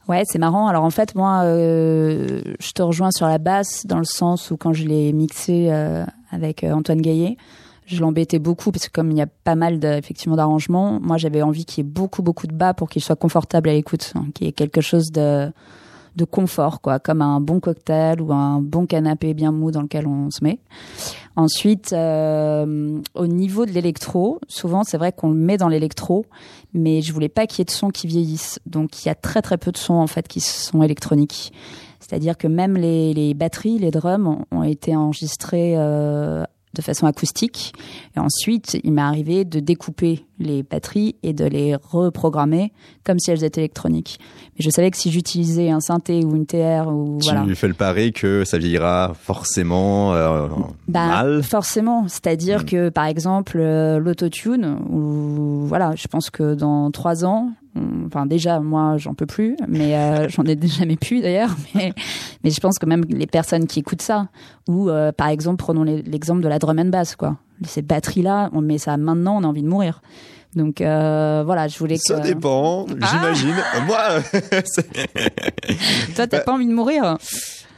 Ouais, 0.10 0.24
c'est 0.26 0.39
marrant. 0.39 0.68
Alors 0.68 0.84
en 0.84 0.89
fait, 0.89 1.14
moi, 1.14 1.43
euh, 1.43 2.41
je 2.60 2.72
te 2.72 2.82
rejoins 2.82 3.12
sur 3.12 3.28
la 3.28 3.38
basse 3.38 3.86
dans 3.86 3.99
le 3.99 4.05
sens 4.05 4.49
où 4.49 4.57
quand 4.57 4.74
je 4.74 4.86
l'ai 4.86 5.14
mixé 5.14 5.68
euh, 5.70 6.03
avec 6.32 6.64
euh, 6.64 6.72
Antoine 6.72 6.99
Gaillet, 6.99 7.38
je 7.86 8.01
l'embêtais 8.01 8.39
beaucoup 8.39 8.72
parce 8.72 8.88
que 8.88 8.91
comme 8.91 9.12
il 9.12 9.18
y 9.18 9.22
a 9.22 9.28
pas 9.28 9.53
mal 9.53 9.78
d'arrangements, 9.80 10.99
moi 10.99 11.18
j'avais 11.18 11.43
envie 11.43 11.64
qu'il 11.64 11.84
y 11.84 11.88
ait 11.88 11.91
beaucoup 11.91 12.24
beaucoup 12.24 12.47
de 12.47 12.55
bas 12.55 12.74
pour 12.74 12.89
qu'il 12.89 13.03
soit 13.03 13.16
confortable 13.16 13.70
à 13.70 13.74
l'écoute, 13.74 14.14
hein, 14.16 14.26
qu'il 14.34 14.47
y 14.47 14.49
ait 14.49 14.53
quelque 14.53 14.82
chose 14.82 15.12
de 15.12 15.51
de 16.20 16.26
confort, 16.26 16.82
quoi, 16.82 16.99
comme 16.99 17.22
un 17.22 17.39
bon 17.39 17.59
cocktail 17.59 18.22
ou 18.22 18.34
un 18.34 18.61
bon 18.61 18.86
canapé 18.86 19.34
bien 19.34 19.51
mou 19.51 19.72
dans 19.72 19.82
lequel 19.82 20.05
on 20.05 20.30
se 20.30 20.43
met. 20.43 20.59
Ensuite, 21.36 21.93
euh, 21.93 22.99
au 23.15 23.28
niveau 23.28 23.65
de 23.65 23.72
l'électro, 23.72 24.39
souvent 24.47 24.84
c'est 24.84 24.97
vrai 24.97 25.13
qu'on 25.13 25.30
le 25.30 25.36
met 25.36 25.57
dans 25.57 25.70
l'électro, 25.70 26.26
mais 26.74 27.01
je 27.01 27.13
voulais 27.13 27.30
pas 27.30 27.47
qu'il 27.47 27.59
y 27.59 27.61
ait 27.61 27.65
de 27.65 27.72
sons 27.72 27.89
qui 27.89 28.07
vieillissent. 28.07 28.59
Donc 28.65 29.03
il 29.03 29.07
y 29.07 29.09
a 29.09 29.15
très 29.15 29.41
très 29.41 29.57
peu 29.57 29.72
de 29.72 29.78
sons 29.78 29.93
en 29.93 30.07
fait 30.07 30.28
qui 30.28 30.41
sont 30.41 30.84
électroniques. 30.84 31.53
C'est-à-dire 32.01 32.38
que 32.38 32.47
même 32.47 32.76
les, 32.76 33.34
batteries, 33.34 33.80
les 33.80 33.91
drums 33.91 34.28
ont, 34.28 34.45
ont 34.51 34.63
été 34.63 34.95
enregistrés 34.95 35.76
euh, 35.78 36.43
de 36.74 36.82
façon 36.82 37.07
acoustique. 37.07 37.74
Et 38.15 38.20
ensuite, 38.20 38.78
il 38.84 38.91
m'est 38.91 39.01
arrivé 39.01 39.45
de 39.45 39.59
découper 39.59 40.26
les 40.39 40.63
batteries 40.63 41.15
et 41.23 41.33
de 41.33 41.45
les 41.45 41.75
reprogrammer 41.75 42.71
comme 43.05 43.19
si 43.19 43.29
elles 43.31 43.43
étaient 43.43 43.61
électroniques. 43.61 44.19
Mais 44.57 44.63
je 44.63 44.69
savais 44.69 44.89
que 44.91 44.97
si 44.97 45.11
j'utilisais 45.11 45.69
un 45.69 45.79
synthé 45.81 46.23
ou 46.23 46.35
une 46.35 46.45
TR 46.45 46.87
ou 46.87 47.17
voilà, 47.21 47.43
Tu 47.45 47.55
fais 47.55 47.67
le 47.67 47.73
pari 47.73 48.13
que 48.13 48.43
ça 48.45 48.57
vieillira 48.57 49.13
forcément 49.19 50.13
euh, 50.13 50.47
bah, 50.87 51.07
mal. 51.07 51.43
Forcément, 51.43 52.07
c'est-à-dire 52.07 52.61
Mm. 52.61 52.65
que 52.65 52.89
par 52.89 53.05
exemple 53.05 53.57
euh, 53.59 53.99
l'autotune, 53.99 54.77
ou 54.89 55.65
voilà, 55.65 55.93
je 55.95 56.07
pense 56.07 56.29
que 56.29 56.53
dans 56.55 56.89
trois 56.91 57.25
ans, 57.25 57.51
on- 57.75 58.05
enfin 58.07 58.25
déjà 58.25 58.59
moi 58.59 58.97
j'en 58.97 59.13
peux 59.13 59.25
plus, 59.25 59.55
mais 59.67 59.95
euh, 59.97 60.27
j'en 60.29 60.43
ai 60.43 60.57
jamais 60.67 60.95
pu 60.97 61.21
d'ailleurs, 61.21 61.55
mais 61.75 61.93
mais 62.43 62.49
je 62.51 62.59
pense 62.59 62.79
que 62.79 62.85
même 62.85 63.03
les 63.09 63.27
personnes 63.27 63.67
qui 63.67 63.79
écoutent 63.79 64.01
ça, 64.01 64.27
ou 64.67 64.89
euh, 64.89 65.11
par 65.11 65.27
exemple 65.27 65.57
prenons 65.57 65.83
l'exemple 65.83 66.41
de 66.41 66.47
la 66.47 66.59
drum 66.59 66.79
and 66.79 66.85
bass 66.85 67.15
quoi, 67.15 67.37
ces 67.66 67.82
batteries 67.82 68.22
là, 68.22 68.49
on 68.53 68.62
met 68.62 68.78
ça 68.78 68.97
maintenant, 68.97 69.38
on 69.38 69.43
a 69.43 69.47
envie 69.47 69.64
de 69.64 69.68
mourir. 69.68 70.01
Donc 70.55 70.82
euh, 70.82 71.43
voilà, 71.45 71.68
je 71.68 71.78
voulais 71.78 71.97
que 71.97 72.01
Ça 72.03 72.20
dépend, 72.20 72.86
Ah 73.01 73.07
j'imagine. 73.12 73.55
Moi, 73.86 73.99
c'est- 74.66 76.16
toi 76.16 76.26
t'as 76.28 76.39
pas 76.39 76.53
envie 76.53 76.66
de 76.68 76.74
mourir? 76.74 77.18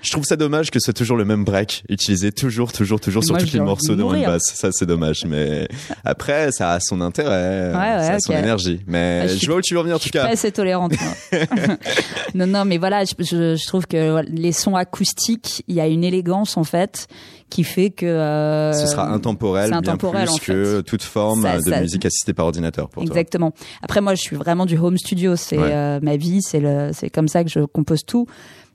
Je 0.01 0.11
trouve 0.11 0.23
ça 0.25 0.35
dommage 0.35 0.71
que 0.71 0.79
ce 0.79 0.85
soit 0.85 0.93
toujours 0.93 1.17
le 1.17 1.25
même 1.25 1.43
break 1.43 1.83
utilisé 1.89 2.31
toujours, 2.31 2.71
toujours, 2.71 2.99
toujours 2.99 3.23
sur 3.23 3.37
tous 3.37 3.53
les 3.53 3.59
morceaux 3.59 3.93
de 3.93 3.97
de 3.99 4.03
one 4.03 4.09
mourir. 4.15 4.29
bass. 4.29 4.41
Ça, 4.53 4.69
c'est 4.71 4.85
dommage. 4.85 5.25
Mais 5.25 5.67
après, 6.03 6.51
ça 6.51 6.71
a 6.73 6.79
son 6.79 7.01
intérêt, 7.01 7.71
Ouais, 7.71 7.75
ouais, 7.77 8.03
ça 8.03 8.13
a 8.13 8.19
son 8.19 8.33
énergie. 8.33 8.81
Mais 8.87 9.21
Ah, 9.23 9.27
je 9.27 9.33
je, 9.33 9.37
suis- 9.39 9.47
vois 9.47 9.57
où 9.57 9.61
tu 9.61 9.73
veux 9.73 9.79
en 9.79 9.83
venir 9.83 9.95
en 9.95 9.99
Je 9.99 10.03
tout 10.03 10.09
suis 10.09 10.17
pas 10.19 10.27
cas. 10.27 10.33
assez 10.33 10.51
tolérante. 10.51 10.93
moi. 10.99 11.39
non, 12.35 12.47
non, 12.47 12.65
mais 12.65 12.77
voilà, 12.77 13.03
je, 13.05 13.13
je, 13.19 13.55
je 13.55 13.67
trouve 13.67 13.85
que 13.87 14.11
voilà, 14.11 14.29
les 14.31 14.51
sons 14.51 14.75
acoustiques, 14.75 15.63
il 15.67 15.75
y 15.75 15.81
a 15.81 15.87
une 15.87 16.03
élégance 16.03 16.57
en 16.57 16.63
fait 16.63 17.07
qui 17.49 17.63
fait 17.63 17.89
que 17.89 18.05
euh, 18.05 18.71
Ce 18.73 18.87
sera 18.87 19.09
intemporel, 19.11 19.65
c'est 19.65 19.69
bien 19.71 19.79
intemporel, 19.79 20.27
plus 20.27 20.39
que 20.39 20.75
fait. 20.77 20.83
toute 20.83 21.03
forme 21.03 21.41
Ça- 21.43 21.57
de 21.57 21.61
ça- 21.69 21.81
musique 21.81 22.05
assistée 22.05 22.33
par 22.33 22.45
ordinateur 22.45 22.89
pour 22.89 23.03
Exactement. 23.03 23.53
Après, 23.83 23.99
moi, 24.01 24.15
je 24.15 24.21
suis 24.21 24.35
vraiment 24.37 24.65
du 24.65 24.77
home 24.77 24.97
studio. 24.97 25.35
C'est 25.35 25.57
Ouais. 25.57 25.69
euh, 25.71 25.99
ma 26.01 26.15
vie. 26.15 26.41
C'est 26.41 26.59
le, 26.61 26.91
c'est 26.93 27.09
comme 27.09 27.27
ça 27.27 27.43
que 27.43 27.49
je 27.49 27.59
compose 27.65 28.05
tout. 28.05 28.25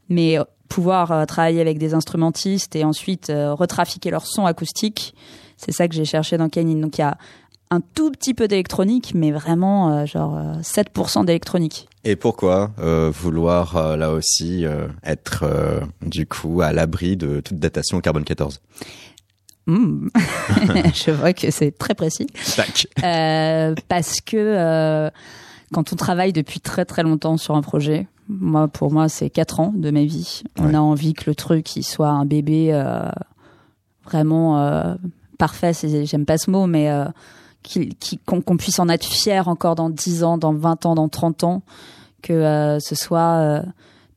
Mais 0.09 0.39
euh, 0.39 0.45
pouvoir 0.69 1.13
euh, 1.13 1.25
travailler 1.25 1.61
avec 1.61 1.79
des 1.79 1.95
instrumentistes 1.95 2.77
et 2.77 2.85
ensuite 2.85 3.31
euh, 3.31 3.55
retrafiquer 3.55 4.11
leur 4.11 4.27
son 4.27 4.47
acoustique, 4.47 5.15
c'est 5.57 5.73
ça 5.73 5.89
que 5.89 5.95
j'ai 5.95 6.05
cherché 6.05 6.37
dans 6.37 6.49
Canine. 6.49 6.81
Donc 6.81 6.99
il 6.99 7.01
y 7.01 7.05
a 7.05 7.17
un 7.71 7.81
tout 7.81 8.11
petit 8.11 8.35
peu 8.35 8.49
d'électronique, 8.49 9.13
mais 9.15 9.33
vraiment 9.33 9.91
euh, 9.91 10.07
genre 10.07 10.37
euh, 10.37 10.61
7% 10.61 11.25
d'électronique. 11.25 11.89
Et 12.05 12.17
pourquoi 12.17 12.71
euh, 12.79 13.11
vouloir 13.13 13.97
là 13.97 14.13
aussi 14.13 14.65
être 15.03 15.45
du 16.03 16.27
coup 16.27 16.61
à 16.63 16.73
l'abri 16.73 17.17
de 17.17 17.41
toute 17.41 17.59
datation 17.59 17.99
au 17.99 18.01
carbone 18.01 18.25
14 18.25 18.61
Hmm. 19.69 20.11
je 20.95 21.11
vois 21.11 21.33
que 21.33 21.51
c'est 21.51 21.77
très 21.77 21.97
précis. 21.97 22.29
Tac. 22.55 22.87
Parce 23.89 24.21
que 24.21 25.11
quand 25.73 25.93
on 25.93 25.97
travaille 25.97 26.33
depuis 26.33 26.61
très 26.61 26.85
très 26.85 27.03
longtemps 27.03 27.37
sur 27.37 27.57
un 27.57 27.63
projet, 27.63 28.07
moi 28.29 28.69
pour 28.69 28.93
moi 28.93 29.09
c'est 29.09 29.31
quatre 29.31 29.61
ans 29.61 29.73
de 29.75 29.91
ma 29.91 30.05
vie, 30.05 30.43
on 30.59 30.67
Ouais. 30.69 30.75
a 30.75 30.83
envie 30.83 31.15
que 31.15 31.29
le 31.31 31.35
truc 31.35 31.77
il 31.77 31.83
soit 31.85 32.09
un 32.09 32.25
bébé 32.27 32.71
euh, 32.73 33.09
vraiment 34.05 34.59
euh, 34.59 34.95
parfait. 35.39 35.73
J'aime 36.05 36.25
pas 36.27 36.39
ce 36.39 36.51
mot, 36.51 36.67
mais 36.67 36.91
euh, 36.91 37.05
qu'on 38.27 38.57
puisse 38.57 38.79
en 38.79 38.89
être 38.89 39.05
fier 39.05 39.49
encore 39.49 39.75
dans 39.75 39.91
10 39.91 40.23
ans, 40.25 40.39
dans 40.39 40.53
20 40.55 40.87
ans, 40.87 40.95
dans 40.95 41.09
30 41.09 41.45
ans, 41.45 41.63
que 42.23 42.33
euh, 42.33 42.79
ce 42.81 42.95
soit, 42.95 43.37
euh, 43.39 43.63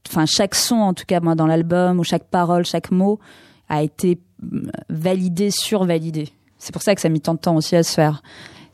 enfin 0.07 0.25
chaque 0.25 0.55
son 0.55 0.75
en 0.75 0.93
tout 0.93 1.05
cas 1.07 1.19
moi 1.19 1.35
dans 1.35 1.47
l'album 1.47 1.99
ou 1.99 2.03
chaque 2.03 2.25
parole, 2.25 2.65
chaque 2.65 2.91
mot 2.91 3.19
a 3.69 3.81
été 3.83 4.19
euh, 4.53 4.63
validé, 4.89 5.49
survalidé. 5.51 6.29
C'est 6.57 6.73
pour 6.73 6.81
ça 6.81 6.93
que 6.95 7.01
ça 7.01 7.07
a 7.07 7.11
mis 7.11 7.21
tant 7.21 7.33
de 7.35 7.39
temps 7.39 7.55
aussi 7.55 7.75
à 7.75 7.83
se 7.83 7.93
faire. 7.93 8.21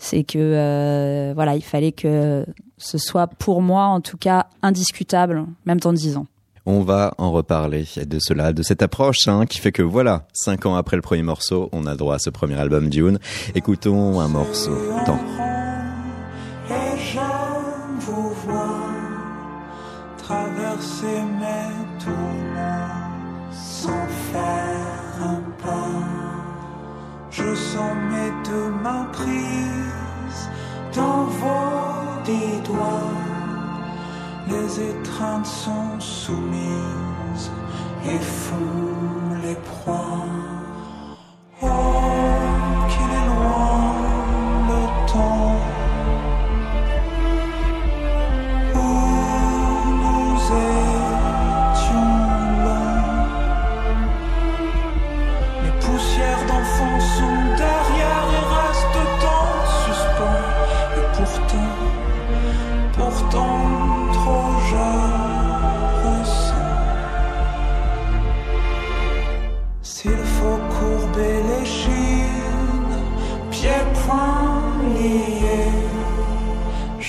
C'est 0.06 0.24
que 0.24 0.38
euh, 0.38 1.34
voilà, 1.34 1.56
il 1.56 1.64
fallait 1.64 1.92
que 1.92 2.46
ce 2.78 3.00
soit 3.00 3.26
pour 3.26 3.64
moi 3.64 3.86
en 3.86 4.02
tout 4.02 4.18
cas 4.18 4.46
indiscutable, 4.62 5.48
même 5.66 5.80
dans 5.80 5.94
10 5.94 6.18
ans. 6.18 6.28
On 6.68 6.82
va 6.82 7.16
en 7.18 7.32
reparler 7.32 7.88
de 8.06 8.20
cela, 8.20 8.54
de 8.54 8.62
cette 8.62 8.84
approche 8.84 9.28
hein, 9.28 9.48
qui 9.48 9.58
fait 9.58 9.72
que 9.72 9.82
voilà, 9.82 10.28
cinq 10.32 10.68
ans 10.68 10.76
après 10.76 10.96
le 10.96 11.02
premier 11.02 11.24
morceau, 11.24 11.70
on 11.72 11.88
a 11.88 11.96
droit 11.96 12.16
à 12.16 12.20
ce 12.20 12.30
premier 12.30 12.60
album 12.60 12.90
Dune. 12.90 13.18
Écoutons 13.56 14.20
un 14.20 14.28
morceau. 14.28 14.78
Les 34.66 34.90
étreintes 34.90 35.46
sont 35.46 36.00
soumises 36.00 37.52
et 38.06 38.18
font 38.18 39.36
les 39.44 39.56
proies. 39.56 40.26
Oh, 41.62 42.15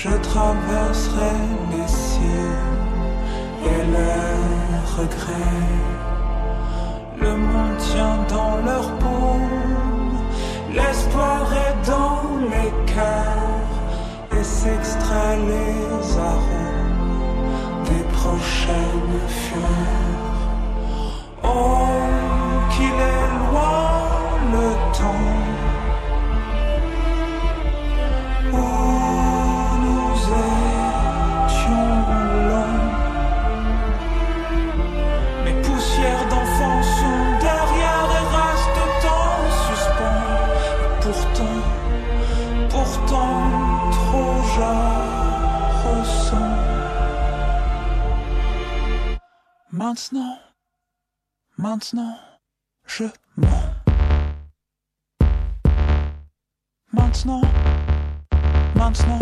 je 0.03 0.09
traverserai 0.09 1.37
les 1.71 1.87
cieux 1.87 2.59
et 3.71 3.81
les 3.95 4.77
regrets. 4.95 5.73
Le 7.19 7.35
monde 7.35 7.77
tient 7.77 8.19
dans 8.29 8.57
leur 8.69 8.87
paume, 8.99 10.17
l'espoir 10.71 11.41
est 11.65 11.87
dans 11.87 12.21
les 12.53 12.71
cœurs 12.93 13.73
et 14.39 14.43
s'extrait 14.43 15.37
les 15.51 16.17
arômes 16.17 17.85
des 17.89 18.03
prochaines. 18.19 20.06
Maintenant, 49.87 50.37
maintenant, 51.57 52.19
je 52.85 53.05
mens. 53.37 53.73
Maintenant, 56.91 57.41
maintenant. 58.75 59.19